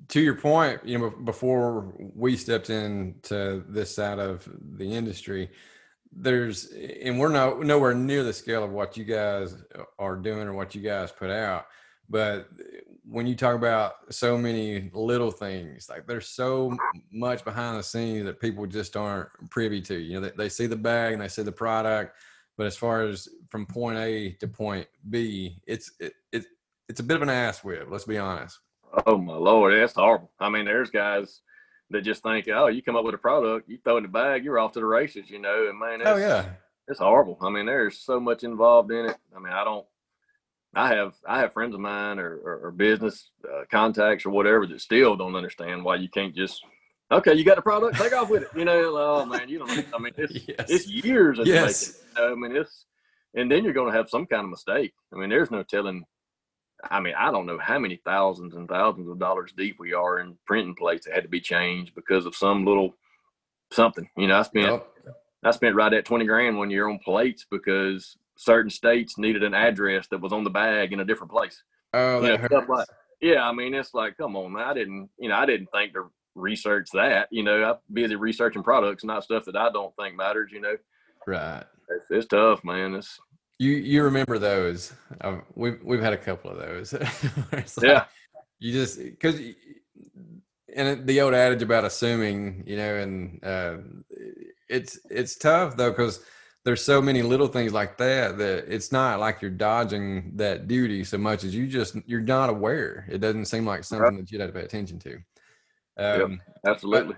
to 0.08 0.20
your 0.20 0.34
point 0.34 0.84
you 0.84 0.98
know 0.98 1.10
before 1.10 1.94
we 1.96 2.36
stepped 2.36 2.70
into 2.70 3.64
this 3.68 3.94
side 3.94 4.18
of 4.18 4.48
the 4.76 4.92
industry 4.92 5.48
there's 6.12 6.72
and 7.02 7.18
we're 7.18 7.28
not 7.28 7.60
nowhere 7.60 7.94
near 7.94 8.24
the 8.24 8.32
scale 8.32 8.64
of 8.64 8.70
what 8.70 8.96
you 8.96 9.04
guys 9.04 9.56
are 9.98 10.16
doing 10.16 10.48
or 10.48 10.54
what 10.54 10.74
you 10.74 10.80
guys 10.80 11.12
put 11.12 11.30
out. 11.30 11.66
But 12.08 12.48
when 13.10 13.26
you 13.26 13.34
talk 13.34 13.54
about 13.54 13.94
so 14.10 14.36
many 14.36 14.90
little 14.92 15.30
things, 15.30 15.88
like 15.88 16.06
there's 16.06 16.28
so 16.28 16.76
much 17.10 17.44
behind 17.44 17.78
the 17.78 17.82
scenes 17.82 18.26
that 18.26 18.40
people 18.40 18.66
just 18.66 18.96
aren't 18.96 19.28
privy 19.50 19.80
to. 19.82 19.96
You 19.96 20.14
know, 20.14 20.28
they, 20.28 20.32
they 20.36 20.48
see 20.48 20.66
the 20.66 20.76
bag 20.76 21.14
and 21.14 21.22
they 21.22 21.28
see 21.28 21.42
the 21.42 21.52
product, 21.52 22.16
but 22.58 22.66
as 22.66 22.76
far 22.76 23.02
as 23.02 23.28
from 23.48 23.64
point 23.64 23.98
A 23.98 24.32
to 24.40 24.48
point 24.48 24.86
B, 25.08 25.60
it's 25.66 25.92
it, 26.00 26.12
it 26.32 26.44
it's 26.88 27.00
a 27.00 27.04
bit 27.04 27.16
of 27.16 27.22
an 27.22 27.30
ass 27.30 27.64
whip. 27.64 27.88
Let's 27.90 28.04
be 28.04 28.18
honest. 28.18 28.58
Oh 29.06 29.16
my 29.16 29.34
lord, 29.34 29.72
that's 29.72 29.94
horrible. 29.94 30.30
I 30.38 30.50
mean, 30.50 30.66
there's 30.66 30.90
guys 30.90 31.40
that 31.90 32.02
just 32.02 32.22
think, 32.22 32.48
oh, 32.48 32.66
you 32.66 32.82
come 32.82 32.96
up 32.96 33.04
with 33.04 33.14
a 33.14 33.18
product, 33.18 33.68
you 33.68 33.78
throw 33.82 33.94
it 33.94 33.98
in 33.98 34.02
the 34.04 34.08
bag, 34.10 34.44
you're 34.44 34.58
off 34.58 34.72
to 34.72 34.80
the 34.80 34.86
races, 34.86 35.30
you 35.30 35.38
know. 35.38 35.68
And 35.68 35.78
man, 35.78 36.02
oh 36.04 36.16
yeah, 36.16 36.44
it's 36.88 37.00
horrible. 37.00 37.38
I 37.40 37.48
mean, 37.48 37.64
there's 37.64 37.98
so 37.98 38.20
much 38.20 38.44
involved 38.44 38.90
in 38.92 39.06
it. 39.06 39.16
I 39.34 39.38
mean, 39.38 39.52
I 39.52 39.64
don't 39.64 39.86
I 40.74 40.88
have 40.94 41.14
I 41.26 41.40
have 41.40 41.52
friends 41.52 41.74
of 41.74 41.80
mine 41.80 42.18
or, 42.18 42.36
or, 42.36 42.66
or 42.66 42.70
business 42.70 43.30
uh, 43.44 43.64
contacts 43.70 44.26
or 44.26 44.30
whatever 44.30 44.66
that 44.66 44.80
still 44.80 45.16
don't 45.16 45.36
understand 45.36 45.84
why 45.84 45.96
you 45.96 46.08
can't 46.08 46.34
just 46.34 46.62
okay 47.10 47.34
you 47.34 47.44
got 47.44 47.58
a 47.58 47.62
product 47.62 47.96
take 47.96 48.12
off 48.12 48.28
with 48.28 48.42
it 48.42 48.48
you 48.54 48.64
know 48.64 48.94
oh 48.96 49.24
man 49.24 49.48
you 49.48 49.58
don't 49.58 49.70
I 49.70 49.98
mean 49.98 50.12
it's 50.16 50.46
yes. 50.46 50.66
it's 50.68 50.86
years 50.86 51.38
yes. 51.44 52.02
Making, 52.16 52.24
you 52.24 52.28
know? 52.28 52.32
I 52.32 52.48
mean 52.48 52.56
it's 52.60 52.84
and 53.34 53.50
then 53.50 53.64
you're 53.64 53.72
going 53.72 53.90
to 53.90 53.96
have 53.96 54.10
some 54.10 54.26
kind 54.26 54.44
of 54.44 54.50
mistake 54.50 54.92
I 55.12 55.16
mean 55.16 55.30
there's 55.30 55.50
no 55.50 55.62
telling 55.62 56.04
I 56.90 57.00
mean 57.00 57.14
I 57.18 57.30
don't 57.30 57.46
know 57.46 57.58
how 57.58 57.78
many 57.78 58.00
thousands 58.04 58.54
and 58.54 58.68
thousands 58.68 59.08
of 59.08 59.18
dollars 59.18 59.52
deep 59.56 59.76
we 59.78 59.94
are 59.94 60.20
in 60.20 60.36
printing 60.46 60.74
plates 60.74 61.06
that 61.06 61.14
had 61.14 61.24
to 61.24 61.30
be 61.30 61.40
changed 61.40 61.94
because 61.94 62.26
of 62.26 62.36
some 62.36 62.66
little 62.66 62.94
something 63.72 64.08
you 64.16 64.26
know 64.26 64.38
I 64.38 64.42
spent 64.42 64.66
yep. 64.66 64.86
I 65.44 65.50
spent 65.52 65.76
right 65.76 65.92
at 65.92 66.04
20 66.04 66.26
grand 66.26 66.58
one 66.58 66.70
year 66.70 66.88
on 66.88 66.98
plates 66.98 67.46
because 67.50 68.18
certain 68.38 68.70
states 68.70 69.18
needed 69.18 69.42
an 69.42 69.52
address 69.52 70.06
that 70.08 70.20
was 70.20 70.32
on 70.32 70.44
the 70.44 70.50
bag 70.50 70.92
in 70.92 71.00
a 71.00 71.04
different 71.04 71.32
place. 71.32 71.62
Oh, 71.92 72.22
you 72.22 72.38
know, 72.38 72.64
like, 72.68 72.86
yeah, 73.20 73.46
I 73.46 73.52
mean, 73.52 73.74
it's 73.74 73.94
like, 73.94 74.16
come 74.16 74.36
on, 74.36 74.52
man. 74.52 74.64
I 74.64 74.74
didn't, 74.74 75.10
you 75.18 75.28
know, 75.28 75.34
I 75.34 75.44
didn't 75.44 75.68
think 75.72 75.92
to 75.94 76.10
research 76.34 76.88
that. 76.94 77.28
You 77.30 77.42
know, 77.42 77.64
I'm 77.64 77.76
busy 77.92 78.14
researching 78.14 78.62
products, 78.62 79.04
not 79.04 79.24
stuff 79.24 79.44
that 79.46 79.56
I 79.56 79.70
don't 79.70 79.94
think 79.96 80.16
matters. 80.16 80.50
You 80.52 80.60
know, 80.60 80.76
right? 81.26 81.64
It's, 81.88 82.06
it's 82.10 82.26
tough, 82.26 82.62
man. 82.64 82.94
It's 82.94 83.18
you. 83.58 83.72
You 83.72 84.04
remember 84.04 84.38
those? 84.38 84.92
Uh, 85.20 85.38
we've 85.56 85.80
we've 85.82 86.02
had 86.02 86.12
a 86.12 86.18
couple 86.18 86.50
of 86.50 86.58
those. 86.58 86.92
like 87.52 87.68
yeah. 87.82 88.04
You 88.60 88.72
just 88.72 88.98
because 88.98 89.40
and 90.74 91.06
the 91.06 91.20
old 91.20 91.34
adage 91.34 91.62
about 91.62 91.84
assuming, 91.84 92.62
you 92.66 92.76
know, 92.76 92.96
and 92.96 93.40
uh, 93.44 93.76
it's 94.68 95.00
it's 95.10 95.36
tough 95.36 95.76
though 95.76 95.90
because 95.90 96.20
there's 96.64 96.84
so 96.84 97.00
many 97.00 97.22
little 97.22 97.46
things 97.46 97.72
like 97.72 97.96
that 97.98 98.38
that 98.38 98.64
it's 98.68 98.92
not 98.92 99.20
like 99.20 99.40
you're 99.40 99.50
dodging 99.50 100.32
that 100.36 100.68
duty 100.68 101.04
so 101.04 101.16
much 101.16 101.44
as 101.44 101.54
you 101.54 101.66
just 101.66 101.96
you're 102.06 102.20
not 102.20 102.50
aware. 102.50 103.06
It 103.08 103.18
doesn't 103.18 103.46
seem 103.46 103.64
like 103.64 103.84
something 103.84 104.16
that 104.16 104.30
you'd 104.30 104.40
have 104.40 104.50
to 104.50 104.58
pay 104.58 104.64
attention 104.64 104.98
to. 105.00 105.14
Um, 105.96 106.32
yep, 106.32 106.40
absolutely. 106.66 107.16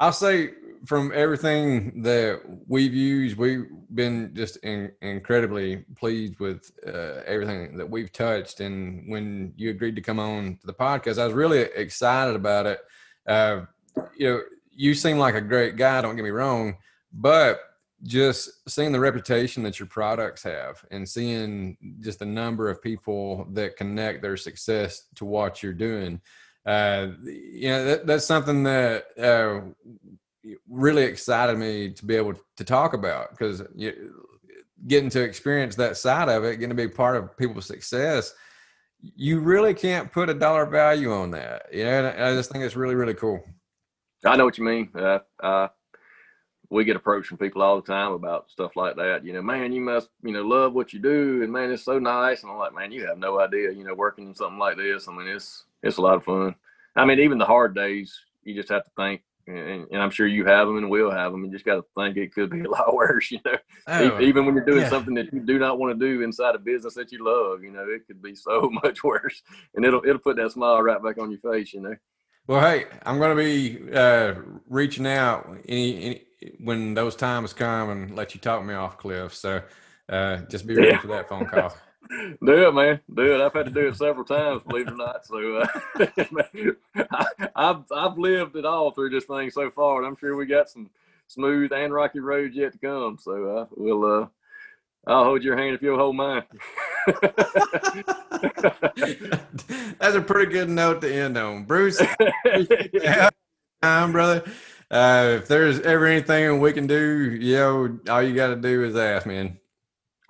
I'll 0.00 0.12
say 0.12 0.50
from 0.86 1.12
everything 1.14 2.02
that 2.02 2.42
we've 2.66 2.94
used, 2.94 3.36
we've 3.36 3.66
been 3.94 4.32
just 4.34 4.56
in, 4.58 4.92
incredibly 5.02 5.78
pleased 5.96 6.38
with 6.40 6.70
uh, 6.86 7.22
everything 7.26 7.76
that 7.76 7.88
we've 7.88 8.12
touched. 8.12 8.60
And 8.60 9.08
when 9.08 9.54
you 9.56 9.70
agreed 9.70 9.96
to 9.96 10.02
come 10.02 10.18
on 10.18 10.58
to 10.60 10.66
the 10.66 10.74
podcast, 10.74 11.18
I 11.18 11.24
was 11.24 11.34
really 11.34 11.60
excited 11.60 12.34
about 12.36 12.66
it. 12.66 12.80
Uh, 13.26 13.62
you 14.16 14.28
know, 14.28 14.40
you 14.70 14.94
seem 14.94 15.18
like 15.18 15.34
a 15.34 15.40
great 15.40 15.76
guy. 15.76 16.00
Don't 16.02 16.16
get 16.16 16.24
me 16.24 16.30
wrong, 16.30 16.76
but 17.12 17.60
just 18.04 18.68
seeing 18.68 18.92
the 18.92 19.00
reputation 19.00 19.62
that 19.62 19.78
your 19.78 19.88
products 19.88 20.42
have 20.42 20.84
and 20.90 21.08
seeing 21.08 21.76
just 22.00 22.18
the 22.18 22.26
number 22.26 22.68
of 22.68 22.82
people 22.82 23.46
that 23.52 23.76
connect 23.76 24.22
their 24.22 24.36
success 24.36 25.06
to 25.14 25.24
what 25.24 25.62
you're 25.62 25.72
doing 25.72 26.20
uh, 26.66 27.08
you 27.24 27.68
know 27.68 27.84
that, 27.84 28.06
that's 28.06 28.24
something 28.24 28.62
that 28.62 29.04
uh, 29.18 29.60
really 30.68 31.02
excited 31.02 31.58
me 31.58 31.90
to 31.90 32.04
be 32.04 32.14
able 32.14 32.34
to 32.56 32.64
talk 32.64 32.94
about 32.94 33.30
because 33.30 33.62
getting 34.86 35.10
to 35.10 35.22
experience 35.22 35.76
that 35.76 35.96
side 35.96 36.28
of 36.28 36.44
it 36.44 36.56
getting 36.56 36.68
to 36.68 36.74
be 36.74 36.88
part 36.88 37.16
of 37.16 37.36
people's 37.36 37.66
success 37.66 38.34
you 39.16 39.40
really 39.40 39.74
can't 39.74 40.10
put 40.10 40.30
a 40.30 40.34
dollar 40.34 40.66
value 40.66 41.12
on 41.12 41.30
that. 41.32 41.66
You 41.72 41.84
know, 41.84 42.14
I 42.16 42.34
just 42.34 42.50
think 42.50 42.64
it's 42.64 42.76
really, 42.76 42.94
really 42.94 43.14
cool. 43.14 43.42
I 44.24 44.36
know 44.36 44.44
what 44.44 44.56
you 44.56 44.64
mean. 44.64 44.90
Uh, 44.94 45.18
uh, 45.42 45.68
we 46.74 46.84
get 46.84 46.96
approached 46.96 47.28
from 47.28 47.38
people 47.38 47.62
all 47.62 47.80
the 47.80 47.86
time 47.86 48.12
about 48.12 48.50
stuff 48.50 48.74
like 48.74 48.96
that. 48.96 49.24
You 49.24 49.32
know, 49.32 49.42
man, 49.42 49.72
you 49.72 49.80
must, 49.80 50.08
you 50.22 50.32
know, 50.32 50.42
love 50.42 50.74
what 50.74 50.92
you 50.92 50.98
do, 50.98 51.42
and 51.42 51.52
man, 51.52 51.70
it's 51.70 51.84
so 51.84 51.98
nice. 51.98 52.42
And 52.42 52.50
I'm 52.50 52.58
like, 52.58 52.74
man, 52.74 52.90
you 52.90 53.06
have 53.06 53.18
no 53.18 53.40
idea. 53.40 53.70
You 53.70 53.84
know, 53.84 53.94
working 53.94 54.28
in 54.28 54.34
something 54.34 54.58
like 54.58 54.76
this, 54.76 55.08
I 55.08 55.12
mean, 55.12 55.28
it's 55.28 55.64
it's 55.82 55.98
a 55.98 56.02
lot 56.02 56.16
of 56.16 56.24
fun. 56.24 56.54
I 56.96 57.04
mean, 57.04 57.20
even 57.20 57.38
the 57.38 57.44
hard 57.44 57.74
days, 57.74 58.20
you 58.42 58.54
just 58.54 58.70
have 58.70 58.84
to 58.84 58.90
think, 58.96 59.22
and, 59.46 59.86
and 59.90 60.02
I'm 60.02 60.10
sure 60.10 60.26
you 60.26 60.44
have 60.46 60.66
them 60.66 60.78
and 60.78 60.90
we'll 60.90 61.10
have 61.10 61.32
them. 61.32 61.44
You 61.44 61.52
just 61.52 61.64
got 61.64 61.76
to 61.76 61.84
think 61.96 62.16
it 62.16 62.34
could 62.34 62.50
be 62.50 62.60
a 62.60 62.70
lot 62.70 62.94
worse. 62.94 63.30
You 63.30 63.40
know, 63.44 63.56
oh, 63.86 64.20
even 64.20 64.44
when 64.44 64.56
you're 64.56 64.64
doing 64.64 64.82
yeah. 64.82 64.88
something 64.88 65.14
that 65.14 65.32
you 65.32 65.40
do 65.40 65.58
not 65.60 65.78
want 65.78 65.98
to 65.98 66.06
do 66.06 66.22
inside 66.22 66.56
a 66.56 66.58
business 66.58 66.94
that 66.94 67.12
you 67.12 67.24
love, 67.24 67.62
you 67.62 67.70
know, 67.70 67.86
it 67.88 68.06
could 68.06 68.20
be 68.20 68.34
so 68.34 68.68
much 68.82 69.04
worse, 69.04 69.42
and 69.76 69.84
it'll 69.84 70.04
it'll 70.04 70.18
put 70.18 70.36
that 70.36 70.50
smile 70.50 70.82
right 70.82 71.02
back 71.02 71.18
on 71.18 71.30
your 71.30 71.40
face. 71.40 71.72
You 71.72 71.82
know. 71.82 71.96
Well, 72.46 72.60
hey, 72.60 72.84
I'm 73.06 73.18
going 73.18 73.34
to 73.34 73.42
be 73.42 73.96
uh, 73.96 74.34
reaching 74.68 75.06
out 75.06 75.48
any, 75.66 76.04
any 76.04 76.22
when 76.58 76.94
those 76.94 77.16
times 77.16 77.52
come 77.52 77.90
and 77.90 78.14
let 78.14 78.34
you 78.34 78.40
talk 78.40 78.64
me 78.64 78.74
off 78.74 78.98
cliff. 78.98 79.34
So 79.34 79.62
uh, 80.08 80.38
just 80.50 80.66
be 80.66 80.74
ready 80.74 80.90
yeah. 80.90 81.00
for 81.00 81.08
that 81.08 81.28
phone 81.28 81.46
call. 81.46 81.74
do 82.44 82.68
it, 82.68 82.74
man. 82.74 83.00
Do 83.12 83.34
it. 83.34 83.40
I've 83.40 83.52
had 83.52 83.66
to 83.66 83.72
do 83.72 83.88
it 83.88 83.96
several 83.96 84.24
times, 84.24 84.62
believe 84.66 84.88
it 84.88 84.92
or 84.92 84.96
not. 84.96 85.26
So 85.26 85.56
uh, 85.56 85.66
I, 87.56 87.66
have 87.66 87.84
I've 87.90 88.18
lived 88.18 88.56
it 88.56 88.64
all 88.64 88.90
through 88.90 89.10
this 89.10 89.24
thing 89.24 89.50
so 89.50 89.70
far, 89.70 89.98
and 89.98 90.06
I'm 90.06 90.16
sure 90.16 90.36
we 90.36 90.46
got 90.46 90.68
some 90.68 90.90
smooth 91.28 91.72
and 91.72 91.92
rocky 91.92 92.20
roads 92.20 92.54
yet 92.54 92.72
to 92.72 92.78
come. 92.78 93.18
So 93.20 93.58
uh, 93.58 93.66
we'll 93.76 94.04
uh, 94.04 94.26
I'll 95.06 95.24
hold 95.24 95.42
your 95.42 95.56
hand 95.56 95.74
if 95.74 95.82
you'll 95.82 95.98
hold 95.98 96.16
mine. 96.16 96.44
That's 99.98 100.16
a 100.16 100.22
pretty 100.22 100.50
good 100.52 100.70
note 100.70 101.00
to 101.02 101.14
end 101.14 101.36
on, 101.36 101.64
Bruce. 101.64 102.02
yeah, 102.92 103.30
time, 103.82 104.12
brother. 104.12 104.44
Uh, 104.90 105.38
if 105.38 105.48
there's 105.48 105.80
ever 105.80 106.06
anything 106.06 106.60
we 106.60 106.72
can 106.72 106.86
do, 106.86 107.36
you 107.40 107.54
know, 107.56 107.98
all 108.08 108.22
you 108.22 108.34
got 108.34 108.48
to 108.48 108.56
do 108.56 108.84
is 108.84 108.96
ask, 108.96 109.26
man. 109.26 109.58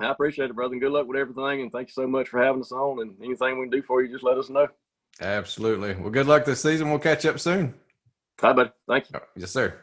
I 0.00 0.10
appreciate 0.10 0.50
it, 0.50 0.56
brother, 0.56 0.72
and 0.72 0.80
good 0.80 0.92
luck 0.92 1.06
with 1.06 1.18
everything. 1.18 1.62
And 1.62 1.72
thank 1.72 1.88
you 1.88 1.92
so 1.92 2.06
much 2.06 2.28
for 2.28 2.42
having 2.42 2.60
us 2.60 2.72
on. 2.72 3.00
And 3.00 3.16
anything 3.22 3.58
we 3.58 3.66
can 3.66 3.70
do 3.70 3.82
for 3.82 4.02
you, 4.02 4.12
just 4.12 4.24
let 4.24 4.38
us 4.38 4.48
know. 4.50 4.66
Absolutely. 5.20 5.94
Well, 5.94 6.10
good 6.10 6.26
luck 6.26 6.44
this 6.44 6.60
season. 6.60 6.90
We'll 6.90 6.98
catch 6.98 7.24
up 7.26 7.38
soon. 7.38 7.74
Hi, 8.40 8.52
buddy. 8.52 8.70
Thank 8.88 9.10
you. 9.12 9.20
Yes, 9.36 9.52
sir. 9.52 9.74